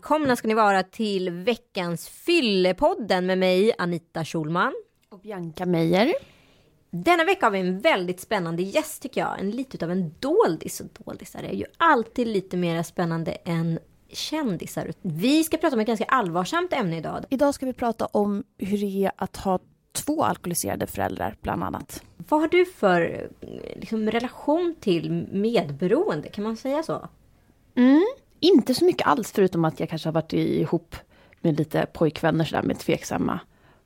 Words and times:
välkomna 0.00 0.36
ska 0.36 0.48
ni 0.48 0.54
vara 0.54 0.82
till 0.82 1.30
veckans 1.30 2.08
Fyllepodden 2.08 3.26
med 3.26 3.38
mig 3.38 3.72
Anita 3.78 4.24
Schulman. 4.24 4.72
Och 5.08 5.20
Bianca 5.20 5.66
Meijer. 5.66 6.12
Denna 6.90 7.24
vecka 7.24 7.46
har 7.46 7.50
vi 7.50 7.60
en 7.60 7.78
väldigt 7.78 8.20
spännande 8.20 8.62
gäst 8.62 9.02
tycker 9.02 9.20
jag. 9.20 9.40
En 9.40 9.50
lite 9.50 9.84
av 9.84 9.90
en 9.90 10.14
doldis. 10.18 10.80
Och 10.80 10.86
doldisar 11.04 11.42
är 11.42 11.52
ju 11.52 11.64
alltid 11.76 12.28
lite 12.28 12.56
mer 12.56 12.82
spännande 12.82 13.32
än 13.32 13.78
kändisar. 14.12 14.92
Vi 15.02 15.44
ska 15.44 15.56
prata 15.56 15.76
om 15.76 15.80
ett 15.80 15.86
ganska 15.86 16.04
allvarsamt 16.04 16.72
ämne 16.72 16.96
idag. 16.98 17.24
Idag 17.30 17.54
ska 17.54 17.66
vi 17.66 17.72
prata 17.72 18.06
om 18.06 18.44
hur 18.58 18.78
det 18.78 19.04
är 19.04 19.12
att 19.16 19.36
ha 19.36 19.58
två 19.92 20.24
alkoholiserade 20.24 20.86
föräldrar 20.86 21.36
bland 21.40 21.64
annat. 21.64 22.02
Vad 22.28 22.40
har 22.40 22.48
du 22.48 22.64
för 22.64 23.30
liksom, 23.76 24.10
relation 24.10 24.74
till 24.80 25.10
medberoende? 25.32 26.28
Kan 26.28 26.44
man 26.44 26.56
säga 26.56 26.82
så? 26.82 27.08
Mm, 27.74 28.04
inte 28.40 28.74
så 28.74 28.84
mycket 28.84 29.06
alls 29.06 29.32
förutom 29.32 29.64
att 29.64 29.80
jag 29.80 29.88
kanske 29.88 30.08
har 30.08 30.14
varit 30.14 30.32
ihop 30.32 30.96
med 31.40 31.58
lite 31.58 31.86
pojkvänner 31.92 32.44
sådär 32.44 32.62
med 32.62 32.78
tveksamma 32.78 33.40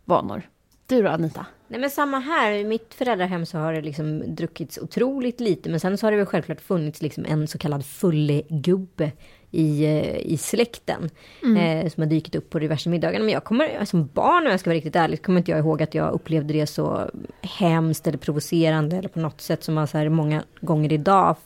vanor. 0.04 0.42
Du 0.86 1.02
då 1.02 1.08
Anita? 1.08 1.46
Nej 1.68 1.80
men 1.80 1.90
samma 1.90 2.18
här, 2.18 2.52
i 2.52 2.64
mitt 2.64 2.94
föräldrahem 2.94 3.46
så 3.46 3.58
har 3.58 3.72
det 3.72 3.80
liksom 3.80 4.34
druckits 4.34 4.78
otroligt 4.78 5.40
lite. 5.40 5.70
Men 5.70 5.80
sen 5.80 5.98
så 5.98 6.06
har 6.06 6.10
det 6.10 6.16
väl 6.16 6.26
självklart 6.26 6.60
funnits 6.60 7.02
liksom 7.02 7.24
en 7.28 7.48
så 7.48 7.58
kallad 7.58 7.86
fullegubbe 7.86 9.12
i, 9.50 9.84
eh, 9.84 10.16
i 10.16 10.36
släkten. 10.36 11.10
Mm. 11.42 11.56
Eh, 11.56 11.90
som 11.90 12.02
har 12.02 12.10
dykt 12.10 12.34
upp 12.34 12.50
på 12.50 12.58
diverse 12.58 12.90
middagar. 12.90 13.20
Men 13.20 13.28
jag 13.28 13.44
kommer, 13.44 13.84
som 13.84 14.06
barn 14.06 14.44
om 14.44 14.50
jag 14.50 14.60
ska 14.60 14.70
vara 14.70 14.76
riktigt 14.76 14.96
ärlig, 14.96 15.22
kommer 15.22 15.38
inte 15.38 15.50
jag 15.50 15.60
ihåg 15.60 15.82
att 15.82 15.94
jag 15.94 16.12
upplevde 16.12 16.54
det 16.54 16.66
så 16.66 17.10
hemskt 17.42 18.06
eller 18.06 18.18
provocerande. 18.18 18.96
Eller 18.96 19.08
på 19.08 19.20
något 19.20 19.40
sätt 19.40 19.64
som 19.64 19.74
man 19.74 19.86
så 19.86 19.98
här 19.98 20.08
många 20.08 20.42
gånger 20.60 20.92
idag 20.92 21.36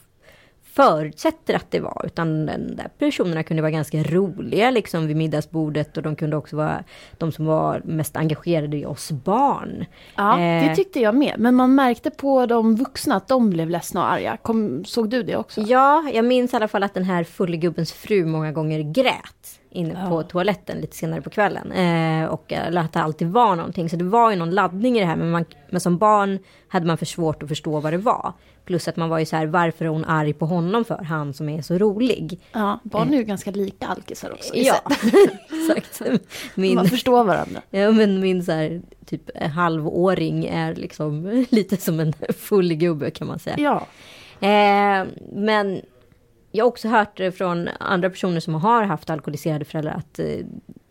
förutsätter 0.78 1.54
att 1.54 1.70
det 1.70 1.80
var. 1.80 2.02
Utan 2.06 2.46
de 2.46 2.56
där 2.56 2.90
personerna 2.98 3.42
kunde 3.42 3.62
vara 3.62 3.70
ganska 3.70 4.02
roliga 4.02 4.70
liksom 4.70 5.06
vid 5.06 5.16
middagsbordet. 5.16 5.96
Och 5.96 6.02
de 6.02 6.16
kunde 6.16 6.36
också 6.36 6.56
vara 6.56 6.84
de 7.18 7.32
som 7.32 7.46
var 7.46 7.82
mest 7.84 8.16
engagerade 8.16 8.76
i 8.76 8.86
oss 8.86 9.10
barn. 9.10 9.84
Ja, 10.16 10.40
eh. 10.40 10.68
det 10.68 10.76
tyckte 10.76 11.00
jag 11.00 11.14
med. 11.14 11.34
Men 11.38 11.54
man 11.54 11.74
märkte 11.74 12.10
på 12.10 12.46
de 12.46 12.76
vuxna 12.76 13.16
att 13.16 13.28
de 13.28 13.50
blev 13.50 13.70
ledsna 13.70 14.00
och 14.00 14.12
arga. 14.12 14.36
Kom, 14.36 14.84
såg 14.84 15.10
du 15.10 15.22
det 15.22 15.36
också? 15.36 15.60
Ja, 15.60 16.10
jag 16.14 16.24
minns 16.24 16.52
i 16.52 16.56
alla 16.56 16.68
fall 16.68 16.82
att 16.82 16.94
den 16.94 17.04
här 17.04 17.24
fullgubbens 17.24 17.92
fru 17.92 18.26
många 18.26 18.52
gånger 18.52 18.80
grät 18.80 19.57
inne 19.78 20.00
ja. 20.02 20.08
på 20.08 20.22
toaletten 20.22 20.80
lite 20.80 20.96
senare 20.96 21.22
på 21.22 21.30
kvällen. 21.30 21.72
Eh, 21.72 22.28
och 22.28 22.52
att 22.52 22.92
det 22.92 23.00
alltid 23.00 23.28
var 23.28 23.56
någonting. 23.56 23.90
Så 23.90 23.96
det 23.96 24.04
var 24.04 24.30
ju 24.30 24.36
någon 24.36 24.50
laddning 24.50 24.96
i 24.96 25.00
det 25.00 25.06
här. 25.06 25.16
Men, 25.16 25.30
man, 25.30 25.44
men 25.70 25.80
som 25.80 25.98
barn 25.98 26.38
hade 26.68 26.86
man 26.86 26.98
för 26.98 27.06
svårt 27.06 27.42
att 27.42 27.48
förstå 27.48 27.80
vad 27.80 27.92
det 27.92 27.98
var. 27.98 28.32
Plus 28.64 28.88
att 28.88 28.96
man 28.96 29.08
var 29.08 29.18
ju 29.18 29.24
så 29.24 29.36
här, 29.36 29.46
varför 29.46 29.84
är 29.84 29.88
hon 29.88 30.04
arg 30.04 30.32
på 30.32 30.46
honom 30.46 30.84
för? 30.84 31.04
Han 31.04 31.34
som 31.34 31.48
är 31.48 31.62
så 31.62 31.78
rolig. 31.78 32.40
Ja, 32.52 32.78
barn 32.82 33.14
är 33.14 33.16
ju 33.16 33.24
ganska 33.24 33.50
lika 33.50 33.86
alkisar 33.86 34.32
också. 34.32 34.56
Ja, 34.56 34.80
exakt. 35.76 36.02
Min, 36.54 36.74
man 36.74 36.88
förstår 36.88 37.24
varandra. 37.24 37.62
Ja, 37.70 37.90
men 37.92 38.20
min 38.20 38.44
så 38.44 38.52
här, 38.52 38.82
typ 39.06 39.42
halvåring 39.42 40.44
är 40.44 40.74
liksom 40.74 41.44
lite 41.50 41.76
som 41.76 42.00
en 42.00 42.14
full 42.38 42.74
gubbe 42.74 43.10
kan 43.10 43.26
man 43.26 43.38
säga. 43.38 43.56
Ja. 43.58 43.86
Eh, 44.48 45.06
men 45.32 45.80
jag 46.50 46.64
har 46.64 46.68
också 46.68 46.88
hört 46.88 47.20
från 47.34 47.68
andra 47.80 48.10
personer 48.10 48.40
som 48.40 48.54
har 48.54 48.82
haft 48.82 49.10
alkoholiserade 49.10 49.64
föräldrar 49.64 49.92
att 49.92 50.18
eh, 50.18 50.46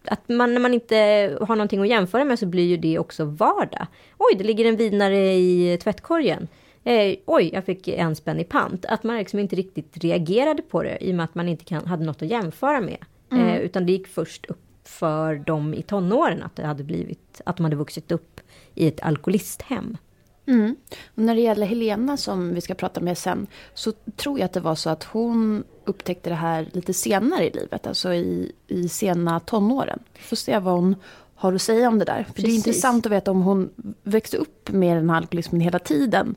att 0.10 0.30
man, 0.30 0.54
när 0.54 0.62
man 0.62 0.74
inte 0.74 0.96
har 1.42 1.56
någonting 1.56 1.82
att 1.82 1.88
jämföra 1.88 2.26
med 2.26 2.40
så 2.40 2.46
blir 2.46 2.66
ju 2.66 2.78
det 2.78 3.00
också 3.00 3.26
vardag. 3.26 3.88
Oj, 4.18 4.36
det 4.38 4.44
ligger 4.44 4.66
en 4.66 4.76
vinare 4.76 5.34
i 5.34 5.78
tvättkorgen. 5.84 6.48
Eh, 6.84 7.16
oj, 7.26 7.50
jag 7.54 7.66
fick 7.66 7.88
en 7.88 8.16
spänn 8.16 8.40
i 8.40 8.44
pant. 8.44 8.86
Att 8.86 9.04
man 9.04 9.18
liksom 9.18 9.40
inte 9.40 9.56
riktigt 9.56 9.98
reagerade 9.98 10.62
på 10.62 10.84
det 10.84 10.98
i 11.02 11.12
och 11.12 11.16
med 11.16 11.24
att 11.24 11.36
man 11.36 11.50
inte 11.50 11.66
kan, 11.66 11.86
hade 11.86 12.06
något 12.06 12.22
att 12.22 12.28
jämföra 12.28 12.82
med. 12.82 12.98
Mm. 13.32 13.48
Eh, 13.48 13.58
utan 13.58 13.86
det 13.86 13.92
gick 13.92 14.08
först 14.08 14.46
upp 14.46 14.58
för 14.84 15.36
dem 15.36 15.74
i 15.74 15.82
tonåren 15.82 16.44
att 16.44 16.56
det 16.56 16.66
hade 16.66 16.84
blivit, 16.84 17.42
att 17.46 17.58
de 17.58 17.64
hade 17.64 17.76
vuxit 17.76 18.12
upp 18.12 18.42
i 18.76 18.88
ett 18.88 19.02
alkoholisthem. 19.02 19.98
Mm. 20.48 20.76
Och 21.16 21.24
när 21.24 21.36
det 21.36 21.42
gäller 21.42 21.66
Helena 21.66 22.18
som 22.18 22.54
vi 22.54 22.62
ska 22.62 22.74
prata 22.74 23.02
med 23.02 23.18
sen 23.18 23.48
så 23.74 23.92
tror 24.16 24.40
jag 24.40 24.46
att 24.46 24.54
det 24.54 24.60
var 24.60 24.76
så 24.76 24.90
att 24.90 25.04
hon 25.04 25.64
upptäckte 25.86 26.30
det 26.30 26.36
här 26.36 26.68
lite 26.72 26.94
senare 26.94 27.48
i 27.48 27.52
livet, 27.52 27.88
alltså 27.88 28.14
i, 28.14 28.52
i 28.68 28.90
sena 28.90 29.40
tonåren. 29.40 30.00
Får 30.20 30.36
se 30.36 30.60
vad 30.60 30.74
hon 30.74 30.96
har 31.36 31.54
att 31.54 31.62
säga 31.62 31.88
om 31.88 32.00
det 32.00 32.06
där. 32.06 32.24
För 32.24 32.34
Precis. 32.34 32.44
det 32.44 32.52
är 32.52 32.56
intressant 32.56 33.06
att 33.06 33.12
veta 33.12 33.32
om 33.32 33.42
hon 33.42 33.70
växte 34.04 34.38
upp 34.38 34.72
med 34.72 34.98
den 34.98 35.10
här 35.10 35.18
alkoholismen 35.18 35.62
hela 35.62 35.80
tiden. 35.80 36.36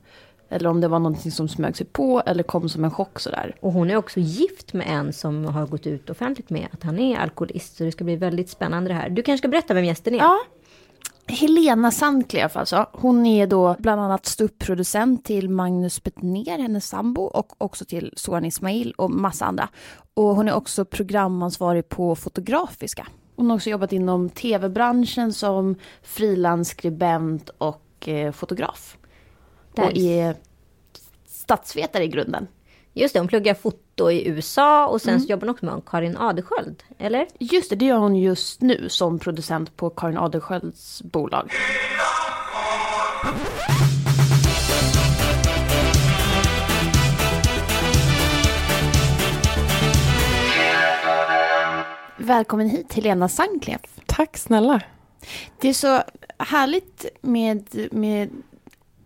Eller 0.49 0.69
om 0.69 0.81
det 0.81 0.87
var 0.87 0.99
någonting 0.99 1.31
som 1.31 1.47
smög 1.47 1.77
sig 1.77 1.85
på 1.85 2.23
eller 2.25 2.43
kom 2.43 2.69
som 2.69 2.83
en 2.83 2.91
chock 2.91 3.19
sådär. 3.19 3.55
Och 3.59 3.71
hon 3.71 3.91
är 3.91 3.95
också 3.95 4.19
gift 4.19 4.73
med 4.73 4.87
en 4.89 5.13
som 5.13 5.45
har 5.45 5.67
gått 5.67 5.87
ut 5.87 6.09
offentligt 6.09 6.49
med 6.49 6.67
att 6.71 6.83
han 6.83 6.99
är 6.99 7.17
alkoholist. 7.17 7.77
Så 7.77 7.83
det 7.83 7.91
ska 7.91 8.03
bli 8.03 8.15
väldigt 8.15 8.49
spännande 8.49 8.89
det 8.89 8.93
här. 8.93 9.09
Du 9.09 9.21
kanske 9.21 9.41
ska 9.41 9.47
berätta 9.47 9.73
vem 9.73 9.85
gästen 9.85 10.13
är? 10.15 10.17
Ja, 10.17 10.39
Helena 11.31 11.91
Sandkleff 11.91 12.57
alltså. 12.57 12.85
Hon 12.91 13.25
är 13.25 13.47
då 13.47 13.75
bland 13.79 14.01
annat 14.01 14.25
ståuppproducent 14.25 15.25
till 15.25 15.49
Magnus 15.49 16.03
Betnér, 16.03 16.59
hennes 16.59 16.87
sambo, 16.87 17.21
och 17.21 17.61
också 17.61 17.85
till 17.85 18.13
Soran 18.15 18.45
Ismail 18.45 18.91
och 18.97 19.11
massa 19.11 19.45
andra. 19.45 19.69
Och 20.13 20.35
hon 20.35 20.47
är 20.47 20.53
också 20.53 20.85
programansvarig 20.85 21.89
på 21.89 22.15
Fotografiska. 22.15 23.07
Hon 23.35 23.49
har 23.49 23.55
också 23.55 23.69
jobbat 23.69 23.93
inom 23.93 24.29
tv-branschen 24.29 25.33
som 25.33 25.75
frilansskribent 26.01 27.49
och 27.57 28.07
eh, 28.07 28.31
fotograf. 28.31 28.97
Där. 29.75 29.85
Och 29.85 29.97
är 29.97 30.35
statsvetare 31.25 32.03
i 32.03 32.07
grunden. 32.07 32.47
Just 32.93 33.13
det, 33.13 33.19
hon 33.19 33.27
pluggar 33.27 33.53
foto 33.53 33.90
i 34.09 34.27
USA 34.27 34.87
och 34.87 35.01
sen 35.01 35.15
mm. 35.15 35.25
jobbar 35.25 35.47
hon 35.47 35.49
också 35.49 35.65
med 35.65 35.81
Karin 35.85 36.17
Adelsköld, 36.17 36.83
eller? 36.97 37.27
Just 37.39 37.69
det, 37.69 37.75
det 37.75 37.85
gör 37.85 37.97
hon 37.97 38.15
just 38.15 38.61
nu 38.61 38.89
som 38.89 39.19
producent 39.19 39.77
på 39.77 39.89
Karin 39.89 40.17
Adelsköld 40.17 40.75
bolag. 41.03 41.51
Välkommen 52.17 52.69
hit 52.69 52.93
Helena 52.93 53.27
Sankleff. 53.27 53.81
Tack 54.05 54.37
snälla. 54.37 54.81
Det 55.59 55.69
är 55.69 55.73
så 55.73 56.03
härligt 56.37 57.05
med, 57.21 57.89
med 57.91 58.29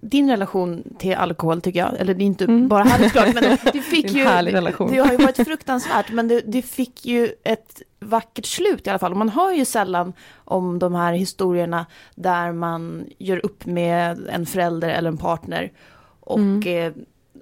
din 0.10 0.30
relation 0.30 0.84
till 1.00 1.16
alkohol 1.16 1.62
tycker 1.62 1.80
jag, 1.80 2.00
eller 2.00 2.14
det 2.14 2.24
är 2.24 2.26
inte 2.26 2.46
mm. 2.46 2.68
bara 2.68 2.84
härligt 2.84 3.12
klart, 3.12 3.34
men 3.34 3.58
det 3.74 3.82
fick 3.82 4.12
ju, 4.12 4.24
det 4.24 4.98
har 4.98 5.12
ju 5.12 5.18
varit 5.18 5.46
fruktansvärt, 5.48 6.12
men 6.12 6.28
det, 6.28 6.42
det, 6.42 6.62
fick 6.62 7.06
ju 7.06 7.30
ett 7.44 7.82
vackert 8.00 8.46
slut 8.46 8.88
i 8.88 8.90
alla 8.90 9.00
fall. 9.00 9.12
Och 9.12 9.18
man 9.18 9.30
hör 9.30 9.52
ju 9.52 9.66
sällan 9.66 10.14
om 10.36 10.80
de 10.80 10.96
här 10.96 11.14
historierna 11.14 11.86
där 12.16 12.52
man 12.52 13.06
gör 13.18 13.46
upp 13.46 13.66
med 13.66 14.28
en 14.30 14.46
förälder 14.46 14.90
eller 14.90 15.10
en 15.10 15.18
partner 15.18 15.72
och 16.20 16.40
mm. 16.40 16.88
eh, 16.88 16.94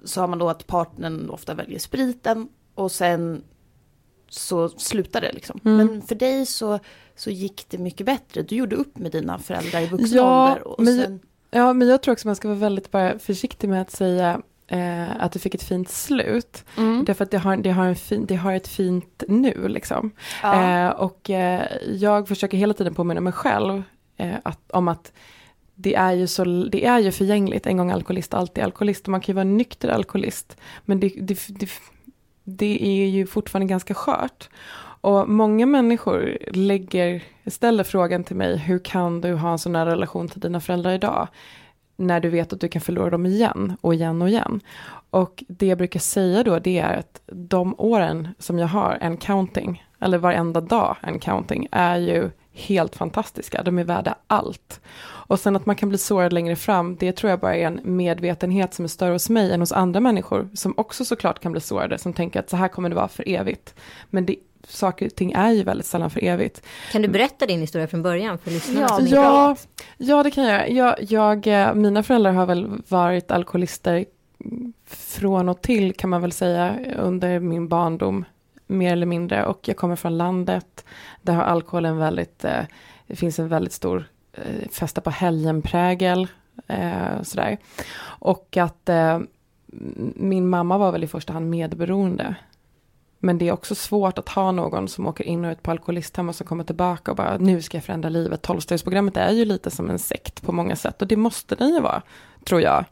så 0.04 0.20
har 0.20 0.28
man 0.28 0.38
då 0.38 0.48
att 0.48 0.66
partnern 0.66 1.30
ofta 1.30 1.54
väljer 1.54 1.78
spriten 1.78 2.48
och 2.74 2.92
sen 2.92 3.42
så 4.28 4.68
slutar 4.68 5.20
det 5.20 5.32
liksom. 5.32 5.60
Mm. 5.64 5.76
Men 5.76 6.02
för 6.02 6.14
dig 6.14 6.46
så, 6.46 6.78
så 7.16 7.30
gick 7.30 7.66
det 7.68 7.78
mycket 7.78 8.06
bättre. 8.06 8.42
Du 8.42 8.56
gjorde 8.56 8.76
upp 8.76 8.98
med 8.98 9.12
dina 9.12 9.38
föräldrar 9.38 9.80
i 9.80 9.86
vuxen 9.86 10.16
ja, 10.16 10.50
ålder. 10.50 10.68
Och 10.68 10.82
men 10.82 11.02
sen... 11.02 11.20
Ja, 11.54 11.72
men 11.72 11.88
jag 11.88 12.02
tror 12.02 12.12
också 12.12 12.28
man 12.28 12.36
ska 12.36 12.48
vara 12.48 12.58
väldigt 12.58 12.90
bara 12.90 13.18
försiktig 13.18 13.68
med 13.68 13.80
att 13.82 13.90
säga 13.90 14.40
eh, 14.66 15.22
att 15.22 15.32
du 15.32 15.38
fick 15.38 15.54
ett 15.54 15.62
fint 15.62 15.90
slut. 15.90 16.64
Mm. 16.76 17.04
Därför 17.04 17.24
att 17.24 17.30
det 17.30 17.38
har, 17.38 17.56
det, 17.56 17.70
har 17.70 17.86
en 17.86 17.96
fin, 17.96 18.26
det 18.26 18.34
har 18.34 18.52
ett 18.52 18.68
fint 18.68 19.22
nu 19.28 19.68
liksom. 19.68 20.10
Ja. 20.42 20.86
Eh, 20.86 20.90
och 20.90 21.30
eh, 21.30 21.62
jag 21.86 22.28
försöker 22.28 22.58
hela 22.58 22.74
tiden 22.74 22.94
påminna 22.94 23.20
mig 23.20 23.32
själv 23.32 23.82
eh, 24.16 24.34
att, 24.42 24.70
om 24.70 24.88
att 24.88 25.12
det 25.74 25.94
är, 25.94 26.12
ju 26.12 26.26
så, 26.26 26.44
det 26.44 26.86
är 26.86 26.98
ju 26.98 27.12
förgängligt, 27.12 27.66
en 27.66 27.76
gång 27.76 27.90
alkoholist, 27.90 28.34
alltid 28.34 28.64
alkoholist. 28.64 29.06
Man 29.06 29.20
kan 29.20 29.32
ju 29.32 29.34
vara 29.34 29.44
nykter 29.44 29.88
alkoholist, 29.88 30.56
men 30.84 31.00
det, 31.00 31.08
det, 31.08 31.38
det, 31.48 31.70
det 32.44 32.86
är 32.86 33.06
ju 33.06 33.26
fortfarande 33.26 33.70
ganska 33.70 33.94
skört. 33.94 34.48
Och 35.04 35.28
många 35.28 35.66
människor 35.66 36.38
lägger, 36.50 37.22
ställer 37.46 37.84
frågan 37.84 38.24
till 38.24 38.36
mig, 38.36 38.56
hur 38.56 38.78
kan 38.78 39.20
du 39.20 39.34
ha 39.34 39.52
en 39.52 39.58
sån 39.58 39.74
här 39.74 39.86
relation 39.86 40.28
till 40.28 40.40
dina 40.40 40.60
föräldrar 40.60 40.92
idag? 40.92 41.28
När 41.96 42.20
du 42.20 42.28
vet 42.28 42.52
att 42.52 42.60
du 42.60 42.68
kan 42.68 42.82
förlora 42.82 43.10
dem 43.10 43.26
igen 43.26 43.76
och 43.80 43.94
igen 43.94 44.22
och 44.22 44.28
igen. 44.28 44.60
Och 45.10 45.44
det 45.48 45.66
jag 45.66 45.78
brukar 45.78 46.00
säga 46.00 46.42
då, 46.42 46.58
det 46.58 46.78
är 46.78 46.96
att 46.96 47.20
de 47.26 47.74
åren 47.78 48.28
som 48.38 48.58
jag 48.58 48.66
har 48.66 48.98
en 49.00 49.16
counting, 49.16 49.84
eller 50.00 50.18
varenda 50.18 50.60
dag 50.60 50.96
en 51.02 51.18
counting, 51.18 51.68
är 51.70 51.96
ju 51.96 52.30
helt 52.52 52.96
fantastiska. 52.96 53.62
De 53.62 53.78
är 53.78 53.84
värda 53.84 54.14
allt. 54.26 54.80
Och 55.04 55.40
sen 55.40 55.56
att 55.56 55.66
man 55.66 55.76
kan 55.76 55.88
bli 55.88 55.98
sårad 55.98 56.32
längre 56.32 56.56
fram, 56.56 56.96
det 56.96 57.12
tror 57.12 57.30
jag 57.30 57.40
bara 57.40 57.56
är 57.56 57.66
en 57.66 57.80
medvetenhet 57.84 58.74
som 58.74 58.84
är 58.84 58.88
större 58.88 59.12
hos 59.12 59.30
mig 59.30 59.52
än 59.52 59.60
hos 59.60 59.72
andra 59.72 60.00
människor, 60.00 60.48
som 60.54 60.74
också 60.76 61.04
såklart 61.04 61.40
kan 61.40 61.52
bli 61.52 61.60
sårade, 61.60 61.98
som 61.98 62.12
tänker 62.12 62.40
att 62.40 62.50
så 62.50 62.56
här 62.56 62.68
kommer 62.68 62.88
det 62.88 62.94
vara 62.94 63.08
för 63.08 63.28
evigt. 63.28 63.74
Men 64.10 64.26
det 64.26 64.36
saker 64.68 65.06
och 65.06 65.14
ting 65.14 65.32
är 65.32 65.50
ju 65.50 65.62
väldigt 65.62 65.86
sällan 65.86 66.10
för 66.10 66.24
evigt. 66.24 66.62
Kan 66.92 67.02
du 67.02 67.08
berätta 67.08 67.46
din 67.46 67.60
historia 67.60 67.86
från 67.86 68.02
början 68.02 68.38
för 68.38 68.50
lyssnarna? 68.50 68.86
Ja, 68.90 69.00
ja, 69.00 69.56
ja, 69.96 70.22
det 70.22 70.30
kan 70.30 70.44
jag. 70.44 70.70
jag, 70.70 70.94
jag 71.02 71.46
eh, 71.46 71.74
mina 71.74 72.02
föräldrar 72.02 72.32
har 72.32 72.46
väl 72.46 72.82
varit 72.88 73.30
alkoholister 73.30 74.04
från 74.86 75.48
och 75.48 75.62
till 75.62 75.94
kan 75.94 76.10
man 76.10 76.20
väl 76.20 76.32
säga 76.32 76.76
under 76.98 77.40
min 77.40 77.68
barndom. 77.68 78.24
mer 78.66 78.92
eller 78.92 79.06
mindre. 79.06 79.44
Och 79.46 79.68
jag 79.68 79.76
kommer 79.76 79.96
från 79.96 80.16
landet, 80.16 80.84
där 81.22 81.34
har 81.34 81.42
alkoholen 81.42 81.96
väldigt, 81.96 82.44
eh, 82.44 82.62
det 83.06 83.16
finns 83.16 83.38
en 83.38 83.48
väldigt 83.48 83.72
stor 83.72 84.08
eh, 84.32 84.68
festa 84.70 85.00
på 85.00 85.10
helgen-prägel. 85.10 86.28
Eh, 86.66 87.22
sådär. 87.22 87.58
Och 88.02 88.56
att 88.56 88.88
eh, 88.88 89.18
min 90.14 90.48
mamma 90.48 90.78
var 90.78 90.92
väl 90.92 91.04
i 91.04 91.06
första 91.06 91.32
hand 91.32 91.50
medberoende. 91.50 92.34
Men 93.24 93.38
det 93.38 93.48
är 93.48 93.52
också 93.52 93.74
svårt 93.74 94.18
att 94.18 94.28
ha 94.28 94.52
någon 94.52 94.88
som 94.88 95.06
åker 95.06 95.24
in 95.24 95.44
och 95.44 95.52
ut 95.52 95.62
på 95.62 95.70
alkoholisthem 95.70 96.28
och 96.28 96.34
så 96.34 96.44
kommer 96.44 96.64
tillbaka 96.64 97.10
och 97.10 97.16
bara 97.16 97.36
nu 97.38 97.62
ska 97.62 97.76
jag 97.76 97.84
förändra 97.84 98.08
livet. 98.08 98.42
Tolvstegsprogrammet 98.42 99.16
är 99.16 99.30
ju 99.30 99.44
lite 99.44 99.70
som 99.70 99.90
en 99.90 99.98
sekt 99.98 100.42
på 100.42 100.52
många 100.52 100.76
sätt 100.76 101.02
och 101.02 101.08
det 101.08 101.16
måste 101.16 101.54
den 101.54 101.68
ju 101.68 101.80
vara, 101.80 102.02
tror 102.44 102.60
jag. 102.60 102.84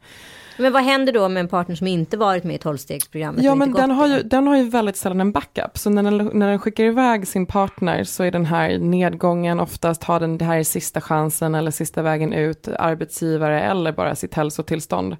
Men 0.59 0.73
vad 0.73 0.83
händer 0.83 1.13
då 1.13 1.29
med 1.29 1.41
en 1.41 1.49
partner 1.49 1.75
som 1.75 1.87
inte 1.87 2.17
varit 2.17 2.45
med 2.45 2.55
i 2.55 2.59
tolvstegsprogrammet? 2.59 3.45
Ja, 3.45 3.55
men 3.55 3.73
den 3.73 3.91
har, 3.91 4.07
ju, 4.07 4.23
den 4.23 4.47
har 4.47 4.57
ju 4.57 4.69
väldigt 4.69 4.97
sällan 4.97 5.21
en 5.21 5.33
backup. 5.33 5.79
Så 5.79 5.91
när 5.91 6.03
den, 6.03 6.31
när 6.33 6.49
den 6.49 6.59
skickar 6.59 6.85
iväg 6.85 7.29
sin 7.29 7.47
partner 7.47 8.05
så 8.05 8.23
är 8.23 8.31
den 8.31 8.47
här 8.47 8.79
nedgången 8.79 9.61
oftast, 9.61 10.05
har 10.05 10.21
den 10.21 10.39
det 10.39 10.45
här 10.45 10.59
är 10.59 10.65
sista 10.65 11.01
chansen 11.01 11.55
eller 11.55 11.71
sista 11.71 12.03
vägen 12.03 12.33
ut, 12.33 12.69
arbetsgivare 12.69 13.61
eller 13.61 13.93
bara 13.93 14.15
sitt 14.15 14.35
hälsotillstånd. 14.35 15.17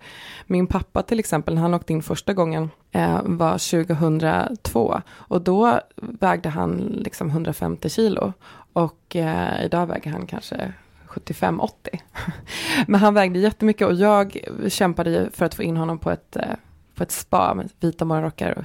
Min 0.47 0.67
pappa 0.67 1.03
till 1.03 1.19
exempel, 1.19 1.55
när 1.55 1.63
han 1.63 1.75
åkte 1.75 1.93
in 1.93 2.03
första 2.03 2.33
gången, 2.33 2.71
Eh, 2.95 3.21
var 3.25 3.87
2002 3.87 5.01
och 5.11 5.43
då 5.43 5.81
vägde 5.97 6.49
han 6.49 6.77
liksom 6.77 7.29
150 7.31 7.89
kilo. 7.89 8.33
Och 8.73 9.17
eh, 9.17 9.65
idag 9.65 9.87
väger 9.87 10.11
han 10.11 10.27
kanske 10.27 10.73
75-80. 11.09 11.69
Men 12.87 13.01
han 13.01 13.15
vägde 13.15 13.39
jättemycket 13.39 13.87
och 13.87 13.95
jag 13.95 14.37
kämpade 14.69 15.31
för 15.33 15.45
att 15.45 15.55
få 15.55 15.63
in 15.63 15.77
honom 15.77 15.99
på 15.99 16.11
ett, 16.11 16.37
eh, 16.37 16.43
på 16.95 17.03
ett 17.03 17.13
spa 17.13 17.55
med 17.55 17.71
vita 17.81 18.05
morgonrockar 18.05 18.59
och 18.59 18.65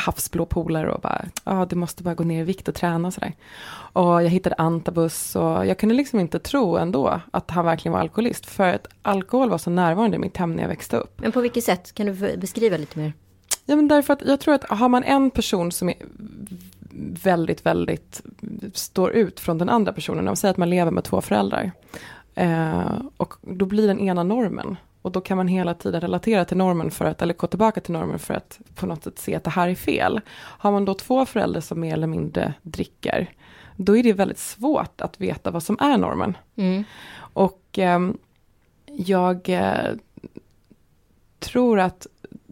havsblå 0.00 0.46
polare 0.46 0.92
och 0.92 1.00
bara, 1.00 1.24
ja 1.44 1.60
ah, 1.60 1.66
du 1.66 1.76
måste 1.76 2.02
bara 2.02 2.14
gå 2.14 2.24
ner 2.24 2.40
i 2.40 2.44
vikt 2.44 2.68
och 2.68 2.74
träna 2.74 3.08
och 3.08 3.14
sådär. 3.14 3.32
Och 3.70 4.22
jag 4.22 4.28
hittade 4.28 4.54
antabus 4.58 5.36
och 5.36 5.66
jag 5.66 5.78
kunde 5.78 5.94
liksom 5.94 6.20
inte 6.20 6.38
tro 6.38 6.76
ändå 6.76 7.20
att 7.30 7.50
han 7.50 7.64
verkligen 7.64 7.92
var 7.92 8.00
alkoholist. 8.00 8.46
För 8.46 8.74
att 8.74 8.86
alkohol 9.02 9.50
var 9.50 9.58
så 9.58 9.70
närvarande 9.70 10.16
i 10.16 10.20
mitt 10.20 10.36
hem 10.36 10.52
när 10.52 10.62
jag 10.62 10.68
växte 10.68 10.96
upp. 10.96 11.20
Men 11.20 11.32
på 11.32 11.40
vilket 11.40 11.64
sätt? 11.64 11.94
Kan 11.94 12.06
du 12.06 12.36
beskriva 12.36 12.76
lite 12.76 12.98
mer? 12.98 13.12
Ja 13.70 13.76
men 13.76 13.88
därför 13.88 14.12
att 14.12 14.22
jag 14.26 14.40
tror 14.40 14.54
att 14.54 14.64
har 14.64 14.88
man 14.88 15.04
en 15.04 15.30
person 15.30 15.72
som 15.72 15.88
är 15.88 15.96
väldigt, 17.22 17.66
väldigt 17.66 18.22
står 18.74 19.10
ut 19.10 19.40
från 19.40 19.58
den 19.58 19.68
andra 19.68 19.92
personen. 19.92 20.28
Om 20.28 20.36
säger 20.36 20.50
att 20.50 20.56
man 20.56 20.70
lever 20.70 20.90
med 20.90 21.04
två 21.04 21.20
föräldrar. 21.20 21.70
Eh, 22.34 23.02
och 23.16 23.34
då 23.40 23.66
blir 23.66 23.88
den 23.88 24.00
ena 24.00 24.22
normen. 24.22 24.76
Och 25.02 25.12
då 25.12 25.20
kan 25.20 25.36
man 25.36 25.48
hela 25.48 25.74
tiden 25.74 26.00
relatera 26.00 26.44
till 26.44 26.56
normen 26.56 26.90
för 26.90 27.04
att, 27.04 27.22
eller 27.22 27.34
gå 27.34 27.46
tillbaka 27.46 27.80
till 27.80 27.92
normen 27.92 28.18
för 28.18 28.34
att 28.34 28.60
på 28.74 28.86
något 28.86 29.04
sätt 29.04 29.18
se 29.18 29.34
att 29.34 29.44
det 29.44 29.50
här 29.50 29.68
är 29.68 29.74
fel. 29.74 30.20
Har 30.34 30.72
man 30.72 30.84
då 30.84 30.94
två 30.94 31.26
föräldrar 31.26 31.60
som 31.60 31.80
mer 31.80 31.92
eller 31.92 32.06
mindre 32.06 32.54
dricker, 32.62 33.30
då 33.76 33.96
är 33.96 34.02
det 34.02 34.12
väldigt 34.12 34.38
svårt 34.38 35.00
att 35.00 35.20
veta 35.20 35.50
vad 35.50 35.62
som 35.62 35.76
är 35.80 35.98
normen. 35.98 36.36
Mm. 36.56 36.84
Och 37.18 37.78
eh, 37.78 38.00
jag 38.86 39.48
eh, 39.48 39.92
tror 41.38 41.80
att 41.80 42.06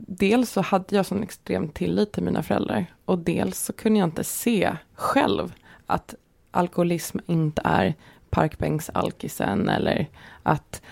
dels 0.07 0.51
så 0.51 0.61
hade 0.61 0.97
jag 0.97 1.07
sån 1.07 1.23
extrem 1.23 1.69
tillit 1.69 2.13
till 2.13 2.23
mina 2.23 2.43
föräldrar 2.43 2.87
och 3.05 3.19
dels 3.19 3.65
så 3.65 3.73
kunde 3.73 3.99
jag 3.99 4.07
inte 4.07 4.25
se 4.25 4.77
själv 4.95 5.55
att 5.87 6.15
alkoholism 6.51 7.19
inte 7.27 7.63
är 7.65 7.95
parkbänksalkisen 8.31 9.69
eller 9.69 10.09
att, 10.43 10.83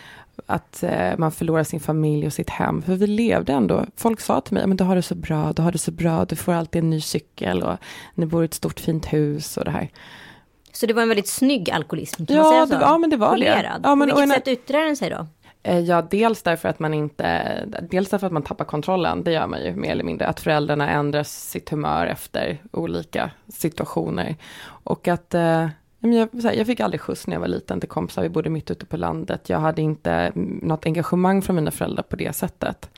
att 0.47 0.83
eh, 0.83 1.19
man 1.19 1.33
förlorar 1.33 1.65
sin 1.65 1.81
familj 1.81 2.27
och 2.27 2.33
sitt 2.33 2.51
hem. 2.51 2.83
För 2.83 2.97
vi 2.97 3.07
levde 3.07 3.53
ändå, 3.53 3.87
folk 3.97 4.21
sa 4.21 4.41
till 4.41 4.55
mig, 4.55 4.67
men 4.67 4.77
du 4.77 4.85
har 4.85 4.97
det 4.97 5.03
så 5.03 5.15
bra, 5.15 5.53
du 5.53 5.63
har 5.63 5.73
det 5.73 5.79
så 5.79 5.91
bra, 5.91 6.25
du 6.25 6.37
får 6.37 6.53
alltid 6.53 6.83
en 6.83 6.91
ny 6.91 7.01
cykel 7.01 7.63
och 7.63 7.77
ni 8.15 8.27
bor 8.27 8.43
i 8.43 8.45
ett 8.45 8.55
stort 8.55 8.81
fint 8.81 9.13
hus 9.13 9.57
och 9.57 9.65
det 9.65 9.71
här. 9.71 9.89
Så 10.73 10.87
det 10.87 10.93
var 10.93 11.03
en 11.03 11.09
väldigt 11.09 11.29
snygg 11.29 11.71
alkoholism? 11.71 12.27
Kan 12.27 12.37
ja, 12.37 12.43
man 12.43 12.53
säga 12.53 12.67
så? 12.67 12.75
Det, 12.75 12.91
ja, 12.91 12.99
men 12.99 13.11
det 13.11 13.17
var 13.17 13.31
Polerad. 13.31 13.83
det. 13.83 13.89
Ja, 13.89 13.95
men, 13.95 14.11
På 14.11 14.17
vilket 14.17 14.35
sätt 14.35 14.49
yttrar 14.49 14.85
den 14.85 14.97
sig 14.97 15.11
då? 15.11 15.27
Eh, 15.67 15.79
ja, 15.79 16.03
dels 16.03 16.43
därför 16.43 16.69
att 16.69 16.79
man 16.79 16.95
inte, 16.95 17.65
dels 17.91 18.11
därför 18.11 18.27
att 18.27 18.33
man 18.33 18.43
tappar 18.43 18.65
kontrollen, 18.65 19.25
det 19.25 19.33
gör 19.33 19.47
man 19.47 19.65
ju 19.65 19.77
mer 19.77 19.91
eller 19.91 20.05
mindre, 20.05 20.27
att 20.27 20.41
föräldrarna 20.41 20.91
ändrar 20.91 21.23
sitt 21.23 21.71
humör 21.71 22.07
efter 22.07 22.63
olika 22.73 23.31
situationer. 23.49 24.37
Och 24.67 25.09
att, 25.09 25.35
eh, 25.35 25.69
jag, 26.01 26.29
jag 26.33 26.67
fick 26.67 26.81
aldrig 26.81 27.01
skjuts 27.01 27.27
när 27.27 27.35
jag 27.35 27.41
var 27.41 27.49
liten 27.49 27.81
till 27.81 27.89
kompisar, 27.89 28.23
vi 28.23 28.29
bodde 28.29 28.51
mitt 28.51 28.71
ute 28.71 28.87
på 28.87 28.97
landet, 28.97 29.49
jag 29.49 29.59
hade 29.59 29.83
inte 29.83 30.33
något 30.63 30.87
engagemang 30.87 31.43
från 31.43 31.57
mina 31.57 31.71
föräldrar 31.71 32.03
på 32.03 32.17
det 32.17 32.33
sättet. 32.33 32.91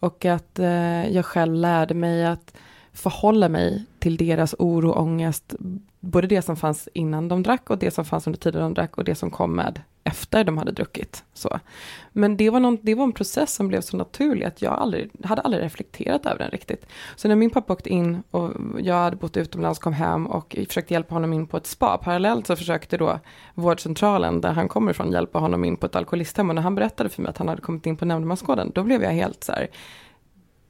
Och 0.00 0.24
att 0.24 0.58
eh, 0.58 1.08
jag 1.08 1.24
själv 1.24 1.54
lärde 1.54 1.94
mig 1.94 2.26
att 2.26 2.54
förhålla 2.92 3.48
mig 3.48 3.84
till 3.98 4.16
deras 4.16 4.54
oro 4.58 4.90
och 4.90 5.02
ångest, 5.02 5.54
både 6.02 6.26
det 6.26 6.42
som 6.42 6.56
fanns 6.56 6.88
innan 6.94 7.28
de 7.28 7.42
drack 7.42 7.70
och 7.70 7.78
det 7.78 7.90
som 7.90 8.04
fanns 8.04 8.26
under 8.26 8.40
tiden 8.40 8.62
de 8.62 8.74
drack 8.74 8.98
och 8.98 9.04
det 9.04 9.14
som 9.14 9.30
kom 9.30 9.54
med 9.56 9.82
efter 10.04 10.44
de 10.44 10.58
hade 10.58 10.72
druckit. 10.72 11.24
Så. 11.32 11.60
Men 12.12 12.36
det 12.36 12.50
var, 12.50 12.60
någon, 12.60 12.78
det 12.82 12.94
var 12.94 13.04
en 13.04 13.12
process 13.12 13.54
som 13.54 13.68
blev 13.68 13.80
så 13.80 13.96
naturlig 13.96 14.46
att 14.46 14.62
jag 14.62 14.72
aldrig, 14.72 15.10
hade 15.24 15.42
aldrig 15.42 15.64
reflekterat 15.64 16.26
över 16.26 16.38
den 16.38 16.50
riktigt. 16.50 16.86
Så 17.16 17.28
när 17.28 17.36
min 17.36 17.50
pappa 17.50 17.72
åkte 17.72 17.88
in 17.88 18.22
och 18.30 18.50
jag 18.78 18.94
hade 18.94 19.16
bott 19.16 19.36
utomlands, 19.36 19.78
kom 19.78 19.92
hem 19.92 20.26
och 20.26 20.56
försökte 20.68 20.94
hjälpa 20.94 21.14
honom 21.14 21.32
in 21.32 21.46
på 21.46 21.56
ett 21.56 21.66
spa. 21.66 21.98
Parallellt 21.98 22.46
så 22.46 22.56
försökte 22.56 22.96
då 22.96 23.18
vårdcentralen 23.54 24.40
där 24.40 24.52
han 24.52 24.68
kommer 24.68 24.90
ifrån 24.90 25.12
hjälpa 25.12 25.38
honom 25.38 25.64
in 25.64 25.76
på 25.76 25.86
ett 25.86 25.96
alkoholisthem. 25.96 26.48
Och 26.48 26.54
när 26.54 26.62
han 26.62 26.74
berättade 26.74 27.08
för 27.08 27.22
mig 27.22 27.30
att 27.30 27.38
han 27.38 27.48
hade 27.48 27.62
kommit 27.62 27.86
in 27.86 27.96
på 27.96 28.04
nämndemansgården, 28.04 28.72
då 28.74 28.82
blev 28.84 29.02
jag 29.02 29.10
helt 29.10 29.44
så 29.44 29.52
här, 29.52 29.68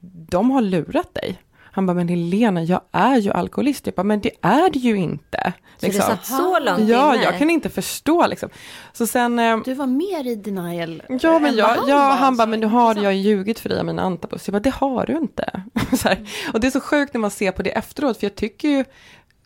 de 0.00 0.50
har 0.50 0.62
lurat 0.62 1.14
dig. 1.14 1.38
Han 1.74 1.86
bara, 1.86 1.94
men 1.94 2.08
Helena, 2.08 2.62
jag 2.62 2.80
är 2.92 3.16
ju 3.16 3.30
alkoholist. 3.30 3.86
Jag 3.86 3.94
bara, 3.94 4.02
men 4.02 4.20
det 4.20 4.30
är 4.42 4.70
du 4.70 4.78
ju 4.78 4.96
inte. 4.96 5.52
Så 5.78 5.86
liksom. 5.86 6.00
det 6.00 6.16
satt 6.16 6.26
så 6.26 6.58
långt 6.58 6.88
Ja, 6.88 7.14
inne. 7.14 7.24
jag 7.24 7.38
kan 7.38 7.50
inte 7.50 7.68
förstå 7.68 8.26
liksom. 8.26 8.48
Så 8.92 9.06
sen... 9.06 9.38
Eh, 9.38 9.58
du 9.64 9.74
var 9.74 9.86
mer 9.86 10.26
i 10.26 10.34
denial 10.34 11.02
Ja, 11.08 11.38
men 11.38 11.56
jag, 11.56 11.66
han, 11.66 11.88
ja, 11.88 12.16
han 12.20 12.36
bara, 12.36 12.46
men 12.46 12.60
nu 12.60 12.66
har 12.66 13.02
jag 13.02 13.14
ljugit 13.14 13.58
för 13.58 13.68
dig 13.68 13.78
av 13.78 13.86
mina 13.86 14.02
antabus. 14.02 14.48
Jag 14.48 14.52
bara, 14.52 14.60
det 14.60 14.74
har 14.74 15.06
du 15.06 15.12
inte. 15.12 15.62
och 16.52 16.60
det 16.60 16.66
är 16.66 16.70
så 16.70 16.80
sjukt 16.80 17.14
när 17.14 17.20
man 17.20 17.30
ser 17.30 17.52
på 17.52 17.62
det 17.62 17.70
efteråt, 17.70 18.18
för 18.18 18.24
jag 18.24 18.34
tycker 18.34 18.68
ju 18.68 18.84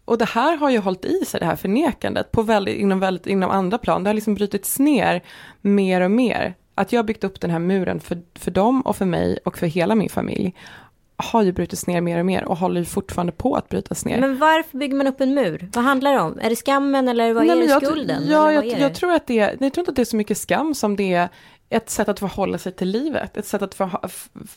och 0.05 0.19
det 0.19 0.25
här 0.25 0.57
har 0.57 0.71
ju 0.71 0.79
hållit 0.79 1.05
i 1.05 1.25
sig, 1.25 1.41
det 1.41 1.47
här 1.47 1.57
förnekandet, 1.57 2.33
på 2.33 2.43
väldigt, 2.43 2.77
inom, 2.77 3.01
väldigt, 3.01 3.27
inom 3.27 3.51
andra 3.51 3.79
plan. 3.79 4.05
Det 4.05 4.09
har 4.09 4.15
liksom 4.15 4.35
brutits 4.35 4.79
ner 4.79 5.23
mer 5.61 6.01
och 6.01 6.11
mer. 6.11 6.55
Att 6.75 6.93
jag 6.93 6.99
har 6.99 7.05
byggt 7.05 7.25
upp 7.25 7.41
den 7.41 7.51
här 7.51 7.59
muren 7.59 8.01
för, 8.01 8.23
för 8.35 8.51
dem 8.51 8.81
och 8.81 8.97
för 8.97 9.05
mig 9.05 9.39
och 9.45 9.59
för 9.59 9.67
hela 9.67 9.95
min 9.95 10.09
familj 10.09 10.55
har 11.17 11.43
ju 11.43 11.53
brutits 11.53 11.87
ner 11.87 12.01
mer 12.01 12.19
och 12.19 12.27
mer 12.27 12.45
och 12.45 12.57
håller 12.57 12.81
ju 12.81 12.85
fortfarande 12.85 13.33
på 13.33 13.57
att 13.57 13.69
brytas 13.69 14.05
ner. 14.05 14.21
Men 14.21 14.39
varför 14.39 14.79
bygger 14.79 14.97
man 14.97 15.07
upp 15.07 15.21
en 15.21 15.35
mur? 15.35 15.69
Vad 15.73 15.85
handlar 15.85 16.13
det 16.13 16.21
om? 16.21 16.39
Är 16.43 16.51
det 16.51 16.57
skammen 16.57 17.09
eller 17.09 17.35
vad 17.35 17.47
Nej, 17.47 17.59
är 17.59 17.81
det 17.81 17.87
skulden? 17.87 18.23
Ja, 18.29 18.53
jag, 18.53 18.67
jag, 18.67 18.95
tror 18.95 19.13
att 19.13 19.27
det 19.27 19.39
är, 19.39 19.57
jag 19.61 19.73
tror 19.73 19.83
inte 19.83 19.91
att 19.91 19.97
det 19.97 20.03
är 20.03 20.05
så 20.05 20.17
mycket 20.17 20.39
skam 20.39 20.75
som 20.75 20.97
det 20.97 21.13
är 21.13 21.29
ett 21.71 21.91
sätt 21.91 22.09
att 22.09 22.19
förhålla 22.19 22.59
sig 22.59 22.73
till 22.73 22.89
livet, 22.89 23.37
ett 23.37 23.47
sätt 23.47 23.63
att 23.63 23.75
för, 23.75 23.91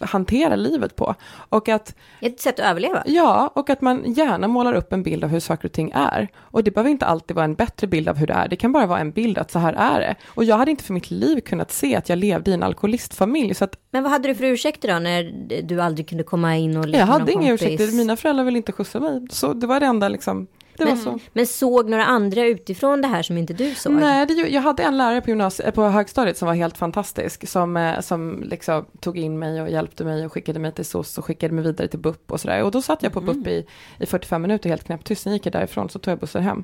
hantera 0.05 0.55
livet 0.55 0.95
på. 0.95 1.15
Och 1.49 1.69
att, 1.69 1.95
ett 2.21 2.39
sätt 2.39 2.59
att 2.59 2.65
överleva? 2.65 3.03
Ja, 3.05 3.51
och 3.55 3.69
att 3.69 3.81
man 3.81 4.13
gärna 4.13 4.47
målar 4.47 4.73
upp 4.73 4.93
en 4.93 5.03
bild 5.03 5.23
av 5.23 5.29
hur 5.29 5.39
saker 5.39 5.67
och 5.67 5.71
ting 5.71 5.91
är. 5.95 6.27
Och 6.37 6.63
det 6.63 6.71
behöver 6.71 6.89
inte 6.89 7.05
alltid 7.05 7.35
vara 7.35 7.45
en 7.45 7.55
bättre 7.55 7.87
bild 7.87 8.09
av 8.09 8.17
hur 8.17 8.27
det 8.27 8.33
är, 8.33 8.47
det 8.47 8.55
kan 8.55 8.71
bara 8.71 8.85
vara 8.85 8.99
en 8.99 9.11
bild 9.11 9.37
att 9.37 9.51
så 9.51 9.59
här 9.59 9.73
är 9.73 9.99
det. 9.99 10.15
Och 10.27 10.43
jag 10.43 10.57
hade 10.57 10.71
inte 10.71 10.83
för 10.83 10.93
mitt 10.93 11.11
liv 11.11 11.39
kunnat 11.39 11.71
se 11.71 11.95
att 11.95 12.09
jag 12.09 12.17
levde 12.17 12.51
i 12.51 12.53
en 12.53 12.63
alkoholistfamilj. 12.63 13.53
Så 13.53 13.63
att, 13.63 13.75
Men 13.91 14.03
vad 14.03 14.11
hade 14.11 14.27
du 14.27 14.35
för 14.35 14.43
ursäkter 14.43 14.93
då, 14.93 14.99
när 14.99 15.23
du 15.61 15.81
aldrig 15.81 16.09
kunde 16.09 16.23
komma 16.23 16.57
in 16.57 16.77
och 16.77 16.85
leka 16.85 16.99
Jag 16.99 17.07
hade 17.07 17.31
inga 17.31 17.53
ursäkter, 17.53 17.97
mina 17.97 18.15
föräldrar 18.17 18.43
ville 18.43 18.57
inte 18.57 18.71
skjutsa 18.71 18.99
mig. 18.99 19.27
Så 19.29 19.53
det 19.53 19.67
var 19.67 19.79
det 19.79 19.85
enda 19.85 20.09
liksom 20.09 20.47
det 20.79 20.85
men, 20.85 20.95
var 20.95 21.03
så. 21.03 21.19
men 21.33 21.47
såg 21.47 21.89
några 21.89 22.05
andra 22.05 22.45
utifrån 22.45 23.01
det 23.01 23.07
här 23.07 23.23
som 23.23 23.37
inte 23.37 23.53
du 23.53 23.75
såg? 23.75 23.93
Nej, 23.93 24.25
det, 24.25 24.33
jag 24.33 24.61
hade 24.61 24.83
en 24.83 24.97
lärare 24.97 25.21
på, 25.21 25.29
gymnasiet, 25.29 25.75
på 25.75 25.83
högstadiet 25.83 26.37
som 26.37 26.47
var 26.47 26.55
helt 26.55 26.77
fantastisk. 26.77 27.47
Som, 27.47 27.77
eh, 27.77 27.99
som 27.99 28.43
liksom 28.43 28.85
tog 28.99 29.17
in 29.17 29.39
mig 29.39 29.61
och 29.61 29.69
hjälpte 29.69 30.03
mig 30.03 30.25
och 30.25 30.33
skickade 30.33 30.59
mig 30.59 30.71
till 30.71 30.85
SOS 30.85 31.17
och 31.17 31.25
skickade 31.25 31.53
mig 31.53 31.63
vidare 31.63 31.87
till 31.87 31.99
BUP 31.99 32.31
och 32.31 32.41
sådär. 32.41 32.63
Och 32.63 32.71
då 32.71 32.81
satt 32.81 33.03
jag 33.03 33.13
på 33.13 33.19
mm. 33.19 33.35
BUP 33.35 33.47
i, 33.47 33.65
i 33.99 34.05
45 34.05 34.41
minuter 34.41 34.69
helt 34.69 34.83
knäpptyst. 34.83 35.23
Sen 35.23 35.33
gick 35.33 35.45
jag 35.45 35.53
därifrån 35.53 35.89
så 35.89 35.99
tog 35.99 36.11
jag 36.11 36.19
bussen 36.19 36.43
hem. 36.43 36.63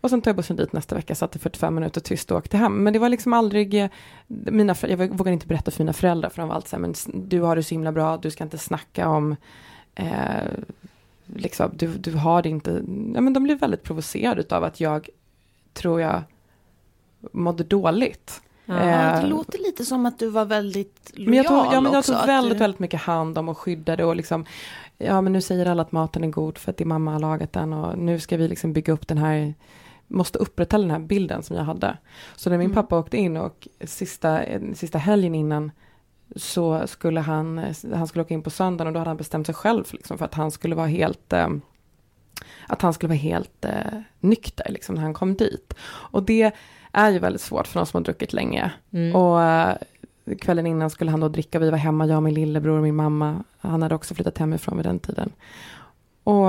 Och 0.00 0.10
sen 0.10 0.22
tog 0.22 0.30
jag 0.30 0.36
bussen 0.36 0.56
dit 0.56 0.72
nästa 0.72 0.94
vecka, 0.94 1.14
satt 1.14 1.36
i 1.36 1.38
45 1.38 1.74
minuter 1.74 2.00
tyst 2.00 2.30
och 2.30 2.38
åkte 2.38 2.56
hem. 2.56 2.82
Men 2.82 2.92
det 2.92 2.98
var 2.98 3.08
liksom 3.08 3.32
aldrig, 3.32 3.74
eh, 3.74 3.88
mina, 4.26 4.74
jag 4.80 4.96
vågade 4.96 5.32
inte 5.32 5.46
berätta 5.46 5.70
för 5.70 5.80
mina 5.80 5.92
föräldrar 5.92 6.30
för 6.30 6.42
de 6.42 6.48
var 6.48 6.56
alltid 6.56 6.70
så 6.70 6.76
här, 6.76 6.80
men 6.80 6.94
du 7.28 7.40
har 7.40 7.56
det 7.56 7.62
så 7.62 7.74
himla 7.74 7.92
bra, 7.92 8.16
du 8.16 8.30
ska 8.30 8.44
inte 8.44 8.58
snacka 8.58 9.08
om 9.08 9.36
eh, 9.94 10.06
liksom, 11.52 11.70
du, 11.74 11.98
du 11.98 12.16
har 12.16 12.46
inte, 12.46 12.70
ja 13.14 13.20
men 13.20 13.32
de 13.32 13.42
blev 13.42 13.58
väldigt 13.58 13.82
provocerade 13.82 14.56
av 14.56 14.64
att 14.64 14.80
jag 14.80 15.08
tror 15.72 16.00
jag 16.00 16.22
mådde 17.32 17.64
dåligt. 17.64 18.42
Ja, 18.64 18.80
eh, 18.80 19.20
det 19.20 19.26
låter 19.26 19.58
lite 19.58 19.84
som 19.84 20.06
att 20.06 20.18
du 20.18 20.28
var 20.28 20.44
väldigt 20.44 21.10
lojal 21.14 21.28
men 21.28 21.36
jag 21.36 21.46
tog, 21.46 21.74
ja, 21.74 21.80
men 21.80 21.92
jag 21.92 21.98
också, 21.98 22.14
tog 22.14 22.26
väldigt, 22.26 22.52
du... 22.52 22.58
väldigt 22.58 22.80
mycket 22.80 23.00
hand 23.00 23.38
om 23.38 23.48
och 23.48 23.58
skyddade 23.58 24.04
och 24.04 24.16
liksom, 24.16 24.44
ja 24.98 25.20
men 25.20 25.32
nu 25.32 25.40
säger 25.40 25.66
alla 25.66 25.82
att 25.82 25.92
maten 25.92 26.24
är 26.24 26.28
god 26.28 26.58
för 26.58 26.70
att 26.70 26.76
din 26.76 26.88
mamma 26.88 27.12
har 27.12 27.20
lagat 27.20 27.52
den 27.52 27.72
och 27.72 27.98
nu 27.98 28.20
ska 28.20 28.36
vi 28.36 28.48
liksom 28.48 28.72
bygga 28.72 28.92
upp 28.92 29.08
den 29.08 29.18
här, 29.18 29.54
måste 30.06 30.38
upprätthålla 30.38 30.82
den 30.82 30.90
här 30.90 30.98
bilden 30.98 31.42
som 31.42 31.56
jag 31.56 31.64
hade. 31.64 31.96
Så 32.36 32.50
när 32.50 32.58
min 32.58 32.64
mm. 32.64 32.74
pappa 32.74 32.98
åkte 32.98 33.16
in 33.16 33.36
och 33.36 33.68
sista, 33.80 34.40
sista 34.74 34.98
helgen 34.98 35.34
innan 35.34 35.70
så 36.36 36.86
skulle 36.86 37.20
han, 37.20 37.74
han 37.94 38.06
skulle 38.06 38.22
åka 38.22 38.34
in 38.34 38.42
på 38.42 38.50
söndagen 38.50 38.86
och 38.86 38.92
då 38.92 38.98
hade 39.00 39.10
han 39.10 39.16
bestämt 39.16 39.46
sig 39.46 39.54
själv 39.54 39.84
liksom, 39.92 40.18
för 40.18 40.24
att 40.24 40.34
han 40.34 40.50
skulle 40.50 40.74
vara 40.74 40.86
helt 40.86 41.32
eh, 41.32 41.48
att 42.66 42.82
han 42.82 42.92
skulle 42.92 43.08
vara 43.08 43.18
helt 43.18 43.64
eh, 43.64 44.00
nykter 44.20 44.66
liksom, 44.68 44.94
när 44.94 45.02
han 45.02 45.14
kom 45.14 45.34
dit. 45.34 45.74
Och 45.84 46.22
det 46.22 46.52
är 46.92 47.10
ju 47.10 47.18
väldigt 47.18 47.42
svårt 47.42 47.66
för 47.66 47.78
någon 47.78 47.86
som 47.86 47.98
har 47.98 48.04
druckit 48.04 48.32
länge. 48.32 48.72
Mm. 48.90 49.16
Och 49.16 49.42
eh, 49.42 49.76
kvällen 50.40 50.66
innan 50.66 50.90
skulle 50.90 51.10
han 51.10 51.20
då 51.20 51.28
dricka, 51.28 51.58
vi 51.58 51.70
var 51.70 51.78
hemma, 51.78 52.06
jag, 52.06 52.22
min 52.22 52.34
lillebror 52.34 52.76
och 52.76 52.82
min 52.82 52.96
mamma. 52.96 53.44
Han 53.58 53.82
hade 53.82 53.94
också 53.94 54.14
flyttat 54.14 54.38
hemifrån 54.38 54.76
vid 54.76 54.86
den 54.86 54.98
tiden. 54.98 55.32
Och 56.24 56.46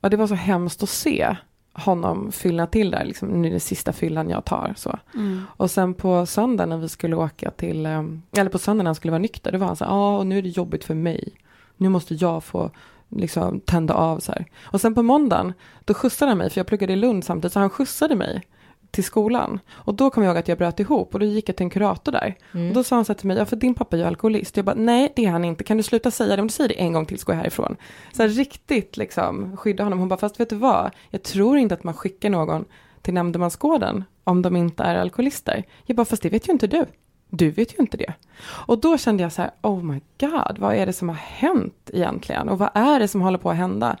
ja, 0.00 0.08
det 0.10 0.16
var 0.16 0.26
så 0.26 0.34
hemskt 0.34 0.82
att 0.82 0.88
se 0.88 1.36
honom 1.72 2.32
fylla 2.32 2.66
till 2.66 2.90
där, 2.90 3.04
liksom, 3.04 3.28
nu 3.28 3.48
är 3.48 3.52
det 3.52 3.60
sista 3.60 3.92
fyllan 3.92 4.30
jag 4.30 4.44
tar. 4.44 4.74
Så. 4.76 4.98
Mm. 5.14 5.42
Och 5.56 5.70
sen 5.70 5.94
på 5.94 6.26
söndagen 6.26 6.68
när 6.68 6.76
vi 6.76 6.88
skulle 6.88 7.16
åka 7.16 7.50
till, 7.50 7.86
eh, 7.86 8.02
eller 8.36 8.50
på 8.50 8.58
söndagen 8.58 8.84
när 8.84 8.88
han 8.88 8.94
skulle 8.94 9.10
vara 9.12 9.22
nykter, 9.22 9.52
då 9.52 9.58
var 9.58 9.66
han 9.66 9.76
så 9.76 9.84
här, 9.84 9.90
ja 9.90 10.18
och 10.18 10.26
nu 10.26 10.38
är 10.38 10.42
det 10.42 10.48
jobbigt 10.48 10.84
för 10.84 10.94
mig. 10.94 11.32
Nu 11.76 11.88
måste 11.88 12.14
jag 12.14 12.44
få 12.44 12.70
liksom 13.08 13.60
tända 13.60 13.94
av 13.94 14.18
så 14.18 14.32
här. 14.32 14.46
Och 14.62 14.80
sen 14.80 14.94
på 14.94 15.02
måndagen, 15.02 15.52
då 15.84 15.94
skjutsade 15.94 16.30
han 16.30 16.38
mig, 16.38 16.50
för 16.50 16.58
jag 16.58 16.66
pluggade 16.66 16.92
i 16.92 16.96
Lund 16.96 17.24
samtidigt, 17.24 17.52
så 17.52 17.60
han 17.60 17.70
skjutsade 17.70 18.16
mig 18.16 18.42
till 18.90 19.04
skolan. 19.04 19.60
Och 19.70 19.94
då 19.94 20.10
kom 20.10 20.22
jag 20.22 20.30
ihåg 20.30 20.38
att 20.38 20.48
jag 20.48 20.58
bröt 20.58 20.80
ihop 20.80 21.14
och 21.14 21.20
då 21.20 21.26
gick 21.26 21.48
jag 21.48 21.56
till 21.56 21.64
en 21.64 21.70
kurator 21.70 22.12
där. 22.12 22.34
Mm. 22.54 22.68
Och 22.68 22.74
då 22.74 22.84
sa 22.84 22.96
han 22.96 23.04
så 23.04 23.14
till 23.14 23.26
mig, 23.26 23.36
ja 23.36 23.46
för 23.46 23.56
din 23.56 23.74
pappa 23.74 23.96
är 23.96 24.00
ju 24.00 24.06
alkoholist. 24.06 24.56
Jag 24.56 24.66
bara, 24.66 24.76
nej 24.76 25.12
det 25.16 25.24
är 25.24 25.30
han 25.30 25.44
inte, 25.44 25.64
kan 25.64 25.76
du 25.76 25.82
sluta 25.82 26.10
säga 26.10 26.36
det? 26.36 26.42
Om 26.42 26.48
du 26.48 26.52
säger 26.52 26.68
det 26.68 26.80
en 26.80 26.92
gång 26.92 27.06
till 27.06 27.18
så 27.18 27.26
går 27.26 27.34
jag 27.34 27.40
härifrån. 27.40 27.76
Så 28.12 28.22
här, 28.22 28.28
riktigt 28.28 28.96
liksom 28.96 29.56
skydda 29.56 29.84
honom. 29.84 29.98
Hon 29.98 30.08
bara, 30.08 30.18
fast 30.18 30.40
vet 30.40 30.50
du 30.50 30.56
vad, 30.56 30.90
jag 31.10 31.22
tror 31.22 31.58
inte 31.58 31.74
att 31.74 31.84
man 31.84 31.94
skickar 31.94 32.30
någon 32.30 32.64
till 33.02 33.14
nämndemansgården 33.14 34.04
om 34.24 34.42
de 34.42 34.56
inte 34.56 34.82
är 34.82 34.96
alkoholister. 34.96 35.64
Jag 35.86 35.96
bara, 35.96 36.04
fast 36.04 36.22
det 36.22 36.28
vet 36.28 36.48
ju 36.48 36.52
inte 36.52 36.66
du. 36.66 36.86
Du 37.30 37.50
vet 37.50 37.74
ju 37.74 37.76
inte 37.78 37.96
det. 37.96 38.14
Och 38.42 38.78
då 38.78 38.98
kände 38.98 39.22
jag 39.22 39.32
så 39.32 39.42
här, 39.42 39.50
oh 39.62 39.82
my 39.82 40.00
god, 40.20 40.58
vad 40.58 40.74
är 40.74 40.86
det 40.86 40.92
som 40.92 41.08
har 41.08 41.16
hänt 41.16 41.90
egentligen? 41.92 42.48
Och 42.48 42.58
vad 42.58 42.70
är 42.74 43.00
det 43.00 43.08
som 43.08 43.20
håller 43.20 43.38
på 43.38 43.50
att 43.50 43.56
hända? 43.56 43.96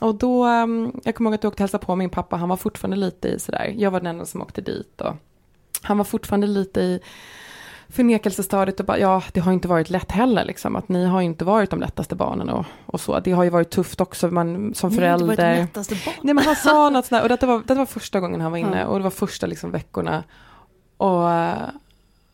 Och 0.00 0.14
då, 0.14 0.44
ehm, 0.44 0.92
jag 1.04 1.14
kommer 1.14 1.30
ihåg 1.30 1.34
att 1.34 1.44
jag 1.44 1.50
åkte 1.50 1.62
hälsa 1.62 1.78
på 1.78 1.96
min 1.96 2.10
pappa, 2.10 2.36
han 2.36 2.48
var 2.48 2.56
fortfarande 2.56 2.96
lite 2.96 3.28
i 3.28 3.38
sådär, 3.38 3.74
jag 3.76 3.90
var 3.90 4.00
den 4.00 4.06
enda 4.06 4.24
som 4.26 4.42
åkte 4.42 4.60
dit 4.60 5.00
och 5.00 5.14
han 5.82 5.98
var 5.98 6.04
fortfarande 6.04 6.46
lite 6.46 6.80
i 6.80 7.00
förnekelsestadiet 7.88 8.80
och 8.80 8.86
bara, 8.86 8.98
ja, 8.98 9.22
det 9.32 9.40
har 9.40 9.52
inte 9.52 9.68
varit 9.68 9.90
lätt 9.90 10.12
heller 10.12 10.44
liksom, 10.44 10.76
att 10.76 10.88
ni 10.88 11.04
har 11.04 11.20
inte 11.20 11.44
varit 11.44 11.70
de 11.70 11.80
lättaste 11.80 12.14
barnen 12.14 12.48
och, 12.48 12.64
och 12.86 13.00
så. 13.00 13.20
Det 13.20 13.32
har 13.32 13.44
ju 13.44 13.50
varit 13.50 13.70
tufft 13.70 14.00
också, 14.00 14.28
man 14.28 14.74
som 14.74 14.90
förälder. 14.90 15.26
Ni 15.26 15.26
har 15.26 15.32
inte 15.32 15.42
varit 15.42 15.56
de 15.56 15.62
lättaste 15.62 15.94
barnen. 16.04 16.20
Nej, 16.22 16.34
men 16.34 16.44
han 16.44 16.56
sa 16.56 16.90
något 16.90 17.06
sådär, 17.06 17.22
och 17.22 17.28
detta 17.28 17.46
var, 17.46 17.58
detta 17.58 17.74
var 17.74 17.86
första 17.86 18.20
gången 18.20 18.40
han 18.40 18.50
var 18.50 18.58
inne, 18.58 18.80
mm. 18.80 18.88
och 18.88 18.98
det 18.98 19.02
var 19.04 19.10
första 19.10 19.46
liksom 19.46 19.70
veckorna. 19.70 20.24
Och 20.96 21.20
uh, 21.20 21.68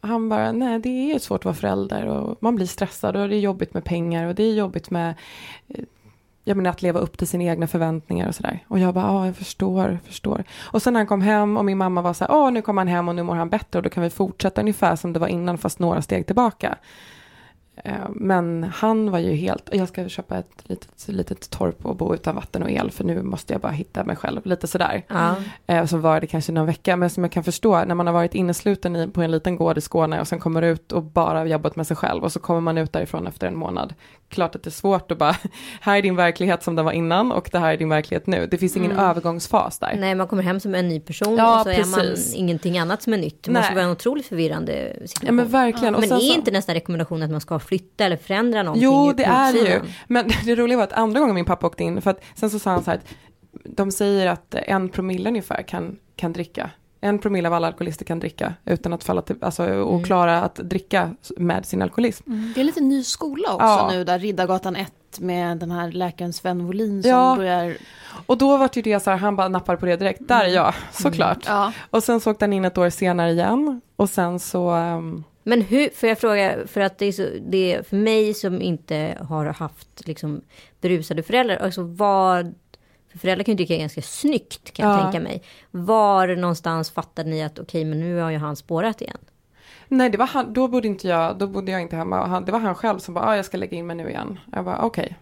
han 0.00 0.28
bara, 0.28 0.52
nej 0.52 0.78
det 0.78 1.12
är 1.12 1.18
svårt 1.18 1.40
att 1.40 1.44
vara 1.44 1.54
förälder 1.54 2.06
och 2.06 2.36
man 2.40 2.56
blir 2.56 2.66
stressad 2.66 3.16
och 3.16 3.28
det 3.28 3.36
är 3.36 3.40
jobbigt 3.40 3.74
med 3.74 3.84
pengar 3.84 4.26
och 4.26 4.34
det 4.34 4.42
är 4.42 4.54
jobbigt 4.54 4.90
med 4.90 5.14
eh, 5.68 5.84
jag 6.44 6.56
menar 6.56 6.70
att 6.70 6.82
leva 6.82 7.00
upp 7.00 7.18
till 7.18 7.28
sina 7.28 7.44
egna 7.44 7.66
förväntningar 7.66 8.28
och 8.28 8.34
sådär. 8.34 8.64
Och 8.68 8.78
jag 8.78 8.94
bara, 8.94 9.04
ja 9.04 9.26
jag 9.26 9.36
förstår, 9.36 9.98
förstår. 10.04 10.44
Och 10.60 10.82
sen 10.82 10.92
när 10.92 11.00
han 11.00 11.06
kom 11.06 11.20
hem 11.20 11.56
och 11.56 11.64
min 11.64 11.78
mamma 11.78 12.02
var 12.02 12.12
så 12.12 12.24
här, 12.24 12.34
åh 12.34 12.50
nu 12.50 12.62
kom 12.62 12.78
han 12.78 12.88
hem 12.88 13.08
och 13.08 13.14
nu 13.14 13.22
mår 13.22 13.34
han 13.34 13.48
bättre 13.48 13.78
och 13.78 13.82
då 13.82 13.90
kan 13.90 14.02
vi 14.02 14.10
fortsätta 14.10 14.60
ungefär 14.60 14.96
som 14.96 15.12
det 15.12 15.18
var 15.18 15.28
innan 15.28 15.58
fast 15.58 15.78
några 15.78 16.02
steg 16.02 16.26
tillbaka. 16.26 16.78
Eh, 17.76 18.08
men 18.10 18.64
han 18.74 19.10
var 19.10 19.18
ju 19.18 19.34
helt, 19.34 19.68
jag 19.72 19.88
ska 19.88 20.08
köpa 20.08 20.38
ett 20.38 20.62
litet, 20.62 21.08
litet 21.08 21.50
torp 21.50 21.86
och 21.86 21.96
bo 21.96 22.14
utan 22.14 22.34
vatten 22.34 22.62
och 22.62 22.70
el 22.70 22.90
för 22.90 23.04
nu 23.04 23.22
måste 23.22 23.54
jag 23.54 23.60
bara 23.60 23.72
hitta 23.72 24.04
mig 24.04 24.16
själv, 24.16 24.40
lite 24.44 24.66
sådär. 24.66 25.02
Mm. 25.66 25.86
Så 25.86 25.98
var 25.98 26.20
det 26.20 26.26
kanske 26.26 26.52
någon 26.52 26.66
vecka, 26.66 26.96
men 26.96 27.10
som 27.10 27.24
jag 27.24 27.32
kan 27.32 27.44
förstå, 27.44 27.84
när 27.84 27.94
man 27.94 28.06
har 28.06 28.14
varit 28.14 28.34
innesluten 28.34 29.10
på 29.12 29.22
en 29.22 29.30
liten 29.30 29.56
gård 29.56 29.78
i 29.78 29.80
Skåne 29.80 30.20
och 30.20 30.28
sen 30.28 30.40
kommer 30.40 30.62
ut 30.62 30.92
och 30.92 31.02
bara 31.02 31.46
jobbat 31.46 31.76
med 31.76 31.86
sig 31.86 31.96
själv 31.96 32.24
och 32.24 32.32
så 32.32 32.40
kommer 32.40 32.60
man 32.60 32.78
ut 32.78 32.92
därifrån 32.92 33.26
efter 33.26 33.46
en 33.46 33.56
månad. 33.56 33.94
Klart 34.32 34.54
att 34.54 34.62
det 34.62 34.68
är 34.68 34.72
svårt 34.72 35.12
att 35.12 35.18
bara, 35.18 35.36
här 35.80 35.98
är 35.98 36.02
din 36.02 36.16
verklighet 36.16 36.62
som 36.62 36.76
den 36.76 36.84
var 36.84 36.92
innan 36.92 37.32
och 37.32 37.48
det 37.52 37.58
här 37.58 37.72
är 37.72 37.76
din 37.76 37.88
verklighet 37.88 38.26
nu. 38.26 38.46
Det 38.50 38.58
finns 38.58 38.76
ingen 38.76 38.92
mm. 38.92 39.04
övergångsfas 39.04 39.78
där. 39.78 39.96
Nej, 39.98 40.14
man 40.14 40.28
kommer 40.28 40.42
hem 40.42 40.60
som 40.60 40.74
en 40.74 40.88
ny 40.88 41.00
person 41.00 41.36
ja, 41.36 41.54
och 41.54 41.66
så 41.66 41.70
precis. 41.70 41.96
är 41.96 42.06
man 42.06 42.16
ingenting 42.34 42.78
annat 42.78 43.02
som 43.02 43.12
är 43.12 43.18
nytt. 43.18 43.42
Det 43.42 43.50
Nej. 43.50 43.62
måste 43.62 43.74
vara 43.74 43.84
en 43.84 43.90
otroligt 43.90 44.26
förvirrande 44.26 44.96
situation. 45.06 45.26
Ja, 45.26 45.32
men 45.32 45.48
verkligen. 45.48 45.94
Ja. 45.94 46.00
Men 46.00 46.12
är 46.12 46.18
så... 46.18 46.34
inte 46.34 46.50
nästan 46.50 46.74
rekommendationen 46.74 47.22
att 47.22 47.30
man 47.30 47.40
ska 47.40 47.58
flytta 47.58 48.04
eller 48.04 48.16
förändra 48.16 48.62
någonting 48.62 48.84
Jo, 48.84 49.12
det 49.16 49.24
är 49.24 49.52
det 49.52 49.58
ju. 49.58 49.80
Men 50.08 50.30
det 50.44 50.54
roliga 50.54 50.76
var 50.76 50.84
att 50.84 50.92
andra 50.92 51.20
gången 51.20 51.34
min 51.34 51.44
pappa 51.44 51.66
åkte 51.66 51.84
in, 51.84 52.02
för 52.02 52.10
att 52.10 52.20
sen 52.34 52.50
så 52.50 52.58
sa 52.58 52.70
han 52.70 52.84
så 52.84 52.90
här 52.90 52.98
att 52.98 53.14
de 53.64 53.92
säger 53.92 54.26
att 54.26 54.54
en 54.54 54.88
promille 54.88 55.28
ungefär 55.28 55.62
kan, 55.62 55.98
kan 56.16 56.32
dricka. 56.32 56.70
En 57.04 57.18
promille 57.18 57.48
av 57.48 57.54
alla 57.54 57.66
alkoholister 57.66 58.04
kan 58.04 58.18
dricka 58.18 58.54
utan 58.64 58.92
att 58.92 59.04
falla 59.04 59.22
till, 59.22 59.36
alltså 59.40 59.62
och 59.64 59.92
mm. 59.92 60.04
klara 60.04 60.40
att 60.40 60.54
dricka 60.54 61.14
med 61.36 61.66
sin 61.66 61.82
alkoholism. 61.82 62.32
Mm. 62.32 62.52
Det 62.54 62.60
är 62.60 62.64
lite 62.64 62.80
ny 62.80 63.04
skola 63.04 63.54
också 63.54 63.66
ja. 63.66 63.88
nu 63.92 64.04
där 64.04 64.18
Riddargatan 64.18 64.76
1 64.76 64.92
med 65.18 65.58
den 65.58 65.70
här 65.70 65.92
läkaren 65.92 66.32
Sven 66.32 66.66
Wolin 66.66 67.02
som 67.02 67.10
ja. 67.10 67.34
börjar... 67.36 67.76
Och 68.26 68.38
då 68.38 68.56
var 68.56 68.70
det 68.72 68.76
ju 68.76 68.82
det 68.82 69.00
så 69.00 69.10
här, 69.10 69.16
han 69.16 69.36
bara 69.36 69.48
nappade 69.48 69.78
på 69.78 69.86
det 69.86 69.96
direkt, 69.96 70.28
där 70.28 70.44
är 70.44 70.48
jag, 70.48 70.68
mm. 70.68 70.74
såklart. 70.92 71.46
Mm. 71.46 71.58
Ja. 71.58 71.72
Och 71.90 72.04
sen 72.04 72.20
så 72.20 72.30
åkte 72.30 72.44
han 72.44 72.52
in 72.52 72.64
ett 72.64 72.78
år 72.78 72.90
senare 72.90 73.30
igen 73.30 73.80
och 73.96 74.10
sen 74.10 74.38
så 74.38 74.74
um, 74.74 75.24
men 75.42 75.60
hur, 75.60 75.90
får 75.94 76.08
jag 76.08 76.18
fråga, 76.18 76.66
för 76.66 76.80
att 76.80 76.98
det 76.98 77.06
är, 77.06 77.12
så, 77.12 77.26
det 77.46 77.74
är 77.74 77.82
för 77.82 77.96
mig 77.96 78.34
som 78.34 78.62
inte 78.62 79.18
har 79.28 79.46
haft 79.46 80.06
liksom 80.06 80.40
berusade 80.80 81.22
föräldrar, 81.22 81.56
alltså 81.56 81.82
vad, 81.82 82.54
för 83.12 83.18
föräldrar 83.18 83.44
kan 83.44 83.52
ju 83.52 83.58
tycka 83.58 83.76
ganska 83.76 84.02
snyggt 84.02 84.72
kan 84.72 84.88
jag 84.88 84.98
ja. 84.98 85.02
tänka 85.02 85.20
mig. 85.20 85.42
Var 85.70 86.36
någonstans 86.36 86.90
fattade 86.90 87.30
ni 87.30 87.42
att 87.42 87.52
okej, 87.52 87.62
okay, 87.62 87.84
men 87.84 88.00
nu 88.00 88.20
har 88.20 88.30
ju 88.30 88.38
han 88.38 88.56
spårat 88.56 89.00
igen? 89.00 89.18
Nej, 89.88 90.10
det 90.10 90.18
var 90.18 90.26
han, 90.26 90.52
då 90.52 90.68
bodde 90.68 90.88
inte 90.88 91.08
jag, 91.08 91.38
då 91.38 91.46
bodde 91.46 91.72
jag 91.72 91.80
inte 91.80 91.96
hemma. 91.96 92.26
Han, 92.26 92.44
det 92.44 92.52
var 92.52 92.58
han 92.58 92.74
själv 92.74 92.98
som 92.98 93.14
bara, 93.14 93.24
ah, 93.24 93.36
jag 93.36 93.44
ska 93.44 93.56
lägga 93.56 93.76
in 93.76 93.86
mig 93.86 93.96
nu 93.96 94.08
igen. 94.08 94.38
Jag 94.52 94.64
bara, 94.64 94.78
okej, 94.78 95.04
okay. 95.04 95.16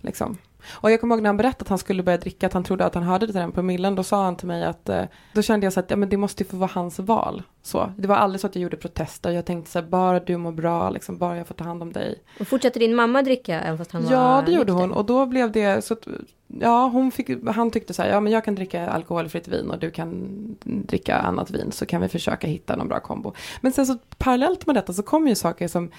liksom. 0.00 0.38
Och 0.70 0.90
jag 0.90 1.00
kommer 1.00 1.14
ihåg 1.14 1.22
när 1.22 1.28
han 1.28 1.36
berättade 1.36 1.62
att 1.62 1.68
han 1.68 1.78
skulle 1.78 2.02
börja 2.02 2.18
dricka, 2.18 2.46
att 2.46 2.52
han 2.52 2.64
trodde 2.64 2.84
att 2.84 2.94
han 2.94 3.04
hörde 3.04 3.26
det 3.26 3.32
till 3.32 3.40
den 3.40 3.52
promillen, 3.52 3.94
då 3.94 4.02
sa 4.02 4.24
han 4.24 4.36
till 4.36 4.46
mig 4.46 4.64
att, 4.64 4.88
eh, 4.88 5.04
då 5.32 5.42
kände 5.42 5.66
jag 5.66 5.72
så 5.72 5.80
att, 5.80 5.90
ja 5.90 5.96
men 5.96 6.08
det 6.08 6.16
måste 6.16 6.42
ju 6.42 6.48
få 6.48 6.56
vara 6.56 6.70
hans 6.74 6.98
val. 6.98 7.42
Så, 7.62 7.92
det 7.96 8.08
var 8.08 8.16
aldrig 8.16 8.40
så 8.40 8.46
att 8.46 8.54
jag 8.54 8.62
gjorde 8.62 8.76
protester, 8.76 9.30
jag 9.30 9.44
tänkte 9.44 9.70
så 9.70 9.80
här, 9.80 9.86
bara 9.86 10.20
du 10.20 10.36
mår 10.36 10.52
bra, 10.52 10.90
liksom, 10.90 11.18
bara 11.18 11.36
jag 11.36 11.46
får 11.46 11.54
ta 11.54 11.64
hand 11.64 11.82
om 11.82 11.92
dig. 11.92 12.22
Och 12.40 12.48
fortsatte 12.48 12.78
din 12.78 12.94
mamma 12.94 13.22
dricka 13.22 13.60
även 13.60 13.78
fast 13.78 13.92
han 13.92 14.04
var 14.04 14.12
Ja, 14.12 14.42
det 14.46 14.52
gjorde 14.52 14.72
hon, 14.72 14.92
och 14.92 15.04
då 15.04 15.26
blev 15.26 15.52
det, 15.52 15.84
så 15.84 15.94
att, 15.94 16.08
ja, 16.46 16.88
hon 16.88 17.10
fick, 17.10 17.30
han 17.46 17.70
tyckte 17.70 17.94
så 17.94 18.02
här, 18.02 18.10
ja 18.10 18.20
men 18.20 18.32
jag 18.32 18.44
kan 18.44 18.54
dricka 18.54 18.88
alkoholfritt 18.88 19.48
vin 19.48 19.70
och 19.70 19.78
du 19.78 19.90
kan 19.90 20.36
dricka 20.62 21.16
annat 21.16 21.50
vin 21.50 21.72
så 21.72 21.86
kan 21.86 22.00
vi 22.00 22.08
försöka 22.08 22.46
hitta 22.46 22.76
någon 22.76 22.88
bra 22.88 23.00
kombo. 23.00 23.32
Men 23.60 23.72
sen 23.72 23.86
så 23.86 23.98
parallellt 24.18 24.66
med 24.66 24.76
detta 24.76 24.92
så 24.92 25.02
kom 25.02 25.28
ju 25.28 25.34
saker 25.34 25.68
som, 25.68 25.90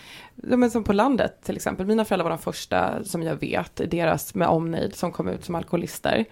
som 0.72 0.84
på 0.84 0.94
landet 0.94 1.44
till 1.44 1.56
exempel, 1.56 1.86
mina 1.86 2.06
föräldrar 2.06 2.24
var 2.24 2.38
de 2.38 2.40
första 2.40 3.04
som 3.04 3.24
jag 3.24 3.36
vet, 3.36 3.82
deras 3.92 4.36
med 4.36 4.48
omnejd 4.48 4.96
som 4.96 5.12
kom 5.12 5.28
ut 5.28 5.46
som 5.46 5.56
alkoholister. 5.56 6.26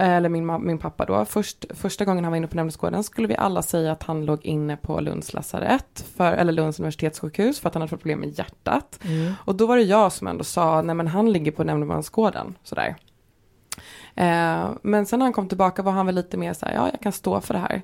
Eller 0.00 0.28
min, 0.28 0.64
min 0.66 0.78
pappa 0.78 1.04
då. 1.04 1.24
Först, 1.24 1.64
första 1.70 2.04
gången 2.04 2.24
han 2.24 2.30
var 2.32 2.36
inne 2.36 2.46
på 2.46 2.56
Nämndesgården 2.56 3.04
skulle 3.04 3.28
vi 3.28 3.36
alla 3.36 3.62
säga 3.62 3.92
att 3.92 4.02
han 4.02 4.24
låg 4.24 4.46
inne 4.46 4.76
på 4.76 5.00
Lunds 5.00 5.32
lasarett, 5.32 6.04
för, 6.16 6.32
eller 6.32 6.52
Lunds 6.52 6.78
universitetssjukhus, 6.78 7.60
för 7.60 7.68
att 7.68 7.74
han 7.74 7.82
hade 7.82 7.90
fått 7.90 8.00
problem 8.00 8.20
med 8.20 8.38
hjärtat. 8.38 8.98
Mm. 9.04 9.32
Och 9.44 9.54
då 9.54 9.66
var 9.66 9.76
det 9.76 9.82
jag 9.82 10.12
som 10.12 10.26
ändå 10.26 10.44
sa, 10.44 10.82
nej 10.82 10.94
men 10.94 11.06
han 11.06 11.32
ligger 11.32 11.52
på 11.52 11.64
Nämndemansgården, 11.64 12.54
sådär. 12.62 12.96
Eh, 14.14 14.70
men 14.82 15.06
sen 15.06 15.18
när 15.18 15.26
han 15.26 15.32
kom 15.32 15.48
tillbaka 15.48 15.82
var 15.82 15.92
han 15.92 16.06
väl 16.06 16.14
lite 16.14 16.36
mer 16.36 16.52
så 16.52 16.66
här, 16.66 16.74
ja 16.74 16.88
jag 16.92 17.00
kan 17.00 17.12
stå 17.12 17.40
för 17.40 17.54
det 17.54 17.60
här. 17.60 17.82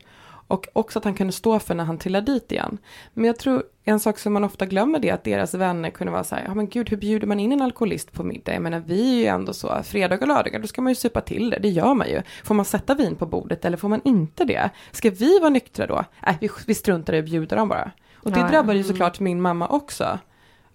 Och 0.49 0.69
också 0.73 0.99
att 0.99 1.05
han 1.05 1.15
kunde 1.15 1.33
stå 1.33 1.59
för 1.59 1.75
när 1.75 1.85
han 1.85 1.99
trillade 1.99 2.33
dit 2.33 2.53
igen. 2.53 2.79
Men 3.15 3.25
jag 3.25 3.39
tror 3.39 3.65
en 3.85 4.01
sak 4.01 4.19
som 4.19 4.33
man 4.33 4.45
ofta 4.45 4.67
glömmer 4.67 4.99
det 4.99 5.09
är 5.09 5.15
att 5.15 5.25
deras 5.25 5.55
vänner 5.55 5.91
kunde 5.91 6.13
vara 6.13 6.25
så 6.25 6.35
här, 6.35 6.45
ja 6.45 6.55
men 6.55 6.69
gud 6.69 6.91
hur 6.91 6.97
bjuder 6.97 7.27
man 7.27 7.41
in 7.41 7.53
en 7.53 7.63
alkoholist 7.63 8.13
på 8.13 8.23
middag? 8.23 8.53
Jag 8.53 8.63
menar 8.63 8.83
vi 8.87 9.11
är 9.13 9.21
ju 9.21 9.27
ändå 9.27 9.53
så, 9.53 9.83
fredag 9.85 10.19
och 10.21 10.29
lördagar 10.29 10.59
då 10.61 10.67
ska 10.67 10.83
man 10.83 10.91
ju 10.91 10.95
supa 10.95 11.21
till 11.21 11.51
det, 11.51 11.59
det 11.59 11.69
gör 11.69 11.95
man 11.95 12.09
ju. 12.09 12.23
Får 12.45 12.55
man 12.55 12.65
sätta 12.65 12.95
vin 12.95 13.17
på 13.17 13.27
bordet 13.27 13.65
eller 13.65 13.77
får 13.77 13.89
man 13.89 14.01
inte 14.05 14.45
det? 14.45 14.71
Ska 14.93 15.11
vi 15.11 15.39
vara 15.39 15.51
nyktra 15.51 15.87
då? 15.87 16.05
Nej, 16.23 16.33
äh, 16.33 16.37
vi, 16.41 16.49
vi 16.67 16.75
struntar 16.75 17.13
i 17.13 17.19
att 17.19 17.25
bjuda 17.25 17.57
dem 17.57 17.69
bara. 17.69 17.91
Och 18.15 18.33
det 18.33 18.41
ja, 18.41 18.49
drabbade 18.49 18.79
ju 18.79 18.85
såklart 18.85 19.21
min 19.21 19.41
mamma 19.41 19.69
också 19.69 20.19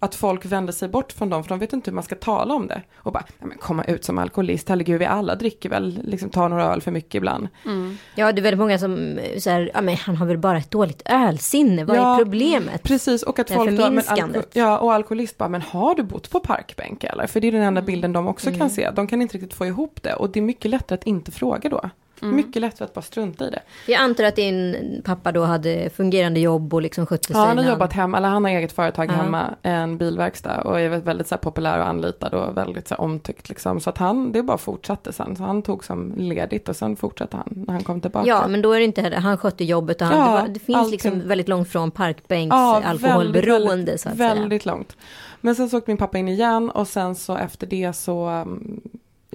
att 0.02 0.14
folk 0.14 0.44
vänder 0.44 0.72
sig 0.72 0.88
bort 0.88 1.12
från 1.12 1.30
dem 1.30 1.44
för 1.44 1.48
de 1.48 1.58
vet 1.58 1.72
inte 1.72 1.90
hur 1.90 1.94
man 1.94 2.04
ska 2.04 2.14
tala 2.14 2.54
om 2.54 2.66
det. 2.66 2.82
Och 2.96 3.12
bara, 3.12 3.24
ja, 3.38 3.46
men 3.46 3.58
komma 3.58 3.84
ut 3.84 4.04
som 4.04 4.18
alkoholist, 4.18 4.68
herregud 4.68 4.98
vi 4.98 5.04
alla 5.04 5.34
dricker 5.34 5.68
väl, 5.68 6.00
liksom 6.04 6.30
tar 6.30 6.48
några 6.48 6.64
öl 6.64 6.80
för 6.80 6.90
mycket 6.90 7.14
ibland. 7.14 7.48
Mm. 7.64 7.96
Ja 8.14 8.32
det 8.32 8.40
är 8.40 8.42
väldigt 8.42 8.58
många 8.58 8.78
som 8.78 9.18
säger, 9.38 9.70
ja 9.74 9.80
men 9.80 9.96
han 9.96 10.16
har 10.16 10.26
väl 10.26 10.38
bara 10.38 10.58
ett 10.58 10.70
dåligt 10.70 11.02
ölsinne, 11.04 11.84
vad 11.84 11.96
ja, 11.96 12.14
är 12.14 12.18
problemet? 12.18 12.82
Precis, 12.82 13.22
och 13.22 13.38
att 13.38 13.50
folk 13.50 13.70
då, 13.70 13.90
men 13.90 14.04
alko- 14.04 14.42
ja 14.52 14.78
och 14.78 14.92
alkoholist 14.92 15.38
bara, 15.38 15.48
men 15.48 15.62
har 15.62 15.94
du 15.94 16.02
bott 16.02 16.30
på 16.30 16.40
parkbänk 16.40 17.04
eller? 17.04 17.26
För 17.26 17.40
det 17.40 17.48
är 17.48 17.52
den 17.52 17.62
enda 17.62 17.80
mm. 17.80 17.86
bilden 17.86 18.12
de 18.12 18.26
också 18.26 18.48
mm. 18.48 18.58
kan 18.58 18.70
se, 18.70 18.90
de 18.90 19.06
kan 19.06 19.22
inte 19.22 19.34
riktigt 19.34 19.54
få 19.54 19.66
ihop 19.66 20.02
det 20.02 20.14
och 20.14 20.30
det 20.30 20.40
är 20.40 20.44
mycket 20.44 20.70
lättare 20.70 20.98
att 20.98 21.06
inte 21.06 21.30
fråga 21.30 21.68
då. 21.68 21.90
Mm. 22.22 22.36
Mycket 22.36 22.62
lättare 22.62 22.84
att 22.84 22.94
bara 22.94 23.02
strunta 23.02 23.46
i 23.46 23.50
det. 23.50 23.62
Jag 23.86 24.00
antar 24.00 24.24
att 24.24 24.36
din 24.36 24.76
pappa 25.04 25.32
då 25.32 25.44
hade 25.44 25.90
fungerande 25.90 26.40
jobb 26.40 26.74
och 26.74 26.82
liksom 26.82 27.06
skötte 27.06 27.26
sig. 27.26 27.36
Ja, 27.36 27.46
han 27.46 27.58
har 27.58 27.64
jobbat 27.64 27.92
hemma, 27.92 28.16
eller 28.16 28.28
han 28.28 28.44
har 28.44 28.50
eget 28.50 28.72
företag 28.72 29.04
uh 29.04 29.14
-huh. 29.14 29.22
hemma, 29.22 29.54
en 29.62 29.98
bilverkstad 29.98 30.60
och 30.60 30.80
är 30.80 30.88
väldigt 30.88 31.26
så 31.26 31.34
här, 31.34 31.40
populär 31.40 31.78
och 31.78 31.86
anlitad 31.86 32.34
och 32.34 32.56
väldigt 32.56 32.88
så 32.88 32.94
här, 32.94 33.00
omtyckt 33.00 33.48
liksom. 33.48 33.80
Så 33.80 33.90
att 33.90 33.98
han, 33.98 34.32
det 34.32 34.42
bara 34.42 34.58
fortsatte 34.58 35.12
sen. 35.12 35.36
Så 35.36 35.42
han 35.42 35.62
tog 35.62 35.84
som 35.84 36.14
ledigt 36.16 36.68
och 36.68 36.76
sen 36.76 36.96
fortsatte 36.96 37.36
han 37.36 37.48
när 37.66 37.74
han 37.74 37.84
kom 37.84 38.00
tillbaka. 38.00 38.28
Ja, 38.28 38.48
men 38.48 38.62
då 38.62 38.72
är 38.72 38.78
det 38.78 38.84
inte 38.84 39.02
heller, 39.02 39.16
han 39.16 39.38
skötte 39.38 39.64
jobbet 39.64 40.00
och 40.00 40.06
han, 40.06 40.18
ja, 40.18 40.26
det, 40.26 40.40
var, 40.42 40.48
det, 40.48 40.60
finns 40.60 40.78
allting. 40.78 40.92
liksom 40.92 41.28
väldigt 41.28 41.48
långt 41.48 41.68
från 41.68 41.90
parkbänks 41.90 42.54
ja, 42.54 42.82
alkoholberoende 42.84 43.76
väldigt, 43.76 44.00
så 44.00 44.08
att 44.08 44.16
väldigt 44.16 44.62
säga. 44.62 44.74
långt. 44.74 44.96
Men 45.40 45.54
sen 45.54 45.70
så 45.70 45.78
åkte 45.78 45.90
min 45.90 45.98
pappa 45.98 46.18
in 46.18 46.28
igen 46.28 46.70
och 46.70 46.88
sen 46.88 47.14
så 47.14 47.36
efter 47.36 47.66
det 47.66 47.92
så 47.92 48.28
um, 48.30 48.80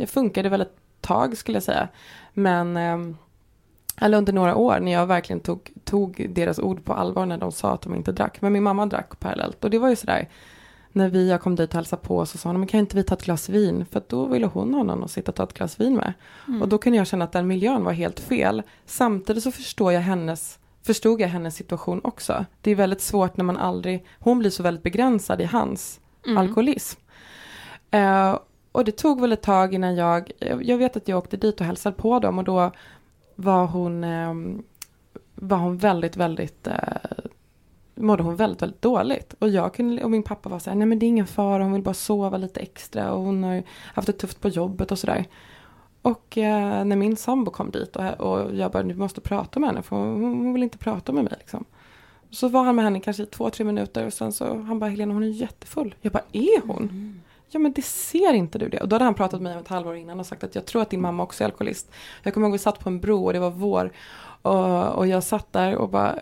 funkade 0.08 0.46
det 0.46 0.50
väldigt 0.50 0.76
tag 1.02 1.38
skulle 1.38 1.56
jag 1.56 1.64
säga. 1.64 1.88
Men, 2.38 2.78
eller 4.02 4.18
under 4.18 4.34
några 4.34 4.56
år 4.56 4.80
när 4.80 4.92
jag 4.92 5.08
verkligen 5.08 5.40
tog, 5.40 5.72
tog 5.84 6.30
deras 6.30 6.60
ord 6.60 6.84
på 6.84 6.94
allvar 6.94 7.26
när 7.26 7.38
de 7.38 7.52
sa 7.52 7.72
att 7.74 7.82
de 7.82 7.96
inte 7.96 8.12
drack. 8.12 8.42
Men 8.42 8.54
min 8.54 8.64
mamma 8.64 8.86
drack 8.86 9.20
parallellt 9.20 9.64
och 9.64 9.70
det 9.70 9.80
var 9.80 9.90
ju 9.90 9.96
sådär 9.96 10.30
när 10.92 11.10
vi, 11.10 11.30
jag 11.30 11.42
kom 11.42 11.56
dit 11.56 11.70
och 11.70 11.76
hälsade 11.76 12.02
på 12.02 12.26
så 12.26 12.38
sa 12.38 12.50
hon, 12.50 12.60
men 12.60 12.68
kan 12.68 12.80
inte 12.80 12.96
vi 12.96 13.04
ta 13.04 13.16
ett 13.16 13.24
glas 13.24 13.50
vin? 13.50 13.86
För 13.92 14.04
då 14.08 14.26
ville 14.26 14.46
hon 14.46 14.74
ha 14.74 14.84
någon 14.84 15.04
att 15.04 15.12
sitta 15.12 15.32
och 15.32 15.36
ta 15.36 15.44
ett 15.44 15.54
glas 15.54 15.80
vin 15.80 15.96
med. 15.96 16.14
Mm. 16.48 16.62
Och 16.62 16.68
då 16.68 16.78
kunde 16.78 16.98
jag 16.98 17.08
känna 17.08 17.26
att 17.26 17.32
den 17.32 17.48
miljön 17.48 17.84
var 17.84 17.92
helt 17.92 18.20
fel. 18.20 18.64
Samtidigt 18.86 19.44
så 19.44 19.52
förstår 19.52 19.94
jag 19.94 20.02
hennes, 20.02 20.60
förstod 20.84 21.22
jag 21.22 21.28
hennes 21.28 21.56
situation 21.56 22.02
också. 22.04 22.46
Det 22.62 22.72
är 22.72 22.76
väldigt 22.76 23.02
svårt 23.02 23.38
när 23.38 23.44
man 23.46 23.58
aldrig, 23.58 24.06
hon 24.20 24.40
blir 24.40 24.50
så 24.50 24.64
väldigt 24.64 24.84
begränsad 24.84 25.42
i 25.42 25.46
hans 25.46 26.00
mm. 26.26 26.38
alkoholism. 26.38 27.00
Uh, 27.96 28.38
och 28.78 28.86
det 28.86 28.92
tog 28.92 29.22
väl 29.22 29.32
ett 29.32 29.42
tag 29.42 29.74
innan 29.74 29.96
jag, 29.96 30.32
jag 30.62 30.78
vet 30.78 30.98
att 30.98 31.08
jag 31.08 31.18
åkte 31.18 31.38
dit 31.38 31.60
och 31.60 31.66
hälsade 31.66 31.96
på 31.96 32.20
dem 32.20 32.38
och 32.38 32.44
då 32.44 32.72
var 33.36 33.66
hon, 33.66 34.04
ehm, 34.04 34.64
var 35.36 35.58
hon 35.58 35.78
väldigt, 35.78 36.18
väldigt 36.18 36.68
eh, 36.68 36.74
mådde 37.96 38.24
hon 38.24 38.36
väldigt, 38.36 38.62
väldigt 38.62 38.82
dåligt. 38.82 39.36
Och 39.40 39.50
jag 39.50 39.74
kunde, 39.74 40.04
och 40.04 40.12
min 40.12 40.24
pappa 40.24 40.50
var 40.50 40.60
så 40.60 40.70
här, 40.70 40.78
nej 40.78 40.88
men 40.88 41.00
det 41.00 41.06
är 41.06 41.08
ingen 41.08 41.28
fara, 41.28 41.64
hon 41.64 41.74
vill 41.74 41.82
bara 41.82 41.94
sova 41.94 42.38
lite 42.38 42.60
extra 42.60 43.14
och 43.14 43.22
hon 43.22 43.44
har 43.44 43.64
haft 43.94 44.08
det 44.08 44.14
tufft 44.14 44.42
på 44.42 44.50
jobbet 44.50 44.92
och 44.92 45.00
sådär. 45.00 45.26
Och 46.02 46.38
eh, 46.38 46.86
när 46.86 46.96
min 46.96 47.18
sambo 47.18 47.52
kom 47.52 47.72
dit 47.72 47.96
och, 47.96 48.06
och 48.06 48.56
jag 48.56 48.72
bara, 48.72 48.84
du 48.84 48.96
måste 48.96 49.22
prata 49.22 49.60
med 49.60 49.70
henne 49.70 49.82
för 49.82 49.96
hon, 49.96 50.24
hon 50.24 50.54
vill 50.54 50.64
inte 50.64 50.78
prata 50.78 51.12
med 51.12 51.24
mig 51.24 51.34
liksom. 51.38 51.66
Så 52.32 52.48
var 52.48 52.64
han 52.64 52.76
med 52.76 52.86
henne 52.86 53.00
kanske 53.00 53.24
i 53.24 53.26
två, 53.26 53.50
tre 53.50 53.66
minuter 53.66 54.06
och 54.06 54.14
sen 54.14 54.32
så, 54.32 54.46
han 54.46 54.80
bara, 54.80 54.90
Helena 54.90 55.14
hon 55.14 55.24
är 55.24 55.28
jättefull. 55.28 55.96
Jag 56.02 56.14
bara, 56.14 56.24
är 56.32 56.68
hon? 56.68 56.84
Mm. 56.84 57.22
Ja 57.50 57.60
men 57.60 57.74
det 57.74 57.86
ser 57.86 58.34
inte 58.34 58.58
du 58.58 58.70
det? 58.70 58.80
Och 58.80 58.88
då 58.88 58.96
hade 58.96 59.06
han 59.06 59.14
pratat 59.14 59.42
med 59.42 59.54
mig 59.54 59.62
ett 59.62 59.68
halvår 59.68 59.96
innan 59.96 60.20
och 60.20 60.26
sagt 60.26 60.44
att 60.44 60.56
jag 60.56 60.66
tror 60.66 60.82
att 60.82 60.90
din 60.90 61.02
mamma 61.02 61.24
också 61.24 61.44
är 61.44 61.46
alkoholist. 61.46 61.92
Jag 62.24 62.34
kommer 62.34 62.48
ihåg 62.48 62.52
vi 62.52 62.60
satt 62.60 62.80
på 62.80 62.90
en 62.90 63.00
bro 63.00 63.26
och 63.26 63.34
det 63.34 63.40
var 63.40 63.52
vår. 63.52 63.92
Och, 64.42 64.88
och 64.88 65.08
jag 65.08 65.24
satt 65.24 65.54
där 65.54 65.76
och 65.76 65.90
bara, 65.90 66.20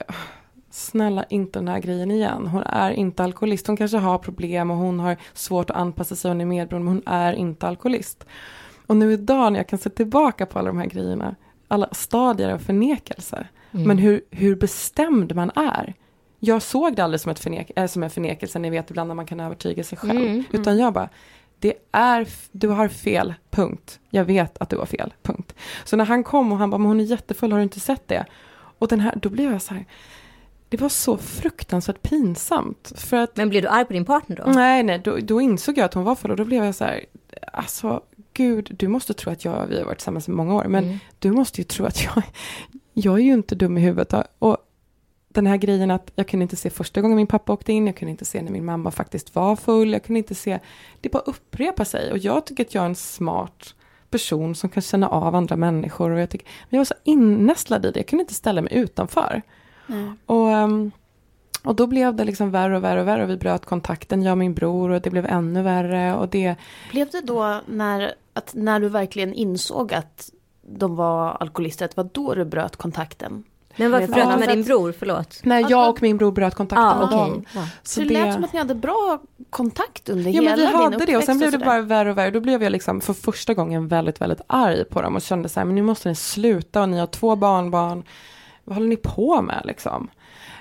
snälla 0.69 1.23
inte 1.23 1.59
den 1.59 1.67
här 1.67 1.79
grejen 1.79 2.11
igen. 2.11 2.47
Hon 2.47 2.63
är 2.63 2.91
inte 2.91 3.23
alkoholist. 3.23 3.67
Hon 3.67 3.77
kanske 3.77 3.97
har 3.97 4.17
problem 4.17 4.71
och 4.71 4.77
hon 4.77 4.99
har 4.99 5.17
svårt 5.33 5.69
att 5.69 5.77
anpassa 5.77 6.15
sig. 6.15 6.31
Hon 6.31 6.41
är 6.41 6.45
medberoende 6.45 6.85
men 6.85 6.93
hon 6.93 7.13
är 7.13 7.33
inte 7.33 7.67
alkoholist. 7.67 8.25
Och 8.87 8.97
nu 8.97 9.13
idag 9.13 9.51
när 9.51 9.59
jag 9.59 9.67
kan 9.67 9.79
se 9.79 9.89
tillbaka 9.89 10.45
på 10.45 10.59
alla 10.59 10.67
de 10.67 10.77
här 10.77 10.85
grejerna. 10.85 11.35
Alla 11.67 11.89
stadier 11.91 12.53
av 12.53 12.59
förnekelse. 12.59 13.47
Mm. 13.71 13.87
Men 13.87 13.97
hur, 13.97 14.21
hur 14.31 14.55
bestämd 14.55 15.35
man 15.35 15.51
är. 15.55 15.93
Jag 16.45 16.61
såg 16.61 16.95
det 16.95 17.03
aldrig 17.03 17.21
som, 17.21 17.31
ett 17.31 17.39
förnek 17.39 17.71
äh, 17.75 17.87
som 17.87 18.03
en 18.03 18.09
förnekelse. 18.09 18.59
Ni 18.59 18.69
vet 18.69 18.89
ibland 18.89 19.07
när 19.07 19.15
man 19.15 19.25
kan 19.25 19.39
övertyga 19.39 19.83
sig 19.83 19.97
själv. 19.97 20.19
Mm, 20.19 20.31
mm. 20.31 20.43
Utan 20.51 20.77
jag 20.77 20.93
bara. 20.93 21.09
Det 21.59 21.73
är, 21.91 22.27
du 22.51 22.67
har 22.67 22.87
fel, 22.87 23.33
punkt. 23.49 23.99
Jag 24.09 24.25
vet 24.25 24.57
att 24.57 24.69
du 24.69 24.77
har 24.77 24.85
fel, 24.85 25.13
punkt. 25.21 25.55
Så 25.85 25.95
när 25.95 26.05
han 26.05 26.23
kom 26.23 26.51
och 26.51 26.57
han 26.57 26.69
bara, 26.69 26.77
men 26.77 26.87
hon 26.87 26.99
är 26.99 27.03
jättefull, 27.03 27.51
har 27.51 27.59
du 27.59 27.63
inte 27.63 27.79
sett 27.79 28.07
det? 28.07 28.25
Och 28.79 28.87
den 28.87 28.99
här, 28.99 29.15
då 29.15 29.29
blev 29.29 29.51
jag 29.51 29.61
så 29.61 29.73
här, 29.73 29.85
det 30.69 30.81
var 30.81 30.89
så 30.89 31.17
fruktansvärt 31.17 32.01
pinsamt. 32.01 32.93
För 32.95 33.17
att, 33.17 33.37
Men 33.37 33.49
blev 33.49 33.61
du 33.61 33.67
arg 33.67 33.85
på 33.85 33.93
din 33.93 34.05
partner 34.05 34.35
då? 34.35 34.51
Nej, 34.51 34.83
nej, 34.83 35.01
då, 35.03 35.17
då 35.17 35.41
insåg 35.41 35.77
jag 35.77 35.85
att 35.85 35.93
hon 35.93 36.03
var 36.03 36.15
full 36.15 36.31
och 36.31 36.37
då 36.37 36.45
blev 36.45 36.65
jag 36.65 36.75
så 36.75 36.83
här, 36.83 37.05
alltså 37.53 38.01
gud, 38.33 38.75
du 38.79 38.87
måste 38.87 39.13
tro 39.13 39.31
att 39.31 39.45
jag, 39.45 39.67
vi 39.67 39.77
har 39.77 39.85
varit 39.85 39.97
tillsammans 39.97 40.27
i 40.27 40.31
många 40.31 40.55
år, 40.55 40.65
men 40.67 40.83
mm. 40.83 40.97
du 41.19 41.31
måste 41.31 41.61
ju 41.61 41.65
tro 41.65 41.85
att 41.85 42.03
jag, 42.03 42.23
jag 42.93 43.13
är 43.13 43.23
ju 43.23 43.33
inte 43.33 43.55
dum 43.55 43.77
i 43.77 43.81
huvudet. 43.81 44.13
Och 44.39 44.57
den 45.35 45.47
här 45.47 45.57
grejen 45.57 45.91
att 45.91 46.11
jag 46.15 46.27
kunde 46.27 46.43
inte 46.43 46.55
se 46.55 46.69
första 46.69 47.01
gången 47.01 47.17
min 47.17 47.27
pappa 47.27 47.53
åkte 47.53 47.73
in, 47.73 47.87
jag 47.87 47.95
kunde 47.95 48.11
inte 48.11 48.25
se 48.25 48.41
när 48.41 48.51
min 48.51 48.65
mamma 48.65 48.91
faktiskt 48.91 49.35
var 49.35 49.55
full, 49.55 49.93
jag 49.93 50.03
kunde 50.03 50.17
inte 50.17 50.35
se, 50.35 50.59
det 51.01 51.09
bara 51.09 51.23
upprepar 51.23 51.83
sig. 51.83 52.11
Och 52.11 52.17
jag 52.17 52.45
tycker 52.45 52.65
att 52.65 52.75
jag 52.75 52.81
är 52.81 52.89
en 52.89 52.95
smart 52.95 53.75
person 54.09 54.55
som 54.55 54.69
kan 54.69 54.81
känna 54.81 55.07
av 55.07 55.35
andra 55.35 55.55
människor. 55.55 56.11
Och 56.11 56.19
jag, 56.19 56.29
tycker, 56.29 56.47
men 56.47 56.67
jag 56.69 56.79
var 56.79 56.85
så 56.85 56.95
innästlad 57.03 57.85
i 57.85 57.91
det, 57.91 57.99
jag 57.99 58.07
kunde 58.07 58.21
inte 58.21 58.33
ställa 58.33 58.61
mig 58.61 58.73
utanför. 58.73 59.41
Och, 60.25 60.51
ehm, 60.51 60.91
och 61.63 61.75
då 61.75 61.87
blev 61.87 62.15
det 62.15 62.23
liksom 62.23 62.51
värre 62.51 62.77
och 62.77 62.83
värre 62.83 63.01
och 63.01 63.07
värre 63.07 63.23
och 63.23 63.29
vi 63.29 63.37
bröt 63.37 63.65
kontakten, 63.65 64.23
jag 64.23 64.31
och 64.31 64.37
min 64.37 64.53
bror 64.53 64.89
och 64.89 65.01
det 65.01 65.09
blev 65.09 65.25
ännu 65.25 65.61
värre 65.61 66.15
och 66.15 66.29
det... 66.29 66.55
Blev 66.91 67.09
det 67.09 67.21
då 67.21 67.61
när, 67.65 68.13
att 68.33 68.53
när 68.53 68.79
du 68.79 68.89
verkligen 68.89 69.33
insåg 69.33 69.93
att 69.93 70.31
de 70.61 70.95
var 70.95 71.29
alkoholister, 71.39 71.85
att 71.85 71.95
det 71.95 72.03
var 72.03 72.09
då 72.13 72.35
du 72.35 72.45
bröt 72.45 72.75
kontakten? 72.75 73.43
Men 73.77 73.91
varför 73.91 74.07
bröt 74.07 74.31
du 74.31 74.39
med 74.39 74.49
din 74.49 74.63
bror? 74.63 74.93
Förlåt. 74.99 75.39
Nej, 75.43 75.65
jag 75.69 75.89
och 75.89 76.01
min 76.01 76.17
bror 76.17 76.31
bröt 76.31 76.55
kontakten 76.55 76.87
ah, 76.87 76.95
med 76.95 77.05
okay. 77.05 77.17
dem. 77.17 77.45
Ja. 77.55 77.67
Så, 77.83 77.99
det, 77.99 78.05
det 78.05 78.13
lät 78.13 78.33
som 78.33 78.43
att 78.43 78.53
ni 78.53 78.59
hade 78.59 78.75
bra 78.75 79.19
kontakt 79.49 80.09
under 80.09 80.31
ja, 80.31 80.41
hela 80.41 80.41
din 80.41 80.65
uppväxt. 80.65 80.73
Ja, 80.73 80.79
men 80.79 80.89
vi 80.89 80.95
hade 80.95 81.11
det 81.11 81.17
och 81.17 81.23
sen 81.23 81.37
blev 81.37 81.51
det 81.51 81.57
bara 81.57 81.81
värre 81.81 82.11
och 82.11 82.17
värre. 82.17 82.31
Då 82.31 82.39
blev 82.39 82.63
jag 82.63 82.71
liksom 82.71 83.01
för 83.01 83.13
första 83.13 83.53
gången 83.53 83.87
väldigt, 83.87 84.21
väldigt 84.21 84.41
arg 84.47 84.85
på 84.85 85.01
dem 85.01 85.15
och 85.15 85.21
kände 85.21 85.49
så 85.49 85.59
här, 85.59 85.65
men 85.65 85.75
nu 85.75 85.81
måste 85.81 86.09
ni 86.09 86.15
sluta 86.15 86.81
och 86.81 86.89
ni 86.89 86.99
har 86.99 87.07
två 87.07 87.35
barnbarn 87.35 88.03
vad 88.65 88.75
håller 88.75 88.89
ni 88.89 88.97
på 88.97 89.41
med 89.41 89.61
liksom? 89.65 90.09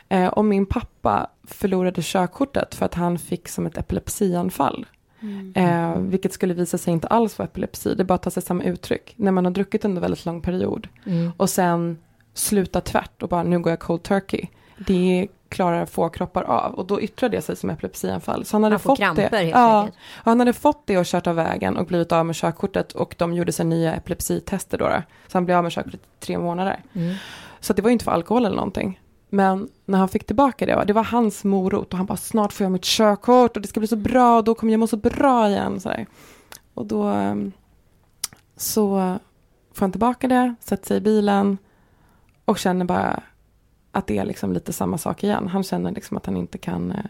Eh, 0.09 0.27
och 0.27 0.45
min 0.45 0.67
pappa 0.67 1.31
förlorade 1.45 2.03
körkortet 2.03 2.75
för 2.75 2.87
att 2.87 2.95
han 2.95 3.19
fick 3.19 3.49
som 3.49 3.67
ett 3.67 3.79
epilepsianfall. 3.79 4.87
Mm. 5.21 5.53
Eh, 5.55 5.99
vilket 5.99 6.33
skulle 6.33 6.55
visa 6.55 6.79
sig 6.79 6.93
inte 6.93 7.07
alls 7.07 7.39
vara 7.39 7.49
epilepsi, 7.49 7.95
det 7.95 8.05
bara 8.05 8.19
tar 8.19 8.31
sig 8.31 8.43
samma 8.43 8.65
uttryck. 8.65 9.15
När 9.17 9.33
man 9.33 9.45
har 9.45 9.53
druckit 9.53 9.85
under 9.85 10.01
väldigt 10.01 10.25
lång 10.25 10.41
period 10.41 10.89
mm. 11.07 11.33
och 11.37 11.51
sen 11.51 11.99
slutar 12.35 12.81
tvärt 12.81 13.23
och 13.23 13.29
bara 13.29 13.43
nu 13.43 13.59
går 13.59 13.73
jag 13.73 13.81
cold 13.81 14.03
turkey. 14.03 14.47
Det 14.79 15.29
klarar 15.49 15.87
få 15.87 16.09
kroppar 16.09 16.43
av 16.43 16.75
och 16.75 16.87
då 16.87 17.01
yttrar 17.01 17.29
det 17.29 17.43
sig 17.43 17.57
som 17.57 17.71
epilepsianfall. 17.71 18.45
Så 18.45 18.57
han 18.57 18.65
hade, 18.65 18.79
fått 18.79 18.99
kramper, 18.99 19.31
det, 19.31 19.43
ja, 19.43 19.89
han 20.01 20.39
hade 20.39 20.53
fått 20.53 20.87
det 20.87 20.99
och 20.99 21.07
kört 21.07 21.27
av 21.27 21.37
vägen 21.37 21.77
och 21.77 21.87
blivit 21.87 22.13
av 22.13 22.27
med 22.27 22.37
körkortet 22.37 22.93
och 22.93 23.15
de 23.19 23.35
gjorde 23.35 23.53
sig 23.53 23.67
nya 23.67 23.95
epilepsitester 23.95 24.79
då. 24.79 25.03
Så 25.27 25.37
han 25.37 25.45
blev 25.45 25.57
av 25.57 25.63
med 25.63 25.73
körkortet 25.73 26.01
i 26.01 26.25
tre 26.25 26.39
månader. 26.39 26.83
Mm. 26.93 27.15
Så 27.61 27.73
det 27.73 27.83
var 27.83 27.91
inte 27.91 28.05
för 28.05 28.13
alkohol 28.13 28.45
eller 28.45 28.57
någonting. 28.57 29.01
Men 29.29 29.69
när 29.85 29.99
han 29.99 30.09
fick 30.09 30.27
tillbaka 30.27 30.67
det, 30.67 30.85
det 30.87 30.93
var 30.93 31.05
hans 31.05 31.45
morot 31.45 31.93
och 31.93 31.97
han 31.97 32.07
bara 32.07 32.17
snart 32.17 32.53
får 32.53 32.65
jag 32.65 32.73
mitt 32.73 32.85
körkort 32.85 33.57
och 33.57 33.63
det 33.63 33.69
ska 33.69 33.81
bli 33.81 33.87
så 33.87 33.97
bra 33.97 34.37
och 34.37 34.45
då 34.45 34.55
kommer 34.55 34.73
jag 34.73 34.81
må 34.81 34.87
så 34.87 34.97
bra 34.97 35.49
igen. 35.49 35.81
Så 35.81 35.89
där. 35.89 36.07
Och 36.75 36.87
då 36.87 37.03
ehm, 37.03 37.53
så 38.57 39.19
får 39.75 39.81
han 39.81 39.93
tillbaka 39.93 40.29
det, 40.29 40.55
sätter 40.61 40.87
sig 40.87 40.97
i 40.97 41.01
bilen 41.01 41.59
och 42.45 42.59
känner 42.59 42.85
bara 42.85 43.23
att 43.93 44.07
det 44.07 44.19
är 44.19 44.25
liksom 44.25 44.53
lite 44.53 44.73
samma 44.73 44.99
sak 44.99 45.25
igen. 45.25 45.49
Han 45.49 45.63
känner 45.63 45.91
liksom 45.91 46.17
att 46.17 46.27
han 46.27 46.37
inte 46.37 46.59
kan 46.59 46.93
eh, 46.93 47.05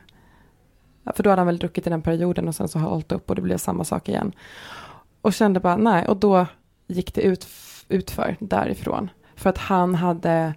för 1.12 1.22
då 1.22 1.30
hade 1.30 1.40
han 1.40 1.46
väl 1.46 1.58
druckit 1.58 1.86
i 1.86 1.90
den 1.90 2.02
perioden 2.02 2.48
och 2.48 2.54
sen 2.54 2.68
så 2.68 2.78
har 2.78 2.90
hållit 2.90 3.12
upp 3.12 3.30
och 3.30 3.36
det 3.36 3.42
blev 3.42 3.56
samma 3.56 3.84
sak 3.84 4.08
igen. 4.08 4.32
Och 5.20 5.32
kände 5.32 5.60
bara 5.60 5.76
nej, 5.76 6.08
och 6.08 6.16
då 6.16 6.46
gick 6.86 7.14
det 7.14 7.22
ut, 7.22 7.46
utför 7.88 8.36
därifrån. 8.40 9.10
För 9.36 9.50
att 9.50 9.58
han 9.58 9.94
hade, 9.94 10.54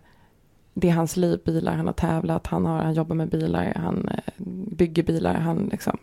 det 0.74 0.90
är 0.90 0.94
hans 0.94 1.18
liv, 1.18 1.40
bilar, 1.46 1.74
han 1.74 1.86
har 1.86 1.94
tävlat, 1.94 2.48
han, 2.48 2.66
har, 2.66 2.84
han 2.84 2.94
jobbar 2.94 3.16
med 3.16 3.30
bilar, 3.30 3.74
han 3.76 4.10
eh, 4.10 4.34
bygger 4.78 5.04
bilar, 5.04 5.34
han 5.34 5.70
liksom. 5.72 5.98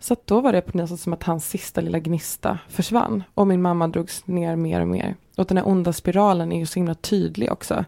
Så 0.00 0.12
att 0.12 0.26
då 0.26 0.40
var 0.40 0.52
det 0.52 0.60
på 0.60 0.78
något 0.78 0.88
sätt 0.88 1.00
som 1.00 1.12
att 1.12 1.22
hans 1.22 1.48
sista 1.48 1.80
lilla 1.80 1.98
gnista 1.98 2.58
försvann. 2.68 3.24
Och 3.34 3.46
min 3.46 3.62
mamma 3.62 3.88
drogs 3.88 4.26
ner 4.26 4.56
mer 4.56 4.80
och 4.80 4.88
mer. 4.88 5.16
Och 5.38 5.46
den 5.46 5.56
här 5.56 5.68
onda 5.68 5.92
spiralen 5.92 6.52
är 6.52 6.58
ju 6.58 6.66
så 6.66 6.74
himla 6.74 6.94
tydlig 6.94 7.52
också. 7.52 7.84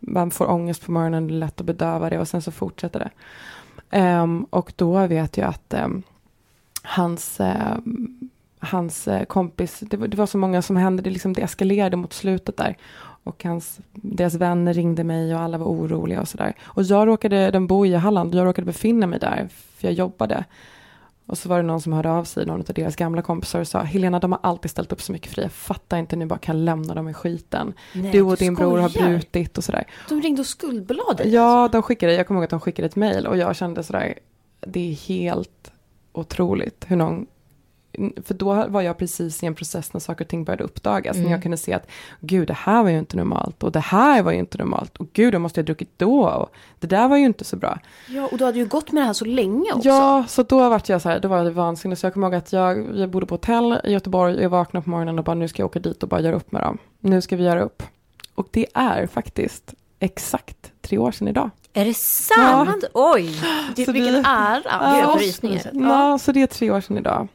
Man 0.00 0.30
får 0.30 0.50
ångest 0.50 0.86
på 0.86 0.92
morgonen, 0.92 1.28
det 1.28 1.34
är 1.34 1.38
lätt 1.38 1.60
att 1.60 1.66
bedöva 1.66 2.10
det 2.10 2.18
och 2.18 2.28
sen 2.28 2.42
så 2.42 2.52
fortsätter 2.52 2.98
det. 2.98 3.10
Um, 3.98 4.44
och 4.44 4.72
då 4.76 5.06
vet 5.06 5.36
jag 5.36 5.48
att 5.48 5.74
um, 5.84 6.02
hans, 6.82 7.40
uh, 7.40 7.76
hans 8.58 9.08
uh, 9.08 9.24
kompis, 9.24 9.80
det 9.80 9.96
var, 9.96 10.06
det 10.08 10.16
var, 10.16 10.26
så 10.26 10.38
många 10.38 10.62
som 10.62 10.76
hände, 10.76 11.02
det, 11.02 11.10
liksom, 11.10 11.32
det 11.32 11.42
eskalerade 11.42 11.96
mot 11.96 12.12
slutet 12.12 12.56
där. 12.56 12.76
Och 13.24 13.44
hans, 13.44 13.80
deras 13.92 14.34
vänner 14.34 14.74
ringde 14.74 15.04
mig 15.04 15.34
och 15.34 15.40
alla 15.40 15.58
var 15.58 15.66
oroliga 15.66 16.20
och 16.20 16.28
sådär. 16.28 16.54
Och 16.62 16.82
jag 16.82 17.08
råkade, 17.08 17.50
de 17.50 17.66
bor 17.66 17.86
i 17.86 17.94
Halland, 17.94 18.34
jag 18.34 18.46
råkade 18.46 18.66
befinna 18.66 19.06
mig 19.06 19.18
där, 19.18 19.48
för 19.50 19.88
jag 19.88 19.94
jobbade. 19.94 20.44
Och 21.26 21.38
så 21.38 21.48
var 21.48 21.56
det 21.56 21.62
någon 21.62 21.80
som 21.80 21.92
hörde 21.92 22.10
av 22.10 22.24
sig, 22.24 22.46
någon 22.46 22.60
av 22.60 22.74
deras 22.74 22.96
gamla 22.96 23.22
kompisar 23.22 23.60
och 23.60 23.68
sa 23.68 23.82
Helena 23.82 24.18
de 24.18 24.32
har 24.32 24.40
alltid 24.42 24.70
ställt 24.70 24.92
upp 24.92 25.02
så 25.02 25.12
mycket 25.12 25.28
för 25.28 25.36
dig, 25.36 25.44
jag 25.44 25.52
fattar 25.52 25.98
inte 25.98 26.16
ni 26.16 26.26
bara 26.26 26.38
kan 26.38 26.64
lämna 26.64 26.94
dem 26.94 27.08
i 27.08 27.14
skiten. 27.14 27.74
Nej, 27.94 28.12
du 28.12 28.22
och 28.22 28.36
din 28.36 28.56
skojar. 28.56 28.70
bror 28.70 28.78
har 28.78 28.88
brutit 28.88 29.58
och 29.58 29.64
sådär. 29.64 29.84
De 30.08 30.22
ringde 30.22 30.40
och 30.40 30.46
skuldbelade? 30.46 31.28
Ja, 31.28 31.42
alltså. 31.42 31.76
de 31.76 31.82
skickade, 31.82 32.14
jag 32.14 32.26
kommer 32.26 32.40
ihåg 32.40 32.44
att 32.44 32.50
de 32.50 32.60
skickade 32.60 32.86
ett 32.86 32.96
mejl 32.96 33.26
och 33.26 33.36
jag 33.36 33.56
kände 33.56 33.82
sådär, 33.82 34.18
det 34.60 34.90
är 34.90 34.94
helt 34.94 35.72
otroligt 36.12 36.84
hur 36.88 36.96
någon 36.96 37.26
för 38.24 38.34
då 38.34 38.66
var 38.68 38.82
jag 38.82 38.98
precis 38.98 39.42
i 39.42 39.46
en 39.46 39.54
process 39.54 39.92
när 39.92 40.00
saker 40.00 40.24
och 40.24 40.28
ting 40.28 40.44
började 40.44 40.64
uppdagas. 40.64 41.16
Mm. 41.16 41.24
När 41.24 41.32
jag 41.32 41.42
kunde 41.42 41.56
se 41.56 41.72
att 41.72 41.86
gud, 42.20 42.48
det 42.48 42.54
här 42.54 42.82
var 42.82 42.90
ju 42.90 42.98
inte 42.98 43.16
normalt 43.16 43.62
och 43.62 43.72
det 43.72 43.80
här 43.80 44.22
var 44.22 44.32
ju 44.32 44.38
inte 44.38 44.58
normalt 44.58 44.96
och 44.96 45.06
gud, 45.12 45.34
jag 45.34 45.40
måste 45.40 45.60
ha 45.60 45.64
druckit 45.64 45.90
då 45.96 46.28
och 46.28 46.50
det 46.80 46.86
där 46.86 47.08
var 47.08 47.16
ju 47.16 47.24
inte 47.24 47.44
så 47.44 47.56
bra. 47.56 47.78
Ja, 48.08 48.28
och 48.32 48.38
du 48.38 48.44
hade 48.44 48.58
ju 48.58 48.66
gått 48.66 48.92
med 48.92 49.02
det 49.02 49.06
här 49.06 49.12
så 49.12 49.24
länge 49.24 49.72
också. 49.72 49.88
Ja, 49.88 50.24
så 50.28 50.42
då 50.42 50.68
var 50.68 50.82
jag 50.86 51.02
så 51.02 51.08
här, 51.08 51.20
då 51.20 51.28
var 51.28 51.44
det 51.44 51.50
vansinnigt. 51.50 52.00
Så 52.00 52.06
jag 52.06 52.12
kommer 52.12 52.26
ihåg 52.26 52.34
att 52.34 52.52
jag, 52.52 52.96
jag 52.96 53.10
bodde 53.10 53.26
på 53.26 53.34
hotell 53.34 53.80
i 53.84 53.92
Göteborg, 53.92 54.42
jag 54.42 54.50
vaknade 54.50 54.84
på 54.84 54.90
morgonen 54.90 55.18
och 55.18 55.24
bara 55.24 55.34
nu 55.34 55.48
ska 55.48 55.62
jag 55.62 55.66
åka 55.66 55.78
dit 55.78 56.02
och 56.02 56.08
bara 56.08 56.20
göra 56.20 56.36
upp 56.36 56.52
med 56.52 56.62
dem. 56.62 56.78
Nu 57.00 57.20
ska 57.20 57.36
vi 57.36 57.44
göra 57.44 57.62
upp. 57.62 57.82
Och 58.34 58.48
det 58.50 58.66
är 58.74 59.06
faktiskt 59.06 59.74
exakt 59.98 60.72
tre 60.82 60.98
år 60.98 61.12
sedan 61.12 61.28
idag. 61.28 61.50
Är 61.72 61.84
det 61.84 61.94
sant? 61.94 62.84
Ja. 62.94 63.12
Oj! 63.14 63.40
Det, 63.76 63.88
vilken 63.88 64.14
vi, 64.14 64.22
ära! 64.26 64.62
Ja, 64.64 65.18
ja, 65.72 66.18
så 66.18 66.32
det 66.32 66.42
är 66.42 66.46
tre 66.46 66.70
år 66.70 66.80
sedan 66.80 66.98
idag. 66.98 67.28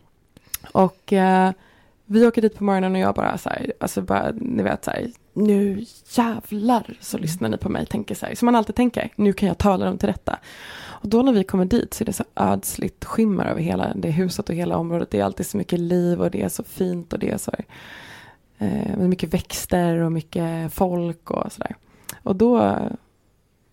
Och 0.71 1.13
eh, 1.13 1.51
vi 2.05 2.27
åker 2.27 2.41
dit 2.41 2.57
på 2.57 2.63
morgonen 2.63 2.95
och 2.95 2.99
jag 2.99 3.15
bara 3.15 3.37
så 3.37 3.49
här, 3.49 3.73
alltså 3.79 4.01
bara, 4.01 4.31
ni 4.35 4.63
vet 4.63 4.85
så 4.85 4.91
här, 4.91 5.11
nu 5.33 5.85
jävlar 6.09 6.97
så 6.99 7.17
mm. 7.17 7.21
lyssnar 7.21 7.49
ni 7.49 7.57
på 7.57 7.69
mig, 7.69 7.85
tänker 7.85 8.15
så 8.15 8.25
här, 8.25 8.35
som 8.35 8.45
man 8.45 8.55
alltid 8.55 8.75
tänker, 8.75 9.09
nu 9.15 9.33
kan 9.33 9.47
jag 9.47 9.57
tala 9.57 9.85
dem 9.85 9.97
till 9.97 10.09
rätta. 10.09 10.39
Och 11.01 11.09
då 11.09 11.21
när 11.21 11.33
vi 11.33 11.43
kommer 11.43 11.65
dit 11.65 11.93
så 11.93 12.03
är 12.03 12.05
det 12.05 12.13
så 12.13 12.23
ödsligt 12.35 13.05
skimmer 13.05 13.45
över 13.45 13.61
hela 13.61 13.93
det 13.95 14.11
huset 14.11 14.49
och 14.49 14.55
hela 14.55 14.77
området. 14.77 15.11
Det 15.11 15.19
är 15.19 15.23
alltid 15.23 15.45
så 15.45 15.57
mycket 15.57 15.79
liv 15.79 16.21
och 16.21 16.31
det 16.31 16.41
är 16.41 16.49
så 16.49 16.63
fint 16.63 17.13
och 17.13 17.19
det 17.19 17.29
är 17.29 17.37
så 17.37 17.51
här, 17.51 17.65
eh, 18.67 18.97
mycket 18.97 19.33
växter 19.33 19.97
och 19.97 20.11
mycket 20.11 20.73
folk 20.73 21.31
och 21.31 21.51
sådär. 21.51 21.75
Och 22.23 22.35
då, 22.35 22.77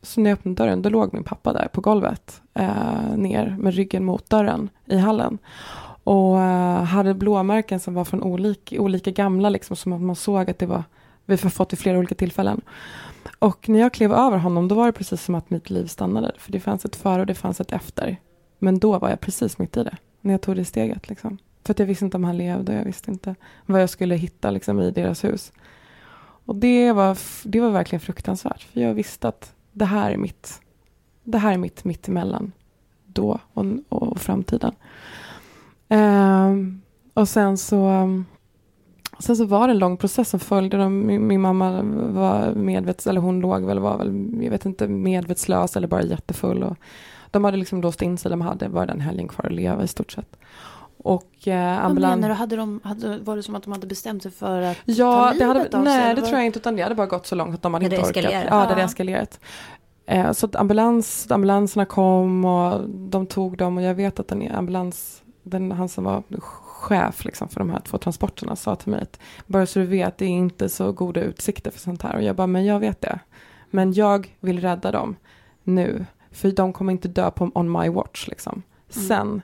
så 0.02 0.20
när 0.20 0.30
jag 0.30 0.38
öppnade 0.38 0.54
dörren, 0.54 0.82
då 0.82 0.88
låg 0.88 1.14
min 1.14 1.24
pappa 1.24 1.52
där 1.52 1.68
på 1.72 1.80
golvet 1.80 2.42
eh, 2.54 3.16
ner 3.16 3.56
med 3.58 3.74
ryggen 3.74 4.04
mot 4.04 4.30
dörren 4.30 4.70
i 4.86 4.96
hallen. 4.96 5.38
Och 6.08 6.40
eh, 6.40 6.82
hade 6.82 7.14
blåmärken 7.14 7.80
som 7.80 7.94
var 7.94 8.04
från 8.04 8.22
olika, 8.22 8.80
olika 8.80 9.10
gamla, 9.10 9.48
liksom, 9.48 9.76
som 9.76 9.92
att 9.92 10.00
man 10.00 10.16
såg 10.16 10.50
att 10.50 10.58
det 10.58 10.66
var, 10.66 10.84
vi 11.24 11.36
har 11.36 11.50
fått 11.50 11.72
vid 11.72 11.78
flera 11.78 11.98
olika 11.98 12.14
tillfällen. 12.14 12.60
Och 13.38 13.68
när 13.68 13.78
jag 13.78 13.92
klev 13.92 14.12
över 14.12 14.38
honom, 14.38 14.68
då 14.68 14.74
var 14.74 14.86
det 14.86 14.92
precis 14.92 15.22
som 15.22 15.34
att 15.34 15.50
mitt 15.50 15.70
liv 15.70 15.86
stannade. 15.86 16.32
För 16.38 16.52
det 16.52 16.60
fanns 16.60 16.84
ett 16.84 16.96
före 16.96 17.20
och 17.20 17.26
det 17.26 17.34
fanns 17.34 17.60
ett 17.60 17.72
efter. 17.72 18.16
Men 18.58 18.78
då 18.78 18.98
var 18.98 19.10
jag 19.10 19.20
precis 19.20 19.58
mitt 19.58 19.76
i 19.76 19.84
det, 19.84 19.96
när 20.20 20.34
jag 20.34 20.40
tog 20.40 20.56
det 20.56 20.64
steget. 20.64 21.08
Liksom. 21.08 21.38
För 21.64 21.72
att 21.72 21.78
jag 21.78 21.86
visste 21.86 22.04
inte 22.04 22.16
om 22.16 22.24
han 22.24 22.36
levde 22.36 22.72
och 22.72 22.78
jag 22.78 22.84
visste 22.84 23.10
inte 23.10 23.34
vad 23.66 23.82
jag 23.82 23.90
skulle 23.90 24.14
hitta 24.14 24.50
liksom, 24.50 24.80
i 24.80 24.90
deras 24.90 25.24
hus. 25.24 25.52
Och 26.44 26.56
det 26.56 26.92
var, 26.92 27.18
det 27.44 27.60
var 27.60 27.70
verkligen 27.70 28.00
fruktansvärt, 28.00 28.62
för 28.62 28.80
jag 28.80 28.94
visste 28.94 29.28
att 29.28 29.52
det 29.72 29.84
här 29.84 30.10
är 30.10 30.16
mitt, 30.16 30.60
det 31.24 31.38
här 31.38 31.52
är 31.52 31.58
mitt 31.58 31.84
mittemellan 31.84 32.52
då 33.06 33.38
och, 33.52 33.64
och 33.88 34.20
framtiden. 34.20 34.74
Um, 35.88 36.82
och 37.14 37.28
sen 37.28 37.58
så, 37.58 38.08
sen 39.18 39.36
så 39.36 39.44
var 39.44 39.68
det 39.68 39.72
en 39.72 39.78
lång 39.78 39.96
process 39.96 40.28
som 40.28 40.40
följde. 40.40 40.88
Min, 40.88 41.26
min 41.26 41.40
mamma 41.40 41.82
var 42.12 42.54
medvets, 42.54 43.06
eller 43.06 43.20
hon 43.20 43.40
låg 43.40 43.64
väl, 43.64 43.78
var 43.78 43.98
väl, 43.98 44.42
jag 44.42 44.50
vet 44.50 44.66
inte, 44.66 44.88
medvetslös 44.88 45.76
eller 45.76 45.88
bara 45.88 46.02
jättefull. 46.02 46.62
Och 46.62 46.76
de 47.30 47.44
hade 47.44 47.56
liksom 47.56 47.80
låst 47.80 48.02
in 48.02 48.18
sig, 48.18 48.30
de 48.30 48.40
hade 48.40 48.68
bara 48.68 48.86
den 48.86 49.00
helgen 49.00 49.28
kvar 49.28 49.46
att 49.46 49.52
leva 49.52 49.84
i 49.84 49.88
stort 49.88 50.12
sett. 50.12 50.36
Och 51.02 51.48
eh, 51.48 51.84
ambulans... 51.84 52.10
Vad 52.12 52.18
menar 52.18 52.28
du? 52.28 52.34
Hade 52.34 52.56
de, 52.56 52.80
hade, 52.84 53.18
var 53.18 53.36
det 53.36 53.42
som 53.42 53.54
att 53.54 53.62
de 53.62 53.72
hade 53.72 53.86
bestämt 53.86 54.22
sig 54.22 54.32
för 54.32 54.62
att 54.62 54.76
ja, 54.84 55.34
ta 55.38 55.52
livet 55.52 55.74
av 55.74 55.84
sig? 55.84 55.96
Nej, 55.96 56.14
det 56.14 56.20
var... 56.20 56.28
tror 56.28 56.38
jag 56.38 56.46
inte, 56.46 56.58
utan 56.58 56.76
det 56.76 56.82
hade 56.82 56.94
bara 56.94 57.06
gått 57.06 57.26
så 57.26 57.34
långt 57.34 57.54
att 57.54 57.62
de 57.62 57.74
hade 57.74 57.88
det 57.88 57.96
inte 57.96 58.08
orkat. 58.08 58.32
Ja, 58.32 58.40
det 58.40 58.50
hade 58.50 58.82
eskalerat. 58.82 59.40
Eh, 60.06 60.32
så 60.32 60.46
att 60.46 60.56
ambulans, 60.56 61.30
ambulanserna 61.30 61.84
kom 61.84 62.44
och 62.44 62.88
de 62.88 63.26
tog 63.26 63.56
dem 63.56 63.76
och 63.76 63.82
jag 63.82 63.94
vet 63.94 64.20
att 64.20 64.28
den 64.28 64.54
ambulans 64.54 65.22
den, 65.48 65.72
han 65.72 65.88
som 65.88 66.04
var 66.04 66.22
chef 66.78 67.24
liksom 67.24 67.48
för 67.48 67.60
de 67.60 67.70
här 67.70 67.80
två 67.80 67.98
transporterna 67.98 68.56
sa 68.56 68.76
till 68.76 68.90
mig 68.90 69.00
att 69.02 69.20
bara 69.46 69.66
så 69.66 69.78
du 69.78 69.86
vet, 69.86 70.18
det 70.18 70.24
är 70.24 70.28
inte 70.28 70.68
så 70.68 70.92
goda 70.92 71.20
utsikter 71.20 71.70
för 71.70 71.80
sånt 71.80 72.02
här. 72.02 72.14
Och 72.14 72.22
jag 72.22 72.36
bara, 72.36 72.46
men 72.46 72.64
jag 72.64 72.80
vet 72.80 73.00
det. 73.00 73.18
Men 73.70 73.92
jag 73.92 74.36
vill 74.40 74.60
rädda 74.60 74.92
dem 74.92 75.16
nu. 75.62 76.06
För 76.30 76.50
de 76.50 76.72
kommer 76.72 76.92
inte 76.92 77.08
dö 77.08 77.30
på 77.30 77.50
on 77.54 77.72
my 77.72 77.88
watch 77.88 78.28
liksom. 78.28 78.62
Mm. 78.96 79.08
Sen 79.08 79.42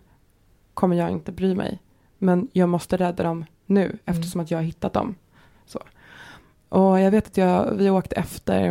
kommer 0.75 0.97
jag 0.97 1.11
inte 1.11 1.33
bry 1.33 1.55
mig. 1.55 1.79
Men 2.19 2.49
jag 2.53 2.69
måste 2.69 2.97
rädda 2.97 3.23
dem 3.23 3.45
nu 3.67 3.85
mm. 3.85 3.99
eftersom 4.05 4.41
att 4.41 4.51
jag 4.51 4.59
har 4.59 4.63
hittat 4.63 4.93
dem. 4.93 5.15
Så. 5.67 5.81
Och 6.69 7.01
jag 7.01 7.11
vet 7.11 7.27
att 7.27 7.37
jag, 7.37 7.75
vi 7.75 7.91
åkte 7.91 8.17
efter, 8.17 8.65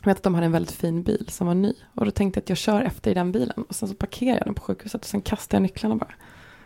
jag 0.00 0.04
vet 0.04 0.16
att 0.16 0.22
de 0.22 0.34
hade 0.34 0.46
en 0.46 0.52
väldigt 0.52 0.74
fin 0.74 1.02
bil 1.02 1.26
som 1.28 1.46
var 1.46 1.54
ny. 1.54 1.72
Och 1.94 2.04
då 2.04 2.10
tänkte 2.10 2.38
jag 2.38 2.42
att 2.42 2.48
jag 2.48 2.58
kör 2.58 2.82
efter 2.82 3.10
i 3.10 3.14
den 3.14 3.32
bilen. 3.32 3.64
Och 3.68 3.74
sen 3.74 3.88
så 3.88 3.94
parkerar 3.94 4.36
jag 4.36 4.46
den 4.46 4.54
på 4.54 4.62
sjukhuset 4.62 5.00
och 5.00 5.08
sen 5.08 5.22
kastar 5.22 5.58
jag 5.58 5.62
nycklarna 5.62 5.96
bara 5.96 6.14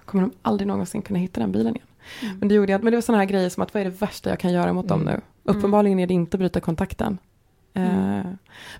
kommer 0.05 0.23
de 0.23 0.33
aldrig 0.43 0.67
någonsin 0.67 1.03
kunna 1.03 1.19
hitta 1.19 1.41
den 1.41 1.53
bilen 1.53 1.77
igen. 1.77 1.89
Mm. 2.23 2.39
Men 2.39 2.49
det 2.49 2.55
gjorde 2.55 2.73
jag, 2.73 2.83
men 2.83 2.91
det 2.91 2.97
var 2.97 3.03
sådana 3.03 3.23
här 3.23 3.29
grejer 3.29 3.49
som 3.49 3.63
att 3.63 3.75
vad 3.75 3.81
är 3.81 3.85
det 3.85 3.91
värsta 3.91 4.31
jag 4.31 4.39
kan 4.39 4.53
göra 4.53 4.73
mot 4.73 4.91
mm. 4.91 4.99
dem 4.99 5.05
nu? 5.05 5.11
Mm. 5.13 5.23
Uppenbarligen 5.59 5.99
är 5.99 6.07
det 6.07 6.15
inte 6.15 6.35
att 6.37 6.39
bryta 6.39 6.61
kontakten. 6.61 7.19
Mm. 7.75 8.19
Uh, 8.19 8.27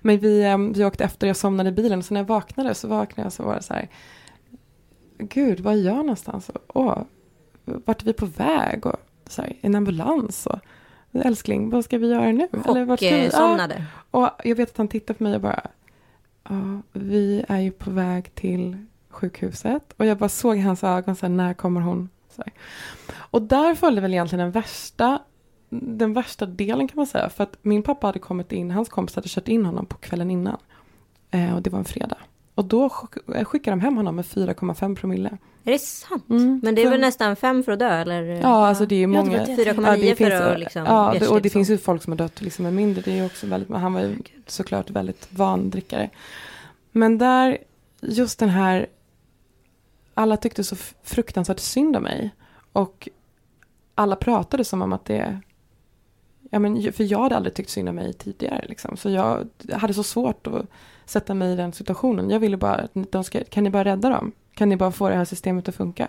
men 0.01 0.19
vi, 0.19 0.45
um, 0.45 0.73
vi 0.73 0.85
åkte 0.85 1.03
efter, 1.03 1.27
jag 1.27 1.35
somnade 1.35 1.69
i 1.69 1.73
bilen 1.73 1.99
och 1.99 2.05
så 2.05 2.13
när 2.13 2.21
jag 2.21 2.27
vaknade 2.27 2.75
så 2.75 2.87
vaknade 2.87 3.25
jag 3.25 3.33
så 3.33 3.43
var 3.43 3.55
det 3.55 3.61
så 3.61 3.73
här, 3.73 3.89
gud 5.17 5.59
vad 5.59 5.73
är 5.73 5.81
jag 5.81 5.97
någonstans? 5.97 6.51
Åh, 6.67 6.97
vart 7.65 8.01
är 8.01 8.05
vi 8.05 8.13
på 8.13 8.25
väg? 8.25 8.85
Och 8.85 8.97
så 9.27 9.41
här, 9.41 9.53
en 9.61 9.75
ambulans? 9.75 10.47
Och, 10.47 10.59
älskling, 11.11 11.69
vad 11.69 11.85
ska 11.85 11.97
vi 11.97 12.07
göra 12.07 12.31
nu? 12.31 12.47
Chocksomnade. 13.31 13.85
Ah, 14.11 14.27
och 14.27 14.29
jag 14.43 14.55
vet 14.55 14.69
att 14.69 14.77
han 14.77 14.87
tittar 14.87 15.13
på 15.13 15.23
mig 15.23 15.35
och 15.35 15.41
bara, 15.41 15.67
ja, 16.49 16.81
vi 16.91 17.45
är 17.47 17.59
ju 17.59 17.71
på 17.71 17.91
väg 17.91 18.35
till 18.35 18.85
sjukhuset. 19.15 19.93
Och 19.97 20.05
jag 20.05 20.17
bara 20.17 20.29
såg 20.29 20.57
hans 20.57 20.83
ögon, 20.83 21.15
så 21.15 21.25
här, 21.25 21.33
när 21.33 21.53
kommer 21.53 21.81
hon? 21.81 22.09
Så 22.35 22.43
här. 22.45 22.53
Och 23.15 23.41
där 23.41 23.75
följde 23.75 24.01
väl 24.01 24.13
egentligen 24.13 24.43
den 24.43 24.51
värsta, 24.51 25.19
den 25.69 26.13
värsta 26.13 26.45
delen 26.45 26.87
kan 26.87 26.95
man 26.95 27.07
säga. 27.07 27.29
För 27.29 27.43
att 27.43 27.57
min 27.61 27.83
pappa 27.83 28.07
hade 28.07 28.19
kommit 28.19 28.51
in, 28.51 28.71
hans 28.71 28.89
kompis 28.89 29.15
hade 29.15 29.29
kört 29.29 29.47
in 29.47 29.65
honom 29.65 29.85
på 29.85 29.97
kvällen 29.97 30.31
innan. 30.31 30.57
Eh, 31.31 31.55
och 31.55 31.61
det 31.61 31.69
var 31.69 31.79
en 31.79 31.85
fredag. 31.85 32.17
Och 32.55 32.65
då 32.65 32.89
skickade 32.89 33.71
de 33.71 33.79
hem 33.79 33.97
honom 33.97 34.15
med 34.15 34.25
4,5 34.25 34.95
promille. 34.95 35.37
Är 35.63 35.71
det 35.71 35.79
sant? 35.79 36.29
Mm. 36.29 36.59
Men 36.63 36.75
det 36.75 36.83
är 36.83 36.89
väl 36.89 37.01
nästan 37.01 37.35
5 37.35 37.63
för 37.63 37.71
att 37.71 37.79
dö 37.79 37.89
eller? 37.89 38.23
Ja, 38.23 38.67
alltså 38.67 38.85
det 38.85 39.03
är 39.03 39.07
många. 39.07 39.45
4,9 39.45 40.05
ja, 40.05 40.15
för 40.15 40.31
att 40.31 40.59
liksom. 40.59 40.85
Ja, 40.85 41.15
det, 41.19 41.27
och 41.27 41.41
det 41.41 41.49
finns 41.49 41.69
ju 41.69 41.77
folk 41.77 42.03
som 42.03 42.11
har 42.11 42.17
dött 42.17 42.41
liksom 42.41 42.63
med 42.63 42.73
mindre. 42.73 43.01
Det 43.01 43.19
är 43.19 43.25
också 43.25 43.47
väldigt, 43.47 43.69
han 43.69 43.93
var 43.93 44.01
ju 44.01 44.17
såklart 44.47 44.89
väldigt 44.89 45.27
van 45.29 45.69
drickare. 45.69 46.09
Men 46.91 47.17
där, 47.17 47.57
just 48.01 48.39
den 48.39 48.49
här 48.49 48.87
alla 50.17 50.37
tyckte 50.37 50.63
så 50.63 50.75
fruktansvärt 51.03 51.59
synd 51.59 51.95
om 51.95 52.03
mig. 52.03 52.35
Och 52.71 53.09
alla 53.95 54.15
pratade 54.15 54.65
som 54.65 54.81
om 54.81 54.93
att 54.93 55.05
det... 55.05 55.39
Ja, 56.49 56.59
men, 56.59 56.93
för 56.93 57.03
jag 57.03 57.19
hade 57.19 57.35
aldrig 57.35 57.53
tyckt 57.53 57.69
synd 57.69 57.89
om 57.89 57.95
mig 57.95 58.13
tidigare. 58.13 58.65
Liksom. 58.69 58.97
Så 58.97 59.09
jag 59.09 59.47
hade 59.73 59.93
så 59.93 60.03
svårt 60.03 60.47
att 60.47 60.65
sätta 61.05 61.33
mig 61.33 61.53
i 61.53 61.55
den 61.55 61.73
situationen. 61.73 62.29
Jag 62.29 62.39
ville 62.39 62.57
bara, 62.57 62.87
de 62.93 63.23
ska, 63.23 63.43
kan 63.43 63.63
ni 63.63 63.69
bara 63.69 63.83
rädda 63.83 64.09
dem? 64.09 64.31
Kan 64.53 64.69
ni 64.69 64.77
bara 64.77 64.91
få 64.91 65.09
det 65.09 65.15
här 65.15 65.25
systemet 65.25 65.69
att 65.69 65.75
funka? 65.75 66.07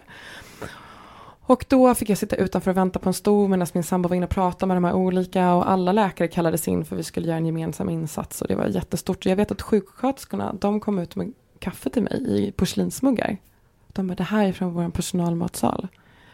Och 1.48 1.64
då 1.68 1.94
fick 1.94 2.10
jag 2.10 2.18
sitta 2.18 2.36
utanför 2.36 2.70
och 2.70 2.76
vänta 2.76 2.98
på 2.98 3.08
en 3.08 3.14
stol 3.14 3.48
medan 3.48 3.66
min 3.74 3.84
sambo 3.84 4.08
var 4.08 4.16
inne 4.16 4.26
och 4.26 4.30
pratade 4.30 4.68
med 4.68 4.76
de 4.76 4.84
här 4.84 4.94
olika 4.94 5.54
och 5.54 5.70
alla 5.70 5.92
läkare 5.92 6.28
kallades 6.28 6.68
in 6.68 6.84
för 6.84 6.96
vi 6.96 7.02
skulle 7.02 7.26
göra 7.26 7.36
en 7.36 7.46
gemensam 7.46 7.88
insats 7.88 8.42
och 8.42 8.48
det 8.48 8.54
var 8.54 8.66
jättestort. 8.66 9.26
Jag 9.26 9.36
vet 9.36 9.50
att 9.50 9.62
sjuksköterskorna, 9.62 10.52
de 10.52 10.80
kom 10.80 10.98
ut 10.98 11.16
med 11.16 11.32
kaffe 11.58 11.90
till 11.90 12.02
mig 12.02 12.24
i 12.28 12.52
porslinsmuggar 12.52 13.38
de 13.96 14.06
bara, 14.06 14.14
det 14.14 14.24
här 14.24 14.46
är 14.46 14.52
från 14.52 14.72
vår 14.72 14.88
personalmatsal. 14.88 15.88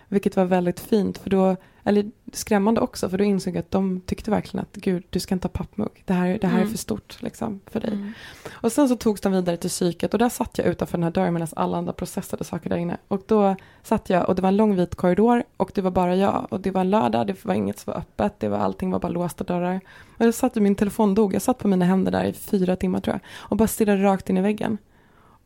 Vilket 0.08 0.36
var 0.36 0.44
väldigt 0.44 0.80
fint, 0.80 1.18
för 1.18 1.30
då, 1.30 1.56
eller 1.84 2.10
skrämmande 2.32 2.80
också, 2.80 3.08
för 3.08 3.18
då 3.18 3.24
insåg 3.24 3.54
jag 3.54 3.60
att 3.60 3.70
de 3.70 4.00
tyckte 4.00 4.30
verkligen 4.30 4.62
att 4.62 4.76
gud, 4.76 5.04
du 5.10 5.20
ska 5.20 5.34
inte 5.34 5.48
ha 5.48 5.52
pappmugg. 5.52 6.02
Det 6.04 6.12
här, 6.12 6.38
det 6.40 6.46
här 6.46 6.54
mm. 6.54 6.66
är 6.66 6.70
för 6.70 6.78
stort 6.78 7.22
liksom, 7.22 7.60
för 7.66 7.80
dig. 7.80 7.92
Mm. 7.92 8.12
Och 8.52 8.72
sen 8.72 8.88
så 8.88 8.96
togs 8.96 9.20
de 9.20 9.32
vidare 9.32 9.56
till 9.56 9.70
psyket 9.70 10.12
och 10.12 10.18
där 10.18 10.28
satt 10.28 10.58
jag 10.58 10.66
utanför 10.66 10.98
den 10.98 11.04
här 11.04 11.10
dörren 11.10 11.34
medan 11.34 11.48
alla 11.56 11.78
andra 11.78 11.92
processade 11.92 12.44
saker 12.44 12.70
där 12.70 12.76
inne. 12.76 12.96
Och 13.08 13.22
då 13.26 13.56
satt 13.82 14.10
jag 14.10 14.28
och 14.28 14.34
det 14.34 14.42
var 14.42 14.48
en 14.48 14.56
lång 14.56 14.76
vit 14.76 14.94
korridor 14.94 15.44
och 15.56 15.70
det 15.74 15.80
var 15.80 15.90
bara 15.90 16.16
jag. 16.16 16.46
Och 16.50 16.60
det 16.60 16.70
var 16.70 16.80
en 16.80 16.90
lördag, 16.90 17.26
det 17.26 17.44
var 17.44 17.54
inget 17.54 17.78
som 17.78 17.92
var 17.92 18.00
öppet, 18.00 18.40
det 18.40 18.48
var, 18.48 18.58
allting 18.58 18.90
var 18.90 18.98
bara 18.98 19.12
låsta 19.12 19.44
dörrar. 19.44 19.80
Och 20.18 20.26
jag 20.26 20.34
satt, 20.34 20.54
min 20.54 20.74
telefon 20.74 21.14
dog, 21.14 21.34
jag 21.34 21.42
satt 21.42 21.58
på 21.58 21.68
mina 21.68 21.84
händer 21.84 22.12
där 22.12 22.24
i 22.24 22.32
fyra 22.32 22.76
timmar 22.76 23.00
tror 23.00 23.14
jag. 23.14 23.20
Och 23.50 23.56
bara 23.56 23.68
stirrade 23.68 24.02
rakt 24.02 24.30
in 24.30 24.38
i 24.38 24.40
väggen. 24.40 24.78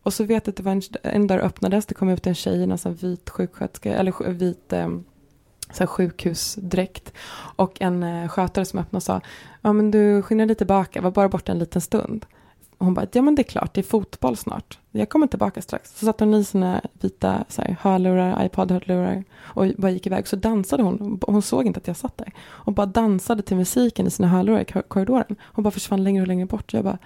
Och 0.06 0.14
så 0.14 0.24
vet 0.24 0.46
jag 0.46 0.52
att 0.52 0.56
det 0.56 0.62
var 0.62 0.72
en, 0.72 0.82
en 1.02 1.26
dörr 1.26 1.38
öppnades, 1.38 1.86
det 1.86 1.94
kom 1.94 2.08
ut 2.08 2.26
en 2.26 2.34
tjej 2.34 2.56
i 2.56 2.62
en 2.62 2.94
vit 2.94 3.30
sjuksköterska, 3.30 3.94
eller 3.94 4.32
vit 4.32 4.72
eh, 4.72 4.88
så 5.72 5.78
här 5.78 5.86
sjukhusdräkt. 5.86 7.12
Och 7.56 7.80
en 7.80 8.02
eh, 8.02 8.28
skötare 8.28 8.64
som 8.64 8.78
öppnade 8.78 8.96
och 8.96 9.02
sa, 9.02 9.20
ja 9.62 9.72
men 9.72 9.90
du 9.90 10.22
skyndar 10.22 10.46
dig 10.46 10.56
tillbaka, 10.56 11.00
var 11.00 11.10
bara 11.10 11.28
borta 11.28 11.52
en 11.52 11.58
liten 11.58 11.80
stund. 11.80 12.26
Och 12.78 12.84
hon 12.84 12.94
bara, 12.94 13.06
ja 13.12 13.22
men 13.22 13.34
det 13.34 13.42
är 13.42 13.50
klart, 13.50 13.74
det 13.74 13.80
är 13.80 13.82
fotboll 13.82 14.36
snart. 14.36 14.78
Jag 14.90 15.08
kommer 15.08 15.26
tillbaka 15.26 15.62
strax. 15.62 15.98
Så 15.98 16.06
satte 16.06 16.24
hon 16.24 16.34
i 16.34 16.44
sina 16.44 16.80
vita 17.00 17.44
så 17.48 17.62
här, 17.62 17.76
hörlurar, 17.80 18.44
iPod-hörlurar 18.44 19.24
och 19.40 19.66
bara 19.76 19.90
gick 19.90 20.06
iväg. 20.06 20.28
Så 20.28 20.36
dansade 20.36 20.82
hon, 20.82 21.20
hon 21.26 21.42
såg 21.42 21.66
inte 21.66 21.78
att 21.78 21.86
jag 21.86 21.96
satt 21.96 22.18
där. 22.18 22.32
Och 22.38 22.72
bara 22.72 22.86
dansade 22.86 23.42
till 23.42 23.56
musiken 23.56 24.06
i 24.06 24.10
sina 24.10 24.28
hörlurar 24.28 24.60
i 24.60 24.82
korridoren. 24.88 25.36
Hon 25.40 25.62
bara 25.62 25.70
försvann 25.70 26.04
längre 26.04 26.22
och 26.22 26.28
längre 26.28 26.46
bort. 26.46 26.72
Jag 26.72 26.84
bara, 26.84 26.98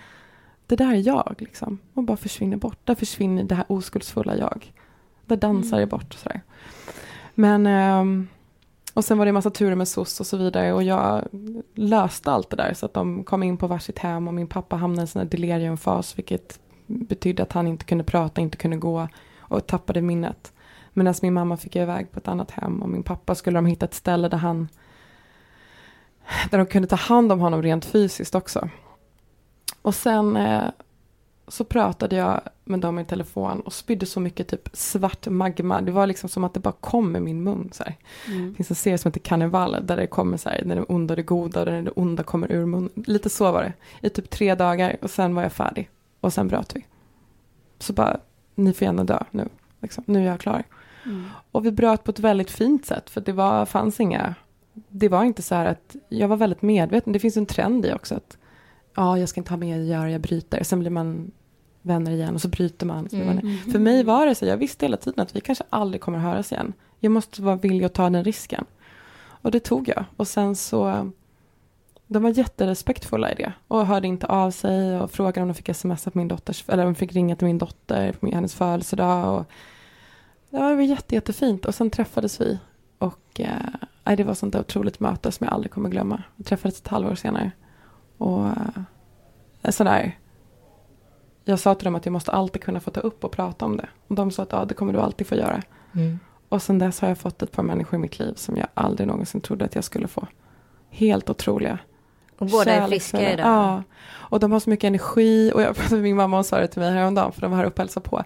det 0.71 0.77
där 0.77 0.91
är 0.91 1.07
jag 1.07 1.35
liksom. 1.39 1.79
Och 1.95 2.05
bara 2.05 2.17
försvinner 2.17 2.57
bort. 2.57 2.79
Där 2.85 2.95
försvinner 2.95 3.45
det 3.45 3.55
här 3.55 3.65
oskuldsfulla 3.69 4.37
jag. 4.37 4.73
Där 5.27 5.37
dansar 5.37 5.77
mm. 5.77 5.81
jag 5.81 5.89
bort. 5.89 6.15
Sådär. 6.15 6.41
Men, 7.35 7.67
um, 7.67 8.29
och 8.95 9.05
sen 9.05 9.19
var 9.19 9.25
det 9.25 9.31
en 9.31 9.35
massa 9.35 9.51
turer 9.51 9.75
med 9.75 9.89
SOS 9.89 10.21
och 10.21 10.27
så 10.27 10.37
vidare. 10.37 10.73
Och 10.73 10.83
jag 10.83 11.25
löste 11.75 12.33
allt 12.33 12.51
det 12.51 12.57
där. 12.57 12.75
Så 12.75 12.87
att 12.87 12.95
de 12.95 13.25
kom 13.25 13.43
in 13.43 13.57
på 13.57 13.67
varsitt 13.67 13.99
hem 13.99 14.29
och 14.29 14.35
min 14.35 14.47
pappa 14.47 14.77
hamnade 14.77 15.01
i 15.01 15.03
en 15.03 15.07
sån 15.07 15.21
här 15.21 15.29
deliriumfas. 15.29 16.19
Vilket 16.19 16.61
betydde 16.87 17.43
att 17.43 17.53
han 17.53 17.67
inte 17.67 17.85
kunde 17.85 18.05
prata, 18.05 18.41
inte 18.41 18.57
kunde 18.57 18.77
gå 18.77 19.09
och 19.39 19.67
tappade 19.67 20.03
minnet. 20.03 20.53
Medan 20.93 21.15
min 21.23 21.35
mamma 21.35 21.57
fick 21.57 21.77
jag 21.77 21.83
iväg 21.83 22.13
på 22.13 22.19
ett 22.19 22.29
annat 22.29 22.51
hem 22.51 22.83
och 22.83 22.89
min 22.89 23.03
pappa 23.03 23.35
skulle 23.35 23.59
de 23.59 23.67
hitta 23.67 23.87
ett 23.87 23.95
ställe 23.95 24.29
där 24.29 24.39
han 24.39 24.69
där 26.51 26.59
de 26.59 26.67
kunde 26.67 26.89
ta 26.89 26.97
hand 26.97 27.33
om 27.33 27.41
honom 27.41 27.63
rent 27.63 27.85
fysiskt 27.85 28.35
också. 28.35 28.69
Och 29.83 29.95
sen 29.95 30.37
eh, 30.37 30.71
så 31.49 31.65
pratade 31.65 32.17
jag 32.17 32.41
med 32.65 32.81
dem 32.81 32.99
i 32.99 33.05
telefon 33.05 33.61
och 33.61 33.73
spydde 33.73 34.07
så 34.07 34.21
mycket 34.21 34.49
typ 34.49 34.69
svart 34.73 35.29
magma. 35.29 35.81
Det 35.81 35.93
var 35.93 36.07
liksom 36.07 36.29
som 36.29 36.45
att 36.45 36.55
det 36.55 36.61
bara 36.61 36.75
kom 36.81 37.17
i 37.17 37.21
min 37.21 37.43
mun. 37.43 37.71
Så 37.73 37.85
mm. 38.27 38.51
Det 38.51 38.55
finns 38.55 38.71
en 38.71 38.77
serie 38.77 38.99
som 38.99 39.09
heter 39.09 39.21
Karneval 39.21 39.77
där 39.83 39.97
det 39.97 40.07
kommer 40.07 40.37
så 40.37 40.49
här, 40.49 40.63
när 40.65 40.77
det 40.77 40.83
onda 40.83 41.13
och 41.13 41.17
det 41.17 41.23
goda 41.23 41.61
och 41.61 41.67
när 41.67 41.83
det 41.83 41.91
onda 41.91 42.23
kommer 42.23 42.53
ur 42.53 42.67
munnen. 42.67 42.91
Lite 42.95 43.31
så 43.31 43.53
var 43.53 43.63
det. 43.63 43.73
I 44.07 44.11
typ 44.11 44.31
tre 44.31 44.55
dagar 44.55 44.97
och 45.03 45.11
sen 45.11 45.35
var 45.35 45.43
jag 45.43 45.53
färdig. 45.53 45.91
Och 46.21 46.33
sen 46.33 46.49
bröt 46.49 46.77
vi. 46.77 46.87
Så 47.79 47.93
bara, 47.93 48.21
ni 48.55 48.73
får 48.73 48.85
gärna 48.85 49.05
dö 49.05 49.23
nu. 49.31 49.49
Liksom. 49.81 50.05
Nu 50.07 50.19
är 50.19 50.27
jag 50.27 50.41
klar. 50.41 50.65
Mm. 51.05 51.29
Och 51.53 51.67
vi 51.67 51.71
bröt 51.73 52.05
på 52.05 52.11
ett 52.11 52.19
väldigt 52.19 52.51
fint 52.51 52.87
sätt 52.87 53.11
för 53.11 53.21
det 53.21 53.33
var, 53.33 53.67
fanns 53.67 54.01
inga 54.01 54.35
det 54.89 55.09
var 55.09 55.25
inte 55.25 55.43
så 55.43 55.55
här 55.55 55.67
att 55.67 55.97
jag 56.09 56.29
var 56.29 56.37
väldigt 56.37 56.63
medveten. 56.63 57.13
Det 57.13 57.19
finns 57.19 57.37
en 57.37 57.47
trend 57.47 57.87
i 57.87 57.93
också 57.93 58.15
att 58.15 58.37
ja, 58.95 59.19
jag 59.19 59.29
ska 59.29 59.41
inte 59.41 59.53
ha 59.53 59.57
mer 59.57 59.81
att 59.81 59.87
göra, 59.87 60.11
jag 60.11 60.21
bryter. 60.21 60.65
Sen 60.65 60.81
blir 60.81 60.91
man 60.91 61.31
vänner 61.83 62.11
igen 62.11 62.35
och 62.35 62.41
så 62.41 62.49
bryter 62.49 62.87
man. 62.87 63.09
Så 63.09 63.17
mm. 63.17 63.27
man 63.27 63.59
för 63.73 63.79
mig 63.79 64.05
var 64.05 64.27
det 64.27 64.35
så, 64.35 64.47
jag 64.47 64.57
visste 64.57 64.85
hela 64.85 64.97
tiden 64.97 65.21
att 65.21 65.37
vi 65.37 65.41
kanske 65.41 65.65
aldrig 65.71 66.01
kommer 66.01 66.19
att 66.19 66.25
höras 66.25 66.53
igen. 66.53 66.73
Jag 66.99 67.13
måste 67.13 67.43
vara 67.43 67.57
villig 67.57 67.85
att 67.85 67.95
ta 67.95 68.11
den 68.11 68.25
risken. 68.25 68.65
Och 69.43 69.51
det 69.51 69.61
tog 69.61 69.89
jag. 69.89 70.05
Och 70.17 70.29
sen 70.29 70.57
så, 70.57 71.11
de 72.07 72.23
var 72.23 72.31
jätterespektfulla 72.31 73.33
i 73.33 73.35
det. 73.35 73.53
Och 73.69 73.87
hörde 73.87 74.09
inte 74.09 74.27
av 74.27 74.51
sig 74.51 75.01
och 75.01 75.11
frågade 75.11 75.43
om 75.43 75.49
de 75.49 75.55
fick 75.55 75.77
smsa 75.77 76.11
på 76.11 76.19
min 76.19 76.29
dotters, 76.29 76.65
eller 76.69 76.87
om 76.87 76.93
de 76.93 76.99
fick 76.99 77.13
ringa 77.13 77.37
till 77.37 77.47
min 77.47 77.59
dotter 77.59 78.13
på 78.13 78.27
hennes 78.27 78.55
födelsedag. 78.55 79.39
Och, 79.39 79.47
det 80.51 80.59
var 80.59 80.81
jätte, 80.81 81.15
jättefint. 81.15 81.65
Och 81.65 81.75
sen 81.75 81.91
träffades 81.91 82.41
vi. 82.41 82.59
Och 82.99 83.41
eh, 83.41 84.17
det 84.17 84.25
var 84.25 84.35
sånt 84.35 84.53
där 84.53 84.61
otroligt 84.61 85.01
möte 85.01 85.33
som 85.33 85.45
jag 85.45 85.55
aldrig 85.55 85.73
kommer 85.73 85.89
glömma. 85.89 86.23
Vi 86.37 86.45
träffades 86.45 86.81
ett 86.81 86.89
halvår 86.89 87.15
senare. 87.15 87.51
Och 88.21 88.47
eh, 89.63 89.71
sådär. 89.71 90.19
Jag 91.45 91.59
sa 91.59 91.75
till 91.75 91.85
dem 91.85 91.95
att 91.95 92.07
jag 92.07 92.13
måste 92.13 92.33
alltid 92.33 92.63
kunna 92.63 92.81
få 92.81 92.91
ta 92.91 93.01
upp 93.01 93.25
och 93.25 93.33
prata 93.33 93.65
om 93.65 93.77
det. 93.77 93.89
Och 94.09 94.15
de 94.15 94.31
sa 94.31 94.43
att 94.43 94.53
ja, 94.53 94.65
det 94.65 94.75
kommer 94.75 94.93
du 94.93 94.99
alltid 94.99 95.27
få 95.27 95.35
göra. 95.35 95.63
Mm. 95.95 96.19
Och 96.49 96.63
sen 96.63 96.79
dess 96.79 97.01
har 97.01 97.09
jag 97.09 97.19
fått 97.19 97.43
ett 97.43 97.53
par 97.53 97.63
människor 97.63 97.99
i 97.99 97.99
mitt 97.99 98.19
liv 98.19 98.35
som 98.35 98.57
jag 98.57 98.67
aldrig 98.75 99.09
någonsin 99.09 99.41
trodde 99.41 99.65
att 99.65 99.75
jag 99.75 99.85
skulle 99.85 100.09
få. 100.09 100.27
Helt 100.91 101.31
otroliga. 101.31 101.79
Och 102.39 102.47
båda 102.47 102.73
är 102.73 102.89
friska 102.89 103.33
idag? 103.33 103.47
Ja. 103.47 103.83
Och 104.13 104.41
de 104.41 104.53
har 104.53 104.61
så 104.61 104.71
mycket 104.71 104.85
energi. 104.89 105.53
Och 105.55 105.63
jag, 105.63 105.77
min 105.93 106.17
mamma 106.17 106.43
sa 106.43 106.61
det 106.61 106.67
till 106.67 106.81
mig 106.81 106.93
häromdagen, 106.93 107.33
för 107.33 107.41
de 107.41 107.51
var 107.51 107.59
här 107.59 107.67
och 107.67 107.79
hälsade 107.79 108.09
på. 108.09 108.23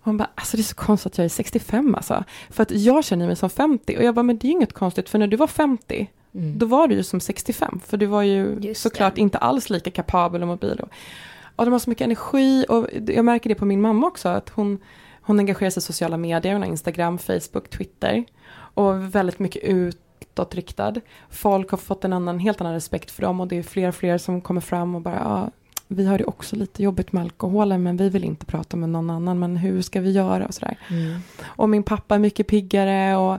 Hon 0.00 0.16
bara, 0.16 0.30
alltså 0.34 0.56
det 0.56 0.60
är 0.60 0.64
så 0.64 0.74
konstigt 0.74 1.12
att 1.12 1.18
jag 1.18 1.24
är 1.24 1.28
65 1.28 1.94
alltså. 1.94 2.24
För 2.50 2.62
att 2.62 2.70
jag 2.70 3.04
känner 3.04 3.26
mig 3.26 3.36
som 3.36 3.50
50. 3.50 3.96
Och 3.96 4.04
jag 4.04 4.14
bara, 4.14 4.22
men 4.22 4.38
det 4.38 4.48
är 4.48 4.50
inget 4.50 4.72
konstigt, 4.72 5.08
för 5.08 5.18
när 5.18 5.26
du 5.26 5.36
var 5.36 5.46
50, 5.46 6.10
mm. 6.34 6.58
då 6.58 6.66
var 6.66 6.88
du 6.88 6.94
ju 6.94 7.02
som 7.02 7.20
65. 7.20 7.80
För 7.86 7.96
du 7.96 8.06
var 8.06 8.22
ju 8.22 8.58
Just 8.60 8.82
såklart 8.82 9.14
det. 9.14 9.20
inte 9.20 9.38
alls 9.38 9.70
lika 9.70 9.90
kapabel 9.90 10.42
och 10.42 10.48
mobil. 10.48 10.80
Och, 10.80 10.88
och 11.56 11.64
de 11.64 11.72
har 11.72 11.78
så 11.78 11.90
mycket 11.90 12.04
energi 12.04 12.66
och 12.68 12.86
jag 13.06 13.24
märker 13.24 13.48
det 13.48 13.54
på 13.54 13.64
min 13.64 13.80
mamma 13.80 14.06
också, 14.06 14.28
att 14.28 14.48
hon, 14.48 14.78
hon 15.22 15.38
engagerar 15.38 15.70
sig 15.70 15.80
i 15.80 15.84
sociala 15.84 16.16
medier, 16.16 16.52
hon 16.52 16.62
har 16.62 16.68
Instagram, 16.68 17.18
Facebook, 17.18 17.70
Twitter. 17.70 18.24
Och 18.74 19.14
väldigt 19.14 19.38
mycket 19.38 19.62
utåtriktad. 19.64 20.94
Folk 21.30 21.70
har 21.70 21.78
fått 21.78 22.04
en 22.04 22.12
annan, 22.12 22.38
helt 22.38 22.60
annan 22.60 22.74
respekt 22.74 23.10
för 23.10 23.22
dem 23.22 23.40
och 23.40 23.48
det 23.48 23.58
är 23.58 23.62
fler 23.62 23.88
och 23.88 23.94
fler 23.94 24.18
som 24.18 24.40
kommer 24.40 24.60
fram 24.60 24.94
och 24.94 25.00
bara, 25.00 25.14
ja, 25.14 25.50
vi 25.88 26.06
har 26.06 26.18
det 26.18 26.24
också 26.24 26.56
lite 26.56 26.82
jobbigt 26.82 27.12
med 27.12 27.22
alkoholen 27.22 27.82
men 27.82 27.96
vi 27.96 28.08
vill 28.08 28.24
inte 28.24 28.46
prata 28.46 28.76
med 28.76 28.88
någon 28.88 29.10
annan 29.10 29.38
men 29.38 29.56
hur 29.56 29.82
ska 29.82 30.00
vi 30.00 30.10
göra 30.10 30.46
och 30.46 30.54
sådär. 30.54 30.78
Mm. 30.90 31.20
Och 31.44 31.68
min 31.68 31.82
pappa 31.82 32.14
är 32.14 32.18
mycket 32.18 32.46
piggare 32.46 33.16
och 33.16 33.38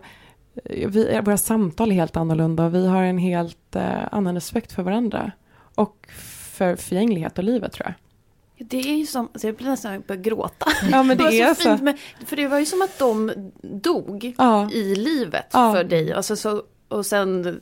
vi, 0.63 1.21
våra 1.25 1.37
samtal 1.37 1.91
är 1.91 1.95
helt 1.95 2.17
annorlunda 2.17 2.65
och 2.65 2.75
vi 2.75 2.87
har 2.87 3.03
en 3.03 3.17
helt 3.17 3.75
eh, 3.75 4.07
annan 4.11 4.35
respekt 4.35 4.71
för 4.71 4.83
varandra. 4.83 5.31
Och 5.75 6.07
för 6.51 6.75
förgänglighet 6.75 7.37
och 7.37 7.43
livet 7.43 7.71
tror 7.71 7.85
jag. 7.87 7.93
Det 8.67 8.77
är 8.77 8.95
ju 8.95 9.05
som, 9.05 9.29
alltså 9.33 9.47
jag 9.47 9.55
blir 9.55 9.67
nästan 9.67 10.03
börja 10.07 10.21
gråta. 10.21 10.65
Ja 10.91 11.03
men 11.03 11.17
det, 11.17 11.29
det 11.29 11.41
är 11.41 11.53
så. 11.53 11.61
Fint 11.61 11.81
med, 11.81 11.97
för 12.25 12.35
det 12.35 12.47
var 12.47 12.59
ju 12.59 12.65
som 12.65 12.81
att 12.81 12.99
de 12.99 13.31
dog 13.61 14.35
ja. 14.37 14.71
i 14.71 14.95
livet 14.95 15.47
ja. 15.51 15.73
för 15.73 15.83
dig. 15.83 16.13
Alltså 16.13 16.35
så, 16.35 16.63
och 16.87 17.05
sen 17.05 17.59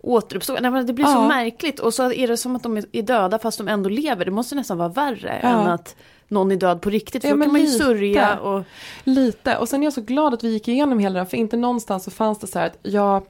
återuppstod. 0.00 0.62
Nej, 0.62 0.70
men 0.70 0.86
det 0.86 0.92
blir 0.92 1.06
ja. 1.06 1.12
så 1.12 1.20
märkligt 1.20 1.80
och 1.80 1.94
så 1.94 2.12
är 2.12 2.28
det 2.28 2.36
som 2.36 2.56
att 2.56 2.62
de 2.62 2.76
är 2.76 3.02
döda 3.02 3.38
fast 3.38 3.58
de 3.58 3.68
ändå 3.68 3.88
lever. 3.88 4.24
Det 4.24 4.30
måste 4.30 4.54
nästan 4.54 4.78
vara 4.78 4.88
värre 4.88 5.30
än 5.30 5.60
att 5.60 5.96
någon 6.32 6.52
är 6.52 6.56
död 6.56 6.80
på 6.80 6.90
riktigt. 6.90 7.22
För 7.22 7.28
ja, 7.28 7.34
då 7.34 7.42
kan 7.42 7.52
man 7.52 7.60
ju 7.60 7.66
lite. 7.66 7.78
sörja. 7.84 8.38
Och... 8.38 8.64
Lite, 9.04 9.56
och 9.56 9.68
sen 9.68 9.82
är 9.82 9.86
jag 9.86 9.92
så 9.92 10.00
glad 10.00 10.34
att 10.34 10.44
vi 10.44 10.48
gick 10.48 10.68
igenom 10.68 10.98
hela 10.98 11.12
det 11.12 11.20
här, 11.20 11.26
för 11.26 11.36
inte 11.36 11.56
någonstans 11.56 12.04
så 12.04 12.10
fanns 12.10 12.38
det 12.38 12.46
så 12.46 12.58
här 12.58 12.66
att 12.66 12.78
jag 12.82 13.22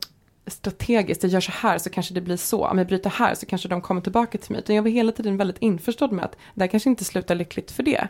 strategiskt, 0.47 1.23
jag 1.23 1.33
gör 1.33 1.41
så 1.41 1.53
här 1.53 1.79
så 1.79 1.91
kanske 1.91 2.15
det 2.15 2.21
blir 2.21 2.37
så, 2.37 2.67
om 2.67 2.79
jag 2.79 2.87
bryter 2.87 3.11
här 3.11 3.35
så 3.35 3.47
kanske 3.47 3.69
de 3.69 3.81
kommer 3.81 4.01
tillbaka 4.01 4.39
till 4.39 4.53
mig. 4.53 4.59
Utan 4.59 4.77
jag 4.77 4.83
var 4.83 4.91
hela 4.91 5.13
tiden 5.13 5.37
väldigt 5.37 5.59
införstådd 5.59 6.13
med 6.13 6.25
att 6.25 6.37
det 6.55 6.63
här 6.63 6.69
kanske 6.69 6.91
inte 6.91 7.05
slutar 7.05 7.35
lyckligt 7.35 7.71
för 7.71 7.83
det. 7.83 8.09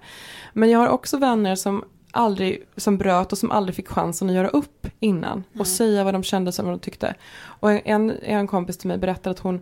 Men 0.53 0.71
jag 0.71 0.79
har 0.79 0.89
också 0.89 1.17
vänner 1.17 1.57
som 1.57 1.85
aldrig, 2.11 2.67
som 2.77 2.99
bröt 2.99 3.33
och 3.33 3.39
som 3.39 3.51
aldrig 3.51 3.77
fick 3.77 3.89
chansen 3.89 4.29
att 4.29 4.35
göra 4.35 4.49
upp 4.49 4.87
innan 5.01 5.33
mm. 5.33 5.61
och 5.61 5.67
säga 5.67 6.05
vad 6.05 6.15
de 6.15 6.23
kände 6.23 6.49
och 6.49 6.65
vad 6.65 6.73
de 6.73 6.79
tyckte. 6.79 7.15
Och 7.45 7.71
en, 7.87 8.11
en 8.11 8.47
kompis 8.47 8.79
till 8.79 8.89
mig 8.89 8.99
berättade 8.99 9.31
att 9.31 9.39
hon 9.39 9.61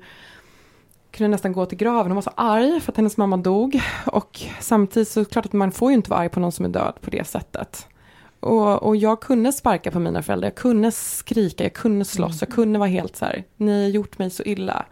kunde 1.11 1.29
nästan 1.29 1.53
gå 1.53 1.67
till 1.67 1.79
graven. 1.79 2.07
Hon 2.07 2.15
var 2.15 2.23
så 2.23 2.33
arg 2.35 2.81
för 2.81 2.93
att 2.93 2.97
hennes 2.97 3.17
mamma 3.17 3.37
dog. 3.37 3.81
Och 4.07 4.41
samtidigt 4.61 5.09
så 5.09 5.25
klart 5.25 5.47
att 5.47 5.53
man 5.53 5.73
får 5.73 5.91
ju 5.91 5.97
inte 5.97 6.11
vara 6.11 6.21
arg 6.21 6.29
på 6.29 6.41
någon 6.41 6.53
som 6.53 6.65
är 6.65 6.69
död 6.69 6.95
på 7.01 7.11
det 7.11 7.27
sättet. 7.27 7.87
Och, 8.41 8.83
och 8.83 8.97
jag 8.97 9.21
kunde 9.21 9.53
sparka 9.53 9.91
på 9.91 9.99
mina 9.99 10.23
föräldrar, 10.23 10.47
jag 10.47 10.55
kunde 10.55 10.93
skrika, 10.93 11.65
jag 11.65 11.73
kunde 11.73 12.05
slåss, 12.05 12.33
mm. 12.33 12.39
jag 12.41 12.55
kunde 12.55 12.79
vara 12.79 12.89
helt 12.89 13.17
så 13.17 13.25
här, 13.25 13.45
ni 13.57 13.83
har 13.83 13.91
gjort 13.91 14.19
mig 14.19 14.31
så 14.31 14.43
illa. 14.43 14.87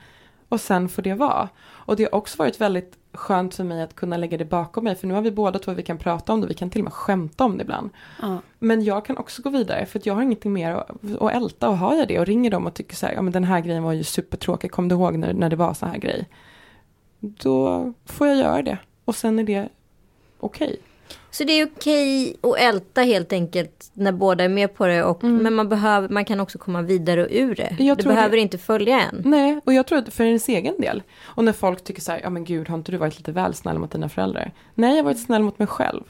Och 0.49 0.61
sen 0.61 0.89
får 0.89 1.03
det 1.03 1.15
vara. 1.15 1.49
Och 1.69 1.97
det 1.97 2.05
har 2.05 2.15
också 2.15 2.39
varit 2.39 2.61
väldigt 2.61 2.93
skönt 3.19 3.55
för 3.55 3.65
mig 3.65 3.83
att 3.83 3.95
kunna 3.95 4.17
lägga 4.17 4.39
det 4.39 4.45
bakom 4.45 4.85
mig. 4.85 4.95
För 4.95 5.07
nu 5.07 5.15
har 5.15 5.23
vi 5.23 5.31
båda 5.31 5.59
två, 5.59 5.73
vi 5.73 5.83
kan 5.83 5.99
prata 5.99 6.33
om 6.33 6.41
det, 6.41 6.47
vi 6.47 6.55
kan 6.55 6.71
till 6.71 6.81
och 6.81 6.85
med 6.85 6.93
skämta 6.93 7.45
om 7.45 7.59
det 7.59 7.63
ibland. 7.63 7.91
Mm. 8.23 8.39
Men 8.59 8.85
jag 8.85 9.05
kan 9.05 9.17
också 9.17 9.43
gå 9.43 9.51
vidare 9.51 9.87
för 9.87 9.99
att 9.99 10.07
jag 10.07 10.15
har 10.15 10.23
ingenting 10.23 10.53
mer 10.53 10.73
att, 10.73 10.91
att 11.21 11.33
älta. 11.33 11.69
Och 11.69 11.79
har 11.79 11.95
jag 11.95 12.09
det 12.09 12.21
och 12.21 12.27
ringer 12.27 12.51
dem 12.51 12.67
och 12.67 12.75
tycker 12.75 12.97
så 12.97 13.07
här, 13.07 13.15
ja 13.15 13.23
men 13.23 13.33
den 13.33 13.45
här 13.45 13.61
grejen 13.61 13.83
var 13.83 13.93
ju 13.93 14.05
supertråkig, 14.05 14.71
kom 14.71 14.89
du 14.89 14.95
ihåg 14.95 15.19
när, 15.19 15.33
när 15.33 15.51
det 15.51 15.57
var 15.57 15.75
så 15.75 15.87
här 15.87 15.99
grej? 15.99 16.29
Då 17.21 17.93
får 18.07 18.27
jag 18.27 18.37
göra 18.37 18.63
det. 18.63 18.79
Och 19.05 19.15
sen 19.15 19.39
är 19.39 19.45
det 19.45 19.69
okej. 20.41 20.69
Okay. 20.69 20.77
Så 21.31 21.45
det 21.45 21.53
är 21.53 21.67
okej 21.67 22.37
att 22.43 22.59
älta 22.59 23.01
helt 23.01 23.33
enkelt 23.33 23.91
när 23.93 24.13
båda 24.13 24.45
är 24.45 24.49
med 24.49 24.75
på 24.75 24.87
det. 24.87 25.05
Och, 25.05 25.25
mm. 25.25 25.43
Men 25.43 25.55
man, 25.55 25.69
behöver, 25.69 26.09
man 26.09 26.25
kan 26.25 26.41
också 26.41 26.59
komma 26.59 26.83
vidare 26.83 27.25
och 27.25 27.29
ur 27.31 27.55
det. 27.55 27.77
Jag 27.79 27.99
du 27.99 28.05
behöver 28.05 28.37
det. 28.37 28.43
inte 28.43 28.59
följa 28.59 29.01
en. 29.01 29.23
Nej, 29.25 29.61
och 29.65 29.73
jag 29.73 29.87
tror 29.87 29.99
att 29.99 30.15
för 30.15 30.25
ens 30.25 30.49
egen 30.49 30.81
del. 30.81 31.03
Och 31.23 31.45
när 31.45 31.53
folk 31.53 31.85
tycker 31.85 32.01
så 32.01 32.13
här, 32.13 32.21
ja 32.23 32.31
men 32.31 32.45
gud 32.45 32.69
har 32.69 32.79
inte 32.79 32.93
du 32.93 32.99
varit 32.99 33.17
lite 33.17 33.33
väl 33.33 33.55
snäll 33.55 33.79
mot 33.79 33.91
dina 33.91 34.09
föräldrar? 34.09 34.53
Nej, 34.75 34.91
jag 34.91 34.97
har 34.97 35.05
varit 35.05 35.23
snäll 35.23 35.43
mot 35.43 35.59
mig 35.59 35.69
själv. 35.69 36.03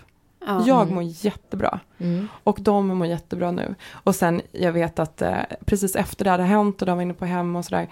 Mm. 0.49 0.67
Jag 0.67 0.91
mår 0.91 1.03
jättebra. 1.03 1.81
Mm. 1.99 2.29
Och 2.45 2.59
de 2.61 2.87
mår 2.87 3.07
jättebra 3.07 3.51
nu. 3.51 3.75
Och 3.91 4.15
sen, 4.15 4.43
jag 4.53 4.73
vet 4.73 4.99
att 4.99 5.23
eh, 5.23 5.37
precis 5.65 5.97
efter 5.97 6.25
det 6.25 6.31
hade 6.31 6.43
hänt 6.43 6.83
och 6.83 6.87
de 6.87 6.97
var 6.97 7.03
inne 7.03 7.15
på 7.15 7.25
hem 7.25 7.57
och 7.57 7.65
sådär 7.65 7.89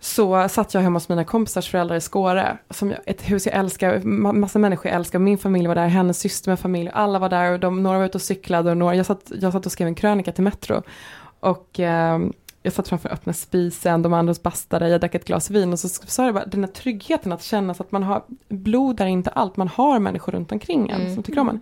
så 0.00 0.48
satt 0.48 0.74
jag 0.74 0.80
hemma 0.80 0.96
hos 0.96 1.08
mina 1.08 1.24
kompisars 1.24 1.70
föräldrar 1.70 1.96
i 1.96 2.00
Skåre, 2.00 2.58
som 2.70 2.90
jag, 2.90 2.98
ett 3.06 3.30
hus 3.30 3.46
jag 3.46 3.54
älskar, 3.54 4.00
massa 4.32 4.58
människor 4.58 4.86
jag 4.86 4.96
älskar, 4.96 5.18
min 5.18 5.38
familj 5.38 5.66
var 5.66 5.74
där, 5.74 5.86
hennes 5.88 6.18
syster 6.18 6.50
med 6.50 6.60
familj, 6.60 6.90
alla 6.94 7.18
var 7.18 7.28
där 7.28 7.52
och 7.52 7.60
de, 7.60 7.82
några 7.82 7.98
var 7.98 8.04
ute 8.04 8.18
och 8.18 8.22
cyklade 8.22 8.70
och 8.70 8.76
några, 8.76 8.94
jag 8.94 9.06
satt, 9.06 9.32
jag 9.40 9.52
satt 9.52 9.66
och 9.66 9.72
skrev 9.72 9.88
en 9.88 9.94
krönika 9.94 10.32
till 10.32 10.44
Metro. 10.44 10.82
Och 11.40 11.80
eh, 11.80 12.18
jag 12.62 12.72
satt 12.72 12.88
framför 12.88 13.12
öppna 13.12 13.32
spisen, 13.32 14.02
de 14.02 14.12
andra 14.12 14.34
bastade, 14.42 14.88
jag 14.88 15.00
drack 15.00 15.14
ett 15.14 15.24
glas 15.24 15.50
vin 15.50 15.72
och 15.72 15.78
så 15.78 15.88
sa 15.88 16.24
jag 16.24 16.34
bara 16.34 16.46
den 16.46 16.64
här 16.64 16.70
tryggheten 16.70 17.32
att 17.32 17.42
känna 17.42 17.72
att 17.72 17.92
man 17.92 18.02
har, 18.02 18.22
blod 18.48 19.00
är 19.00 19.06
inte 19.06 19.30
allt, 19.30 19.56
man 19.56 19.68
har 19.68 19.98
människor 19.98 20.32
runt 20.32 20.52
omkring 20.52 20.90
en 20.90 21.00
mm. 21.00 21.14
som 21.14 21.22
tycker 21.22 21.40
om 21.40 21.48
en. 21.48 21.60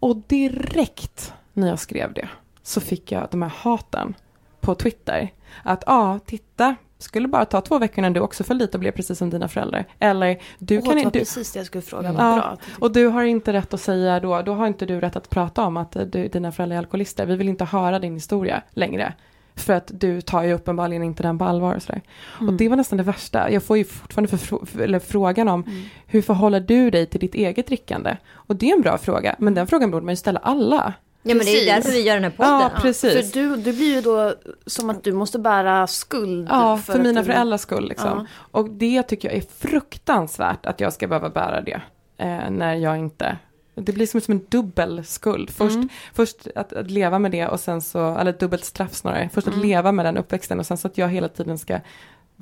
Och 0.00 0.16
direkt 0.16 1.32
när 1.52 1.68
jag 1.68 1.78
skrev 1.78 2.12
det 2.12 2.28
så 2.62 2.80
fick 2.80 3.12
jag 3.12 3.28
de 3.30 3.42
här 3.42 3.52
haten 3.56 4.14
på 4.60 4.74
Twitter. 4.74 5.32
Att 5.62 5.84
ja, 5.86 6.14
ah, 6.14 6.18
titta, 6.18 6.76
skulle 6.98 7.28
bara 7.28 7.44
ta 7.44 7.60
två 7.60 7.78
veckor 7.78 8.02
när 8.02 8.10
du 8.10 8.20
också 8.20 8.44
föll 8.44 8.58
dit 8.58 8.74
och 8.74 8.80
blev 8.80 8.92
precis 8.92 9.18
som 9.18 9.30
dina 9.30 9.48
föräldrar. 9.48 9.84
Eller 9.98 10.40
du 10.58 10.78
Åh, 10.78 10.84
kan 10.84 10.98
inte... 10.98 11.18
precis 11.18 11.52
det 11.52 11.58
jag 11.58 11.66
skulle 11.66 11.82
fråga, 11.82 12.12
vad 12.12 12.24
ja, 12.24 12.34
bra. 12.34 12.56
Och 12.78 12.92
du 12.92 13.06
har 13.06 13.24
inte 13.24 13.52
rätt 13.52 13.74
att 13.74 13.80
säga 13.80 14.20
då, 14.20 14.42
då 14.42 14.54
har 14.54 14.66
inte 14.66 14.86
du 14.86 15.00
rätt 15.00 15.16
att 15.16 15.30
prata 15.30 15.62
om 15.62 15.76
att 15.76 15.96
du, 16.06 16.28
dina 16.28 16.52
föräldrar 16.52 16.76
är 16.76 16.78
alkoholister. 16.78 17.26
Vi 17.26 17.36
vill 17.36 17.48
inte 17.48 17.64
höra 17.64 17.98
din 17.98 18.14
historia 18.14 18.62
längre. 18.70 19.14
För 19.54 19.72
att 19.72 19.90
du 19.94 20.20
tar 20.20 20.42
ju 20.42 20.52
uppenbarligen 20.52 21.02
inte 21.02 21.22
den 21.22 21.38
på 21.38 21.44
allvar 21.44 21.74
och 21.74 21.82
sådär. 21.82 22.02
Mm. 22.40 22.48
Och 22.48 22.54
det 22.54 22.68
var 22.68 22.76
nästan 22.76 22.96
det 22.96 23.02
värsta. 23.02 23.50
Jag 23.50 23.62
får 23.62 23.76
ju 23.76 23.84
fortfarande 23.84 24.36
för, 24.36 24.66
för, 24.66 24.98
frågan 24.98 25.48
om 25.48 25.62
mm. 25.62 25.82
hur 26.06 26.22
förhåller 26.22 26.60
du 26.60 26.90
dig 26.90 27.06
till 27.06 27.20
ditt 27.20 27.34
eget 27.34 27.66
drickande? 27.66 28.16
Och 28.32 28.56
det 28.56 28.70
är 28.70 28.76
en 28.76 28.82
bra 28.82 28.98
fråga, 28.98 29.36
men 29.38 29.54
den 29.54 29.66
frågan 29.66 29.90
borde 29.90 30.04
man 30.04 30.12
ju 30.12 30.16
ställa 30.16 30.40
alla. 30.40 30.94
Ja 31.22 31.34
men 31.34 31.46
det 31.46 31.50
är 31.50 31.74
därför 31.74 31.90
vi 31.90 32.00
gör 32.00 32.14
den 32.14 32.24
här 32.24 32.30
podden. 32.30 32.60
Ja, 32.60 32.70
precis. 32.82 33.32
För 33.32 33.40
du, 33.40 33.56
det 33.56 33.72
blir 33.72 33.94
ju 33.94 34.00
då 34.00 34.34
som 34.66 34.90
att 34.90 35.04
du 35.04 35.12
måste 35.12 35.38
bära 35.38 35.86
skuld. 35.86 36.48
Ja, 36.50 36.78
för, 36.78 36.92
för 36.92 37.00
mina 37.00 37.20
du... 37.20 37.26
föräldrars 37.26 37.60
skull. 37.60 37.88
Liksom. 37.88 38.08
Ja. 38.08 38.26
Och 38.50 38.70
det 38.70 39.02
tycker 39.02 39.28
jag 39.28 39.38
är 39.38 39.44
fruktansvärt 39.58 40.66
att 40.66 40.80
jag 40.80 40.92
ska 40.92 41.08
behöva 41.08 41.30
bära 41.30 41.60
det. 41.60 41.80
Eh, 42.18 42.50
när 42.50 42.74
jag 42.74 42.98
inte 42.98 43.38
det 43.84 43.92
blir 43.92 44.06
som, 44.06 44.20
som 44.20 44.32
en 44.32 44.46
dubbel 44.48 45.04
skuld. 45.04 45.50
Först, 45.50 45.74
mm. 45.74 45.88
först 46.14 46.48
att, 46.54 46.72
att, 46.72 46.90
leva 46.90 47.18
med 47.18 47.30
det 47.30 47.46
och 47.46 47.60
sen 47.60 47.82
så, 47.82 48.16
eller 48.16 48.32
dubbelt 48.32 48.64
straff 48.64 48.94
snarare. 48.94 49.28
Först 49.32 49.46
mm. 49.46 49.58
att 49.58 49.66
leva 49.66 49.92
med 49.92 50.04
den 50.04 50.16
uppväxten 50.16 50.58
och 50.58 50.66
sen 50.66 50.76
så 50.76 50.88
att 50.88 50.98
jag 50.98 51.08
hela 51.08 51.28
tiden 51.28 51.58
ska, 51.58 51.80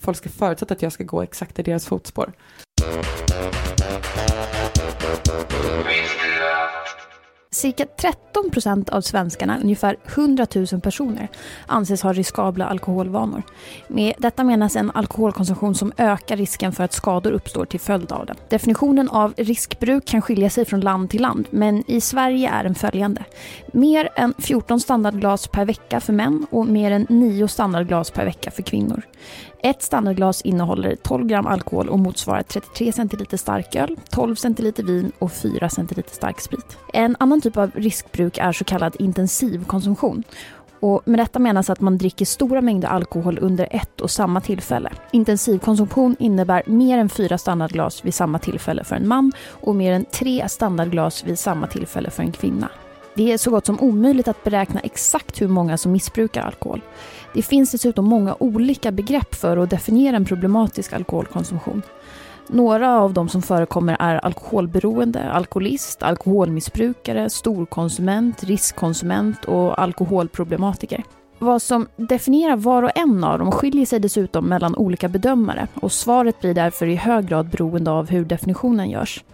folk 0.01 0.17
ska 0.17 0.29
förutsätta 0.29 0.75
att 0.75 0.83
jag 0.83 0.93
ska 0.93 1.05
gå 1.05 1.23
exakt 1.23 1.59
i 1.59 1.63
deras 1.63 1.87
fotspår. 1.87 2.33
Cirka 7.57 7.87
13 8.01 8.51
procent 8.51 8.89
av 8.89 9.01
svenskarna, 9.01 9.59
ungefär 9.63 9.97
100 10.07 10.47
000 10.55 10.81
personer, 10.81 11.29
anses 11.67 12.03
ha 12.03 12.13
riskabla 12.13 12.67
alkoholvanor. 12.67 13.43
Med 13.89 14.15
detta 14.19 14.45
menas 14.45 14.77
en 14.77 14.91
alkoholkonsumtion 14.91 15.75
som 15.75 15.93
ökar 15.97 16.37
risken 16.37 16.73
för 16.73 16.85
att 16.85 16.93
skador 16.93 17.33
uppstår 17.33 17.65
till 17.65 17.81
följd 17.81 18.13
av 18.13 18.27
den. 18.27 18.37
Definitionen 18.49 19.09
av 19.09 19.35
riskbruk 19.37 20.05
kan 20.05 20.23
skilja 20.23 20.51
sig 20.51 20.65
från 20.65 20.81
land 20.81 21.11
till 21.11 21.23
land, 21.23 21.49
men 21.51 21.91
i 21.91 22.01
Sverige 22.01 22.51
är 22.51 22.63
den 22.65 22.75
följande. 22.75 23.25
Mer 23.73 24.09
än 24.15 24.35
14 24.39 24.81
standardglas 24.81 25.49
per 25.49 25.65
vecka 25.65 26.01
för 26.01 26.13
män 26.13 26.47
och 26.51 26.67
mer 26.67 26.91
än 26.91 27.07
9 27.09 27.49
standardglas 27.49 28.11
per 28.11 28.25
vecka 28.25 28.51
för 28.51 28.63
kvinnor. 28.63 29.03
Ett 29.67 29.83
standardglas 29.83 30.43
innehåller 30.43 30.97
12 30.97 31.27
gram 31.27 31.47
alkohol 31.47 31.89
och 31.89 31.99
motsvarar 31.99 32.43
33 32.43 32.93
centiliter 32.93 33.37
starköl, 33.37 33.97
12 34.11 34.35
centiliter 34.35 34.83
vin 34.83 35.13
och 35.19 35.33
4 35.33 35.69
centiliter 35.69 36.15
starksprit. 36.15 36.79
En 36.93 37.17
annan 37.21 37.41
typ 37.41 37.57
av 37.57 37.71
riskbruk 37.75 38.39
är 38.39 38.53
så 38.53 38.65
kallad 38.65 38.97
intensivkonsumtion. 38.99 40.23
Och 40.81 41.03
med 41.05 41.19
detta 41.19 41.39
menas 41.39 41.71
att 41.71 41.81
man 41.81 41.99
dricker 41.99 42.25
stora 42.25 42.61
mängder 42.61 42.89
alkohol 42.89 43.39
under 43.41 43.69
ett 43.71 44.01
och 44.01 44.11
samma 44.11 44.41
tillfälle. 44.41 44.93
Intensivkonsumtion 45.11 46.17
innebär 46.19 46.63
mer 46.67 46.99
än 46.99 47.09
fyra 47.09 47.39
standardglas 47.39 48.05
vid 48.05 48.15
samma 48.15 48.39
tillfälle 48.39 48.85
för 48.85 48.97
en 48.97 49.09
man 49.09 49.33
och 49.49 49.75
mer 49.75 49.93
än 49.93 50.05
tre 50.05 50.49
standardglas 50.49 51.25
vid 51.25 51.39
samma 51.39 51.67
tillfälle 51.67 52.11
för 52.11 52.23
en 52.23 52.33
kvinna. 52.33 52.69
Det 53.17 53.33
är 53.33 53.39
så 53.39 53.51
gott 53.51 53.67
som 53.67 53.81
omöjligt 53.81 54.29
att 54.29 54.45
beräkna 54.45 54.81
exakt 54.81 55.41
hur 55.41 55.49
många 55.49 55.77
som 55.77 55.93
missbrukar 55.93 56.43
alkohol. 56.43 56.81
Det 57.35 57.43
finns 57.43 57.71
dessutom 57.71 58.05
många 58.05 58.37
olika 58.41 58.93
begrepp 58.93 59.35
för 59.35 59.57
att 59.57 59.71
definiera 59.71 60.17
en 60.17 60.25
problematisk 60.25 60.93
alkoholkonsumtion. 60.93 61.83
Några 62.49 63.01
av 63.01 63.13
de 63.13 63.29
som 63.29 63.43
förekommer 63.43 63.97
är 64.01 64.17
alkoholberoende, 64.17 65.31
alkoholist, 65.31 66.03
alkoholmissbrukare, 66.03 67.31
storkonsument, 67.31 68.45
riskkonsument 68.45 69.45
och 69.45 69.81
alkoholproblematiker. 69.83 71.05
Vad 71.39 71.63
som 71.63 71.87
definierar 71.97 72.57
var 72.57 72.83
och 72.83 72.99
en 72.99 73.25
av 73.25 73.39
dem 73.39 73.53
skiljer 73.53 73.87
sig 73.87 74.01
dessutom 74.01 74.45
mellan 74.45 74.77
olika 74.77 75.09
bedömare 75.09 75.69
och 75.75 75.93
svaret 75.93 76.41
blir 76.41 76.55
därför 76.55 76.87
i 76.87 76.97
hög 76.97 77.29
grad 77.29 77.49
beroende 77.49 77.91
av 77.91 78.11
hur 78.11 78.25
definitionen 78.25 78.91
görs. 78.91 79.25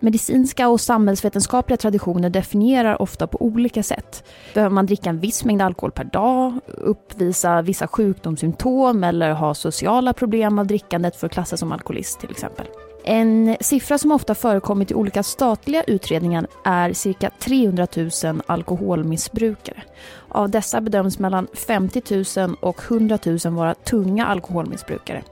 Medicinska 0.00 0.68
och 0.68 0.80
samhällsvetenskapliga 0.80 1.76
traditioner 1.76 2.30
definierar 2.30 3.02
ofta 3.02 3.26
på 3.26 3.42
olika 3.42 3.82
sätt. 3.82 4.24
Behöver 4.54 4.74
man 4.74 4.86
dricka 4.86 5.10
en 5.10 5.20
viss 5.20 5.44
mängd 5.44 5.62
alkohol 5.62 5.90
per 5.90 6.04
dag, 6.04 6.54
uppvisa 6.66 7.62
vissa 7.62 7.86
sjukdomssymptom 7.86 9.04
eller 9.04 9.30
ha 9.30 9.54
sociala 9.54 10.12
problem 10.12 10.58
av 10.58 10.66
drickandet 10.66 11.16
för 11.16 11.26
att 11.26 11.32
klassas 11.32 11.60
som 11.60 11.72
alkoholist 11.72 12.20
till 12.20 12.30
exempel. 12.30 12.66
En 13.08 13.56
siffra 13.60 13.98
som 13.98 14.12
ofta 14.12 14.34
förekommit 14.34 14.90
i 14.90 14.94
olika 14.94 15.22
statliga 15.22 15.82
utredningar 15.82 16.46
är 16.64 16.92
cirka 16.92 17.30
300 17.38 17.86
000 18.24 18.42
alkoholmissbrukare. 18.46 19.82
Av 20.28 20.50
dessa 20.50 20.80
bedöms 20.80 21.18
mellan 21.18 21.46
50 21.66 22.02
000 22.40 22.56
och 22.60 22.82
100 22.90 23.18
000 23.24 23.38
vara 23.44 23.74
tunga 23.74 24.26
alkoholmissbrukare. 24.26 25.22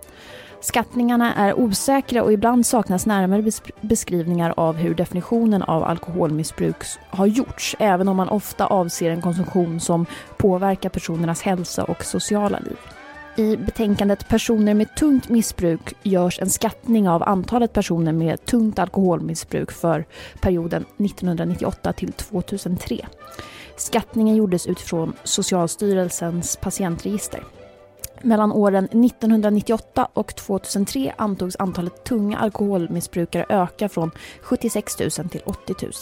Skattningarna 0.64 1.35
är 1.35 1.59
osäkra 1.59 2.22
och 2.22 2.33
ibland 2.33 2.66
saknas 2.66 3.07
närmare 3.07 3.53
beskrivningar 3.81 4.55
av 4.57 4.77
hur 4.77 4.94
definitionen 4.94 5.62
av 5.62 5.85
alkoholmissbruk 5.85 6.77
har 7.11 7.27
gjorts, 7.27 7.77
även 7.79 8.09
om 8.09 8.16
man 8.16 8.29
ofta 8.29 8.66
avser 8.66 9.11
en 9.11 9.22
konsumtion 9.22 9.81
som 9.81 10.07
påverkar 10.37 10.88
personernas 10.88 11.42
hälsa 11.42 11.85
och 11.85 12.05
sociala 12.05 12.59
liv. 12.59 12.77
I 13.37 13.57
betänkandet 13.57 14.29
Personer 14.29 14.74
med 14.74 14.94
tungt 14.96 15.29
missbruk 15.29 15.94
görs 16.03 16.38
en 16.40 16.50
skattning 16.50 17.09
av 17.09 17.22
antalet 17.22 17.72
personer 17.72 18.12
med 18.12 18.44
tungt 18.44 18.79
alkoholmissbruk 18.79 19.72
för 19.72 20.05
perioden 20.40 20.83
1998 20.83 21.92
till 21.92 22.12
2003. 22.12 23.07
Skattningen 23.77 24.37
gjordes 24.37 24.66
utifrån 24.66 25.12
Socialstyrelsens 25.24 26.57
patientregister. 26.57 27.42
Mellan 28.25 28.53
åren 28.53 28.85
1998 28.85 30.09
och 30.13 30.37
2003 30.37 31.15
antogs 31.17 31.57
antalet 31.59 32.05
tunga 32.05 32.39
alkoholmissbrukare 32.39 33.47
öka 33.49 33.89
från 33.89 34.11
76 34.43 34.99
000 34.99 35.11
till 35.11 35.41
80 35.45 35.75
000. 35.83 35.93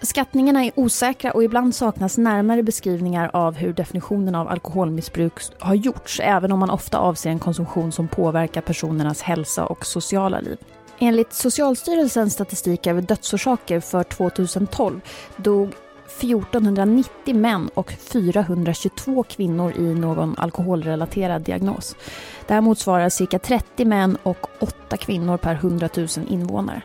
Skattningarna 0.00 0.64
är 0.64 0.72
osäkra 0.74 1.32
och 1.32 1.44
ibland 1.44 1.74
saknas 1.74 2.18
närmare 2.18 2.62
beskrivningar 2.62 3.30
av 3.32 3.54
hur 3.54 3.72
definitionen 3.72 4.34
av 4.34 4.48
alkoholmissbruk 4.48 5.32
har 5.58 5.74
gjorts, 5.74 6.20
även 6.24 6.52
om 6.52 6.58
man 6.58 6.70
ofta 6.70 6.98
avser 6.98 7.30
en 7.30 7.38
konsumtion 7.38 7.92
som 7.92 8.08
påverkar 8.08 8.60
personernas 8.60 9.22
hälsa 9.22 9.66
och 9.66 9.86
sociala 9.86 10.40
liv. 10.40 10.58
Enligt 10.98 11.32
Socialstyrelsens 11.32 12.32
statistik 12.32 12.86
över 12.86 13.02
dödsorsaker 13.02 13.80
för 13.80 14.02
2012 14.02 15.00
dog 15.36 15.72
1490 16.08 17.34
män 17.34 17.70
och 17.74 17.92
422 17.92 19.22
kvinnor 19.22 19.72
i 19.76 19.94
någon 19.94 20.34
alkoholrelaterad 20.38 21.42
diagnos. 21.42 21.96
Det 22.46 22.54
här 22.54 22.60
motsvarar 22.60 23.08
cirka 23.08 23.38
30 23.38 23.84
män 23.84 24.18
och 24.22 24.46
8 24.60 24.96
kvinnor 24.96 25.36
per 25.36 25.54
100 25.54 25.88
000 25.96 26.08
invånare. 26.28 26.82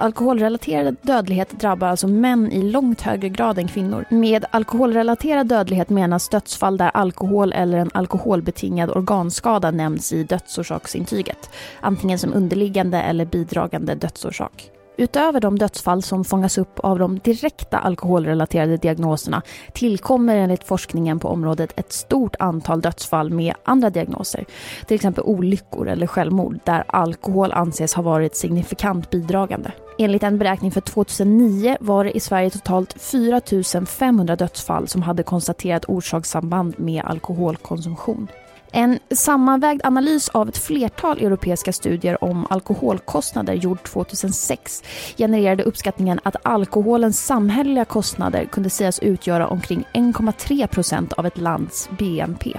Alkoholrelaterad 0.00 0.96
dödlighet 1.02 1.60
drabbar 1.60 1.88
alltså 1.88 2.08
män 2.08 2.52
i 2.52 2.62
långt 2.62 3.00
högre 3.00 3.28
grad 3.28 3.58
än 3.58 3.68
kvinnor. 3.68 4.04
Med 4.10 4.44
alkoholrelaterad 4.50 5.46
dödlighet 5.46 5.90
menas 5.90 6.28
dödsfall 6.28 6.76
där 6.76 6.90
alkohol 6.94 7.52
eller 7.52 7.78
en 7.78 7.90
alkoholbetingad 7.94 8.90
organskada 8.90 9.70
nämns 9.70 10.12
i 10.12 10.24
dödsorsaksintyget. 10.24 11.50
Antingen 11.80 12.18
som 12.18 12.34
underliggande 12.34 13.02
eller 13.02 13.24
bidragande 13.24 13.94
dödsorsak. 13.94 14.70
Utöver 15.00 15.40
de 15.40 15.58
dödsfall 15.58 16.02
som 16.02 16.24
fångas 16.24 16.58
upp 16.58 16.78
av 16.78 16.98
de 16.98 17.18
direkta 17.18 17.78
alkoholrelaterade 17.78 18.76
diagnoserna 18.76 19.42
tillkommer 19.72 20.36
enligt 20.36 20.64
forskningen 20.64 21.18
på 21.18 21.28
området 21.28 21.72
ett 21.76 21.92
stort 21.92 22.36
antal 22.38 22.80
dödsfall 22.80 23.30
med 23.30 23.54
andra 23.64 23.90
diagnoser. 23.90 24.44
Till 24.86 24.94
exempel 24.94 25.24
olyckor 25.24 25.88
eller 25.88 26.06
självmord 26.06 26.58
där 26.64 26.84
alkohol 26.86 27.52
anses 27.52 27.94
ha 27.94 28.02
varit 28.02 28.36
signifikant 28.36 29.10
bidragande. 29.10 29.72
Enligt 29.98 30.22
en 30.22 30.38
beräkning 30.38 30.70
för 30.70 30.80
2009 30.80 31.76
var 31.80 32.04
det 32.04 32.16
i 32.16 32.20
Sverige 32.20 32.50
totalt 32.50 33.02
4 33.02 33.40
500 33.86 34.36
dödsfall 34.36 34.88
som 34.88 35.02
hade 35.02 35.22
konstaterat 35.22 35.84
orsakssamband 35.88 36.78
med 36.78 37.04
alkoholkonsumtion. 37.04 38.28
En 38.72 38.98
sammanvägd 39.10 39.80
analys 39.84 40.28
av 40.28 40.48
ett 40.48 40.58
flertal 40.58 41.18
europeiska 41.18 41.72
studier 41.72 42.24
om 42.24 42.46
alkoholkostnader 42.50 43.54
gjord 43.54 43.82
2006 43.82 44.82
genererade 45.16 45.62
uppskattningen 45.62 46.20
att 46.22 46.36
alkoholens 46.42 47.26
samhälleliga 47.26 47.84
kostnader 47.84 48.44
kunde 48.44 48.70
sägas 48.70 48.98
utgöra 48.98 49.48
omkring 49.48 49.84
1,3 49.92 50.66
procent 50.66 51.12
av 51.12 51.26
ett 51.26 51.38
lands 51.38 51.88
BNP. 51.98 52.52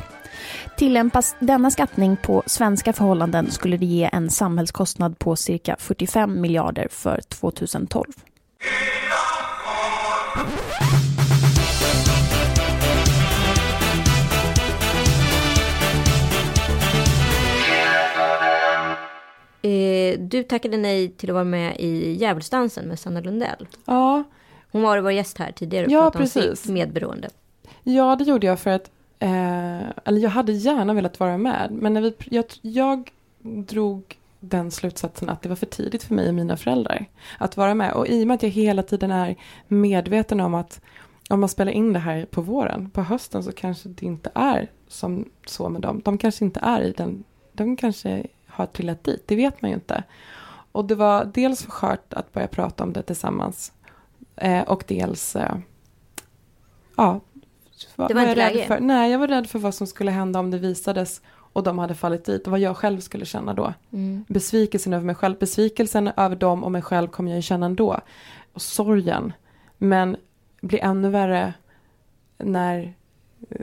Tillämpas 0.77 1.35
denna 1.39 1.71
skattning 1.71 2.17
på 2.17 2.43
svenska 2.45 2.93
förhållanden 2.93 3.51
skulle 3.51 3.77
det 3.77 3.85
ge 3.85 4.09
en 4.13 4.29
samhällskostnad 4.29 5.19
på 5.19 5.35
cirka 5.35 5.75
45 5.79 6.41
miljarder 6.41 6.87
för 6.91 7.21
2012. 7.29 8.05
Eh, 19.61 20.19
du 20.19 20.43
tackade 20.43 20.77
nej 20.77 21.09
till 21.09 21.29
att 21.29 21.33
vara 21.33 21.43
med 21.43 21.75
i 21.79 22.13
Djävulsdansen 22.13 22.87
med 22.87 22.99
Sanna 22.99 23.19
Lundell. 23.19 23.67
Ja. 23.85 24.23
Hon 24.71 24.81
var 24.81 24.97
vår 24.97 25.11
gäst 25.11 25.37
här 25.37 25.51
tidigare 25.51 25.85
och 25.85 25.91
ja, 25.91 26.01
pratade 26.01 26.23
precis. 26.23 26.67
om 26.67 26.73
medberoende. 26.73 27.29
Ja, 27.83 28.15
det 28.15 28.23
gjorde 28.23 28.47
jag 28.47 28.59
för 28.59 28.69
att, 28.69 28.91
eh, 29.19 29.89
eller 30.05 30.17
jag 30.19 30.29
hade 30.29 30.51
gärna 30.51 30.93
velat 30.93 31.19
vara 31.19 31.37
med, 31.37 31.71
men 31.71 31.93
när 31.93 32.01
vi, 32.01 32.13
jag, 32.29 32.45
jag 32.61 33.11
drog 33.41 34.17
den 34.39 34.71
slutsatsen 34.71 35.29
att 35.29 35.41
det 35.41 35.49
var 35.49 35.55
för 35.55 35.65
tidigt 35.65 36.03
för 36.03 36.15
mig 36.15 36.27
och 36.27 36.35
mina 36.35 36.57
föräldrar 36.57 37.05
att 37.37 37.57
vara 37.57 37.73
med. 37.73 37.93
Och 37.93 38.07
i 38.07 38.23
och 38.23 38.27
med 38.27 38.35
att 38.35 38.43
jag 38.43 38.49
hela 38.49 38.83
tiden 38.83 39.11
är 39.11 39.35
medveten 39.67 40.39
om 40.39 40.53
att 40.53 40.81
om 41.29 41.39
man 41.39 41.49
spelar 41.49 41.71
in 41.71 41.93
det 41.93 41.99
här 41.99 42.25
på 42.25 42.41
våren, 42.41 42.89
på 42.89 43.01
hösten 43.01 43.43
så 43.43 43.51
kanske 43.51 43.89
det 43.89 44.05
inte 44.05 44.31
är 44.35 44.67
som 44.87 45.29
så 45.45 45.69
med 45.69 45.81
dem. 45.81 46.01
De 46.05 46.17
kanske 46.17 46.45
inte 46.45 46.59
är 46.59 46.81
i 46.81 46.91
den, 46.91 47.23
de 47.53 47.75
kanske 47.75 48.27
har 48.51 48.65
trillat 48.65 49.03
dit, 49.03 49.23
det 49.27 49.35
vet 49.35 49.61
man 49.61 49.71
ju 49.71 49.75
inte. 49.75 50.03
Och 50.71 50.85
det 50.85 50.95
var 50.95 51.25
dels 51.25 51.63
för 51.63 51.71
skört 51.71 52.13
att 52.13 52.33
börja 52.33 52.47
prata 52.47 52.83
om 52.83 52.93
det 52.93 53.01
tillsammans 53.01 53.73
eh, 54.35 54.61
och 54.61 54.83
dels, 54.87 55.35
eh, 55.35 55.55
ja. 56.95 57.19
Var, 57.95 58.07
det 58.07 58.13
var 58.13 58.21
inte 58.21 58.35
läge? 58.35 58.65
För, 58.67 58.79
nej, 58.79 59.11
jag 59.11 59.19
var 59.19 59.27
rädd 59.27 59.49
för 59.49 59.59
vad 59.59 59.75
som 59.75 59.87
skulle 59.87 60.11
hända 60.11 60.39
om 60.39 60.51
det 60.51 60.57
visades 60.57 61.21
och 61.53 61.63
de 61.63 61.79
hade 61.79 61.95
fallit 61.95 62.25
dit 62.25 62.45
och 62.45 62.51
vad 62.51 62.59
jag 62.59 62.77
själv 62.77 62.99
skulle 62.99 63.25
känna 63.25 63.53
då. 63.53 63.73
Mm. 63.91 64.25
Besvikelsen 64.27 64.93
över 64.93 65.05
mig 65.05 65.15
själv, 65.15 65.37
besvikelsen 65.39 66.11
över 66.17 66.35
dem 66.35 66.63
och 66.63 66.71
mig 66.71 66.81
själv 66.81 67.07
kommer 67.07 67.31
jag 67.31 67.35
ju 67.35 67.41
känna 67.41 67.65
ändå. 67.65 67.99
Och 68.53 68.61
sorgen. 68.61 69.33
Men 69.77 70.17
blir 70.61 70.83
ännu 70.83 71.09
värre 71.09 71.53
när 72.37 72.93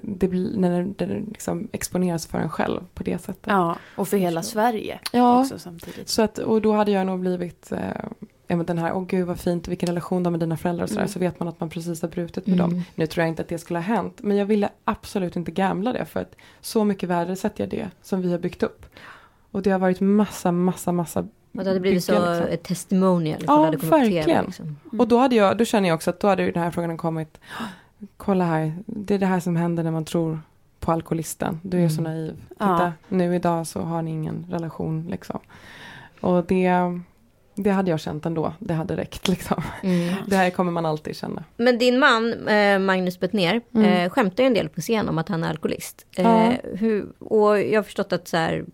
det 0.03 0.29
blir, 0.29 0.57
när 0.57 0.83
det 0.97 1.07
liksom 1.07 1.68
exponeras 1.72 2.26
för 2.26 2.39
en 2.39 2.51
själv 2.51 2.81
på 2.95 3.03
det 3.03 3.18
sättet. 3.18 3.47
Ja, 3.47 3.76
och 3.97 4.09
för 4.09 4.16
hela 4.16 4.43
Sverige 4.43 4.99
ja, 5.12 5.41
också 5.41 5.59
samtidigt. 5.59 6.09
Så 6.09 6.22
att, 6.22 6.39
och 6.39 6.62
då 6.62 6.72
hade 6.72 6.91
jag 6.91 7.07
nog 7.07 7.20
blivit, 7.20 7.72
eh, 7.72 7.79
ja, 8.47 8.57
den 8.57 8.79
här, 8.79 8.93
åh 8.93 9.05
gud 9.07 9.26
vad 9.26 9.41
fint, 9.41 9.68
vilken 9.68 9.87
relation 9.87 10.22
de 10.22 10.26
har 10.26 10.31
med 10.31 10.41
dina 10.41 10.57
föräldrar 10.57 10.83
och 10.83 10.89
sådär, 10.89 11.03
Mm. 11.03 11.09
så 11.12 11.18
vet 11.18 11.41
man 11.41 11.49
att 11.49 11.61
man 11.61 11.70
precis 11.70 12.03
har 12.03 12.09
brutit 12.09 12.47
med 12.47 12.61
Mm. 12.61 12.70
dem. 12.70 12.83
Nu 12.95 13.07
tror 13.07 13.22
jag 13.22 13.29
inte 13.29 13.43
att 13.43 13.49
det 13.49 13.59
skulle 13.59 13.79
ha 13.79 13.85
hänt, 13.85 14.18
men 14.22 14.37
jag 14.37 14.47
ville 14.47 14.68
absolut 14.85 15.37
inte 15.37 15.51
gamla 15.51 15.93
det, 15.93 16.05
för 16.05 16.20
att 16.20 16.35
så 16.61 16.85
mycket 16.85 17.09
värdesätter 17.09 17.62
jag 17.64 17.70
det 17.70 17.89
som 18.03 18.22
vi 18.22 18.33
har 18.33 18.39
byggt 18.39 18.62
upp. 18.62 18.87
Och 19.51 19.62
det 19.62 19.70
har 19.70 19.79
varit 19.79 20.01
massa, 20.01 20.53
massa, 20.53 20.93
massa 20.93 21.20
Och 21.20 21.29
det 21.64 21.70
hade 21.70 21.81
blivit 21.81 22.05
så 22.05 22.12
liksom. 22.12 22.49
ett 22.53 22.62
testimonial. 22.62 23.43
Ja, 23.47 23.70
på 23.72 23.79
TV, 23.79 23.97
verkligen. 23.99 24.45
liksom. 24.45 24.76
Och 24.99 25.09
då 25.09 25.18
hade 25.18 25.35
jag, 25.37 25.59
då 25.59 25.64
känner 25.64 25.89
jag 25.89 25.95
också 25.97 26.11
att 26.11 26.20
då 26.20 26.29
hade 26.29 26.51
den 26.51 26.62
här 26.62 26.70
frågan 26.70 26.97
kommit, 26.97 27.41
kolla 28.16 28.44
här, 28.44 28.72
det 28.86 29.14
är 29.14 29.18
det 29.18 29.26
här 29.26 29.40
som 29.40 29.57
händer 29.57 29.82
när 29.82 29.90
man 29.90 30.05
tror 30.05 30.40
på 30.80 30.92
alkoholisten. 30.92 31.61
Du 31.62 31.76
är 31.76 31.80
Mm. 31.80 31.90
så 31.90 32.03
naiv. 32.03 32.36
Titta, 32.49 32.59
Ja. 32.59 32.92
nu 33.09 33.34
idag 33.34 33.66
så 33.66 33.80
har 33.80 34.03
ni 34.03 34.11
ingen 34.11 34.46
relation 34.51 35.07
liksom. 35.11 35.40
Och 36.20 36.44
det, 36.44 36.70
det 37.55 37.70
hade 37.70 37.90
jag 37.90 38.01
känt 38.01 38.26
ändå, 38.26 38.53
det 38.59 38.74
hade 38.74 38.96
räckt 38.96 39.28
liksom. 39.28 39.62
Mm. 39.82 40.14
Det 40.26 40.36
här 40.36 40.51
kommer 40.51 40.72
man 40.72 40.86
alltid 40.86 41.16
känna. 41.16 41.44
Men 41.57 41.78
din 41.78 41.99
man, 41.99 42.49
eh, 42.49 42.78
Magnus 42.78 43.20
Bettner, 43.20 43.61
Mm. 43.74 43.84
eh, 43.92 44.11
skämtar 44.11 44.42
ju 44.42 44.46
en 44.46 44.55
del 44.55 44.68
på 44.68 44.80
scen 44.80 45.09
om 45.09 45.18
att 45.18 45.28
han 45.28 45.44
är 45.44 45.49
alkoholist. 45.51 46.07
Eh, 46.16 46.24
Ja. 46.24 46.53
hur, 46.74 47.07
och 47.18 47.61
jag 47.61 47.78
har 47.78 47.82
förstått 47.82 48.12
att 48.12 48.28
så 48.28 48.36
här, 48.36 48.64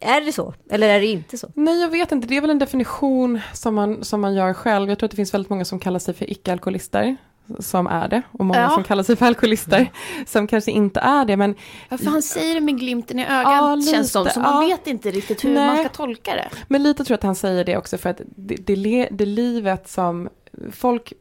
är 0.00 0.20
det 0.26 0.32
så? 0.32 0.54
Eller 0.70 0.88
är 0.88 1.00
det 1.00 1.06
inte 1.06 1.38
så? 1.38 1.48
Nej, 1.54 1.80
jag 1.80 1.88
vet 1.88 2.12
inte. 2.12 2.28
Det 2.28 2.36
är 2.36 2.40
väl 2.40 2.50
en 2.50 2.58
definition 2.58 3.40
som 3.52 3.74
man, 3.74 4.04
som 4.04 4.20
man 4.20 4.34
gör 4.34 4.52
själv. 4.52 4.88
Jag 4.88 4.98
tror 4.98 5.06
att 5.06 5.10
det 5.10 5.16
finns 5.16 5.34
väldigt 5.34 5.50
många 5.50 5.64
som 5.64 5.78
kallar 5.78 5.98
sig 5.98 6.14
för 6.14 6.30
icke-alkoholister. 6.30 7.16
Som 7.58 7.86
är 7.86 8.08
det. 8.08 8.22
Och 8.32 8.44
många 8.44 8.60
Ja. 8.60 8.70
som 8.70 8.84
kallar 8.84 9.02
sig 9.02 9.16
för 9.16 9.26
alkoholister. 9.26 9.90
Som 10.26 10.46
kanske 10.46 10.70
inte 10.70 11.00
är 11.00 11.24
det. 11.24 11.36
Men 11.36 11.54
Ja, 11.88 11.98
för 11.98 12.06
han 12.06 12.22
säger 12.22 12.54
det 12.54 12.60
med 12.60 12.78
glimten 12.78 13.18
i 13.18 13.22
ögat 13.26 13.42
Ja, 13.44 13.74
lite, 13.74 13.90
känns 13.92 14.12
som, 14.12 14.26
så 14.26 14.40
man 14.40 14.62
ja. 14.62 14.68
vet 14.76 14.86
inte 14.86 15.10
riktigt 15.10 15.44
hur 15.44 15.54
Nej. 15.54 15.66
man 15.66 15.78
ska 15.78 15.88
tolka 15.88 16.34
det. 16.34 16.48
Men 16.68 16.82
lite 16.82 17.04
tror 17.04 17.12
jag 17.14 17.18
att 17.18 17.22
han 17.22 17.34
säger 17.34 17.64
det 17.64 17.76
också 17.76 17.98
för 17.98 18.10
att 18.10 18.20
det, 18.36 18.54
det, 18.56 19.08
det 19.10 19.26
livet 19.26 19.88
som 19.88 20.28
folk, 20.72 21.12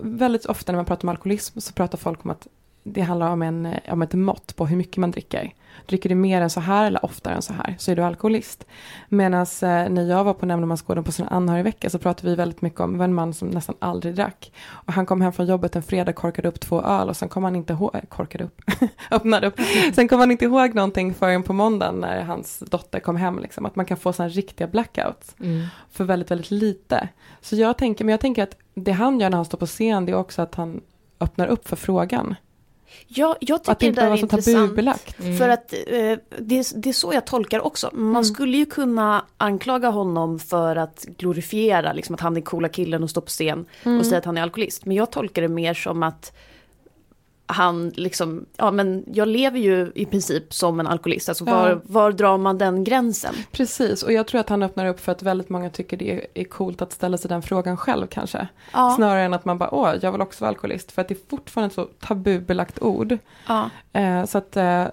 väldigt 0.00 0.46
ofta 0.46 0.72
när 0.72 0.76
man 0.76 0.84
pratar 0.84 1.04
om 1.04 1.08
alkoholism 1.08 1.60
så 1.60 1.72
pratar 1.72 1.98
folk 1.98 2.24
om 2.24 2.30
att 2.30 2.46
det 2.88 3.00
handlar 3.00 3.30
om, 3.30 3.42
en, 3.42 3.74
om 3.88 4.02
ett 4.02 4.14
mått 4.14 4.56
på 4.56 4.66
hur 4.66 4.76
mycket 4.76 4.96
man 4.96 5.10
dricker. 5.10 5.52
Dricker 5.86 6.08
du 6.08 6.14
mer 6.14 6.40
än 6.40 6.50
så 6.50 6.60
här 6.60 6.86
eller 6.86 7.04
oftare 7.04 7.34
än 7.34 7.42
så 7.42 7.52
här 7.52 7.74
så 7.78 7.90
är 7.90 7.96
du 7.96 8.02
alkoholist. 8.02 8.66
Medan 9.08 9.40
eh, 9.42 9.68
när 9.88 10.02
jag 10.10 10.24
var 10.24 10.34
på 10.34 10.46
Nämndemansgården 10.46 11.04
på 11.04 11.12
sin 11.12 11.26
anhörigvecka 11.26 11.90
så 11.90 11.98
pratade 11.98 12.28
vi 12.30 12.34
väldigt 12.36 12.62
mycket 12.62 12.80
om, 12.80 13.00
en 13.00 13.14
man 13.14 13.34
som 13.34 13.48
nästan 13.48 13.76
aldrig 13.78 14.14
drack. 14.14 14.52
Och 14.68 14.92
han 14.92 15.06
kom 15.06 15.20
hem 15.20 15.32
från 15.32 15.46
jobbet 15.46 15.76
en 15.76 15.82
fredag, 15.82 16.12
korkade 16.12 16.48
upp 16.48 16.60
två 16.60 16.82
öl 16.82 17.08
och 17.08 17.16
sen 17.16 17.28
kom 17.28 17.44
han 17.44 17.56
inte 17.56 17.72
ihåg, 17.72 17.94
eh, 17.94 18.00
korkade 18.08 18.44
upp, 18.44 18.60
öppnade 19.10 19.46
upp. 19.46 19.60
Sen 19.94 20.08
kom 20.08 20.20
han 20.20 20.30
inte 20.30 20.44
ihåg 20.44 20.74
någonting 20.74 21.14
förrän 21.14 21.42
på 21.42 21.52
måndagen 21.52 21.94
när 22.00 22.22
hans 22.22 22.58
dotter 22.58 23.00
kom 23.00 23.16
hem. 23.16 23.38
Liksom, 23.38 23.66
att 23.66 23.76
man 23.76 23.86
kan 23.86 23.96
få 23.96 24.12
sådana 24.12 24.28
riktiga 24.28 24.66
blackouts 24.66 25.34
Mm. 25.40 25.66
för 25.90 26.04
väldigt, 26.04 26.30
väldigt 26.30 26.50
lite. 26.50 27.08
Så 27.40 27.56
jag 27.56 27.78
tänker, 27.78 28.04
men 28.04 28.12
jag 28.12 28.20
tänker 28.20 28.42
att 28.42 28.56
det 28.74 28.92
han 28.92 29.20
gör 29.20 29.30
när 29.30 29.36
han 29.36 29.44
står 29.44 29.58
på 29.58 29.66
scen, 29.66 30.06
det 30.06 30.12
är 30.12 30.16
också 30.16 30.42
att 30.42 30.54
han 30.54 30.80
öppnar 31.20 31.46
upp 31.46 31.68
för 31.68 31.76
frågan. 31.76 32.34
Ja, 33.06 33.36
jag 33.40 33.56
Att 33.56 33.64
det 33.64 33.74
tycker 33.74 33.86
inte 33.86 34.00
det 34.00 34.06
där 34.06 34.12
är 34.12 34.16
så 34.16 34.22
intressant. 34.22 34.78
Mm. 35.20 35.38
För 35.38 35.48
att 35.48 35.72
eh, 35.72 35.78
det, 36.38 36.58
är- 36.58 36.78
det 36.80 36.88
är 36.88 36.92
så 36.92 37.12
jag 37.14 37.24
tolkar 37.26 37.60
också. 37.66 37.90
Man 37.92 38.10
Mm. 38.10 38.24
skulle 38.24 38.56
ju 38.56 38.66
kunna 38.66 39.24
anklaga 39.38 39.88
honom 39.88 40.38
för 40.38 40.76
att 40.76 41.04
glorifiera 41.18 41.92
liksom, 41.92 42.14
att 42.14 42.20
han 42.20 42.36
är 42.36 42.40
coola 42.40 42.68
killen 42.68 43.02
och 43.02 43.10
står 43.10 43.20
på 43.20 43.26
scen 43.28 43.66
Mm. 43.84 43.98
och 43.98 44.06
säga 44.06 44.18
att 44.18 44.24
han 44.24 44.38
är 44.38 44.42
alkoholist. 44.42 44.84
Men 44.86 44.96
jag 44.96 45.10
tolkar 45.10 45.42
det 45.42 45.48
mer 45.48 45.74
som 45.74 46.02
att 46.02 46.32
han 47.48 47.88
liksom, 47.88 48.46
ja 48.56 48.70
men 48.70 49.04
jag 49.12 49.28
lever 49.28 49.58
ju 49.58 49.92
i 49.94 50.04
princip 50.06 50.54
som 50.54 50.80
en 50.80 50.86
alkoholist. 50.86 51.28
Alltså 51.28 51.44
var, 51.44 51.68
Ja. 51.68 51.80
var 51.84 52.12
drar 52.12 52.38
man 52.38 52.58
den 52.58 52.84
gränsen? 52.84 53.34
Precis, 53.52 54.02
och 54.02 54.12
jag 54.12 54.26
tror 54.26 54.40
att 54.40 54.48
han 54.48 54.62
öppnar 54.62 54.86
upp 54.86 55.00
för 55.00 55.12
att 55.12 55.22
väldigt 55.22 55.48
många 55.48 55.70
tycker 55.70 55.96
det 55.96 56.12
är, 56.12 56.26
är 56.34 56.44
coolt 56.44 56.82
att 56.82 56.92
ställa 56.92 57.18
sig 57.18 57.28
den 57.28 57.42
frågan 57.42 57.76
själv 57.76 58.06
kanske. 58.06 58.48
Ja, 58.72 58.92
Snarare 58.96 59.22
än 59.22 59.34
att 59.34 59.44
man 59.44 59.58
bara, 59.58 59.74
åh, 59.74 59.94
jag 60.02 60.12
vill 60.12 60.20
också 60.20 60.44
vara 60.44 60.48
alkoholist. 60.48 60.92
För 60.92 61.02
att 61.02 61.08
det 61.08 61.14
är 61.14 61.28
fortfarande 61.30 61.66
ett 61.66 61.74
så 61.74 61.84
tabubelagt 62.06 62.82
ord. 62.82 63.18
ja. 63.48 63.70
Eh, 63.92 64.24
så 64.24 64.38
att 64.38 64.56
eh, 64.56 64.84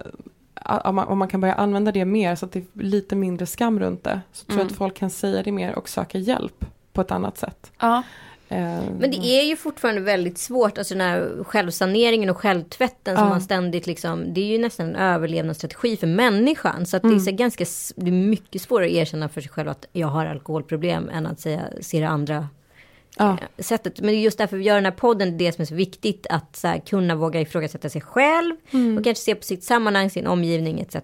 om, 0.84 0.94
man, 0.94 1.08
om 1.08 1.18
man 1.18 1.28
kan 1.28 1.40
börja 1.40 1.54
använda 1.54 1.92
det 1.92 2.04
mer 2.04 2.34
så 2.34 2.46
att 2.46 2.52
det 2.52 2.58
är 2.58 2.82
lite 2.82 3.16
mindre 3.16 3.46
skam 3.46 3.80
runt 3.80 4.04
det. 4.04 4.20
Så 4.32 4.44
tror 4.46 4.58
jag 4.58 4.60
Mm. 4.62 4.72
att 4.72 4.78
folk 4.78 4.94
kan 4.96 5.10
säga 5.10 5.42
det 5.42 5.52
mer 5.52 5.74
och 5.78 5.88
söka 5.88 6.18
hjälp 6.18 6.64
på 6.92 7.00
ett 7.00 7.10
annat 7.10 7.38
sätt. 7.38 7.72
ja. 7.80 8.02
Eh, 8.48 8.82
Men 8.98 9.10
det 9.10 9.16
är 9.16 9.42
ju 9.44 9.56
fortfarande 9.56 10.00
väldigt 10.00 10.38
svårt, 10.38 10.78
alltså 10.78 10.94
den 10.94 11.00
här 11.00 11.44
självsaneringen 11.44 12.30
och 12.30 12.36
självtvätten 12.36 13.16
som 13.16 13.24
Ja. 13.24 13.30
man 13.30 13.40
ständigt 13.40 13.86
liksom, 13.86 14.34
det 14.34 14.40
är 14.40 14.44
ju 14.46 14.58
nästan 14.58 14.88
en 14.88 14.96
överlevnadsstrategi 14.96 15.96
för 15.96 16.06
människan. 16.06 16.86
Så 16.86 16.96
att 16.96 17.02
det 17.02 17.14
är 17.14 17.18
så 17.18 17.30
ganska, 17.32 17.64
det 17.96 18.06
är 18.06 18.12
mycket 18.12 18.62
svårare 18.62 18.86
att 18.86 18.92
erkänna 18.92 19.28
för 19.28 19.40
sig 19.40 19.50
själv 19.50 19.68
att 19.68 19.86
jag 19.92 20.08
har 20.08 20.26
alkoholproblem 20.26 21.08
än 21.08 21.26
att 21.26 21.40
säga, 21.40 21.60
se 21.80 22.00
det 22.00 22.08
andra 22.08 22.48
ja. 23.18 23.30
eh, 23.56 23.62
sättet. 23.62 24.00
Men 24.00 24.08
det 24.10 24.16
är 24.16 24.20
just 24.20 24.38
därför 24.38 24.56
vi 24.56 24.64
gör 24.64 24.74
den 24.74 24.84
här 24.84 24.92
podden, 24.92 25.38
det 25.38 25.52
som 25.52 25.62
är 25.62 25.66
så 25.66 25.74
viktigt 25.74 26.26
att 26.30 26.56
så 26.56 26.68
här, 26.68 26.78
kunna 26.78 27.14
våga 27.14 27.40
ifrågasätta 27.40 27.88
sig 27.88 28.00
själv 28.00 28.56
och 28.98 29.04
kanske 29.04 29.24
se 29.24 29.34
på 29.34 29.42
sitt 29.42 29.64
sammanhang, 29.64 30.10
sin 30.10 30.26
omgivning 30.26 30.80
etc. 30.80 30.96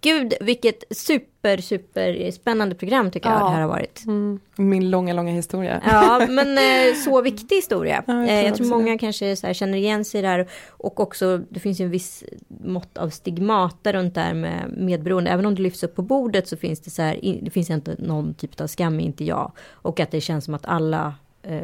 Gud, 0.00 0.34
vilket 0.40 0.84
super, 0.90 1.29
super 1.60 2.30
spännande 2.30 2.74
program 2.74 3.10
tycker 3.10 3.28
jag 3.30 3.40
Ja. 3.40 3.44
det 3.44 3.50
här 3.50 3.60
har 3.60 3.68
varit. 3.68 4.04
Mm. 4.06 4.40
Min 4.56 4.90
långa, 4.90 5.12
långa 5.12 5.32
historia. 5.32 5.82
Ja, 5.84 6.26
men 6.28 6.58
eh, 6.58 6.94
så 6.94 7.22
viktig 7.22 7.56
historia. 7.56 8.04
Ja, 8.06 8.14
jag 8.14 8.22
jag, 8.22 8.28
tror 8.28 8.38
eh, 8.38 8.44
jag 8.46 8.54
tror 8.56 8.66
många 8.66 8.98
kanske 8.98 9.36
så 9.36 9.46
här, 9.46 9.54
känner 9.54 9.78
igen 9.78 10.04
sig 10.04 10.22
där. 10.22 10.48
Och 10.68 11.00
också, 11.00 11.38
det 11.48 11.60
finns 11.60 11.80
ju 11.80 11.84
en 11.84 11.90
viss 11.90 12.24
mått 12.64 12.98
av 12.98 13.08
stigmata 13.10 13.92
runt 13.92 14.14
det 14.14 14.20
här 14.20 14.34
med 14.34 14.74
medberoende. 14.76 15.30
Även 15.30 15.46
om 15.46 15.54
det 15.54 15.62
lyfts 15.62 15.82
upp 15.82 15.96
på 15.96 16.02
bordet 16.02 16.48
så 16.48 16.56
finns 16.56 16.80
det 16.80 16.90
så 16.90 17.02
här, 17.02 17.38
det 17.42 17.50
finns 17.50 17.70
inte 17.70 17.94
någon 17.98 18.34
typ 18.34 18.60
av 18.60 18.66
skam, 18.66 19.00
inte 19.00 19.24
jag. 19.24 19.52
Och 19.70 20.00
att 20.00 20.10
det 20.10 20.20
känns 20.20 20.44
som 20.44 20.54
att 20.54 20.66
alla 20.66 21.06
eh, 21.06 21.12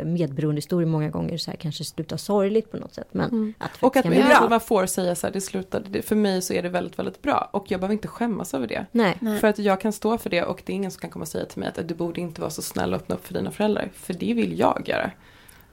medberoendehistorier 0.05 0.87
många 0.89 1.11
gånger 1.11 1.39
så 1.39 1.51
här 1.51 1.59
kanske 1.59 1.85
slutar 1.85 2.17
sorgligt 2.17 2.71
på 2.71 2.77
något 2.77 2.95
sätt. 2.95 3.09
Men 3.13 3.31
Mm. 3.31 3.55
att 3.59 3.71
Och 3.83 3.97
att 3.97 4.03
kan 4.03 4.13
bra. 4.13 4.47
man 4.51 4.61
får 4.61 4.87
säga 4.87 5.15
så 5.15 5.27
här, 5.27 5.33
det 5.35 5.41
slutade, 5.41 6.03
för 6.03 6.17
mig 6.17 6.43
så 6.43 6.53
är 6.53 6.63
det 6.63 6.69
väldigt, 6.69 6.99
väldigt 6.99 7.23
bra. 7.23 7.49
Och 7.53 7.71
jag 7.71 7.81
behöver 7.81 7.93
inte 7.93 8.09
skämmas 8.09 8.55
över 8.55 8.67
det. 8.67 8.87
Nej. 8.93 9.17
Nej. 9.21 9.39
För 9.39 9.49
att 9.49 9.59
jag 9.59 9.81
kan 9.81 9.93
stå 9.93 10.19
för 10.19 10.31
det 10.31 10.43
och 10.43 10.63
det 10.67 10.73
är 10.73 10.75
ingen 10.75 10.91
som 10.91 11.01
kan 11.01 11.11
komma 11.11 11.23
och 11.23 11.29
säga 11.29 11.45
till 11.45 11.59
mig 11.59 11.69
att 11.69 11.89
du 11.89 11.95
borde 11.95 12.21
inte 12.21 12.41
vara 12.41 12.51
så 12.51 12.63
snäll 12.63 12.95
och 12.95 13.01
öppna 13.01 13.15
upp 13.15 13.27
för 13.27 13.35
dina 13.35 13.51
föräldrar. 13.51 13.91
För 13.95 14.15
det 14.15 14.35
vill 14.35 14.59
jag 14.59 14.83
göra. 14.89 15.11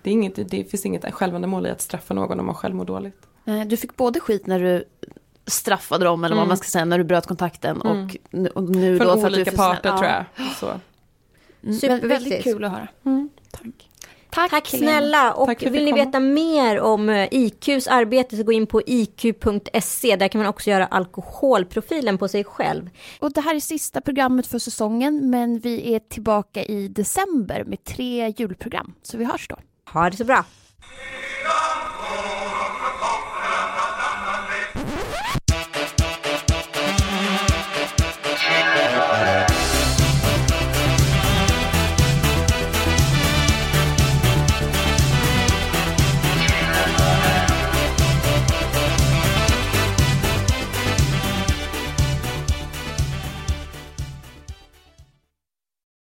Det, 0.01 0.09
är 0.09 0.13
inget, 0.13 0.49
det 0.49 0.63
finns 0.63 0.85
inget 0.85 1.13
självändamål 1.13 1.65
i 1.67 1.69
att 1.69 1.81
straffa 1.81 2.13
någon 2.13 2.39
om 2.39 2.45
man 2.45 2.55
själv 2.55 2.75
mår 2.75 2.85
dåligt. 2.85 3.17
Eh, 3.45 3.61
Du 3.61 3.77
fick 3.77 3.95
både 3.95 4.19
skit 4.19 4.47
när 4.47 4.59
du 4.59 4.83
straffade 5.45 6.05
dem, 6.05 6.23
eller 6.23 6.35
vad 6.35 6.41
Mm. 6.41 6.47
man 6.47 6.57
ska 6.57 6.67
säga, 6.67 6.85
när 6.85 6.97
du 6.97 7.03
bröt 7.03 7.27
kontakten 7.27 7.81
Mm. 7.81 8.05
och, 8.05 8.17
nu- 8.29 8.49
och 8.49 8.63
nu 8.63 8.97
Från 8.97 9.07
då 9.07 9.13
för 9.21 9.27
att 9.27 9.33
du 9.33 9.39
är 9.39 9.41
olika 9.41 9.51
för 9.51 9.57
snäll. 9.57 9.75
parter 9.75 9.89
Ja. 9.89 9.97
tror 9.97 10.09
jag. 10.11 10.53
Så. 10.55 10.65
Mm, 11.63 11.75
Superviktigt. 11.75 12.11
Väldigt 12.11 12.43
kul 12.43 12.63
att 12.63 12.71
höra. 12.71 12.87
tack. 13.51 13.89
Tack, 14.33 14.51
Tack 14.51 14.67
snälla! 14.67 15.33
Och 15.33 15.47
Tack 15.47 15.63
vill 15.63 15.71
vi 15.71 15.85
ni 15.85 15.93
veta 15.93 16.19
mer 16.19 16.79
om 16.79 17.09
eh, 17.09 17.27
IQs 17.31 17.87
arbete 17.87 18.37
så 18.37 18.43
gå 18.43 18.51
in 18.51 18.67
på 18.67 18.81
iq.se. 18.85 20.15
Där 20.15 20.27
kan 20.27 20.39
man 20.39 20.47
också 20.47 20.69
göra 20.69 20.85
alkoholprofilen 20.85 22.17
på 22.17 22.27
sig 22.27 22.43
själv. 22.43 22.89
Och 23.19 23.33
det 23.33 23.41
här 23.41 23.55
är 23.55 23.59
sista 23.59 24.01
programmet 24.01 24.47
för 24.47 24.59
säsongen 24.59 25.29
men 25.29 25.59
vi 25.59 25.93
är 25.95 25.99
tillbaka 25.99 26.63
i 26.63 26.87
december 26.87 27.63
med 27.63 27.83
tre 27.83 28.33
julprogram. 28.37 28.93
Så 29.03 29.17
vi 29.17 29.25
hörs 29.25 29.47
då. 29.47 29.55
Ha 29.91 30.09
det 30.09 30.17
så 30.17 30.25
bra! 30.25 30.45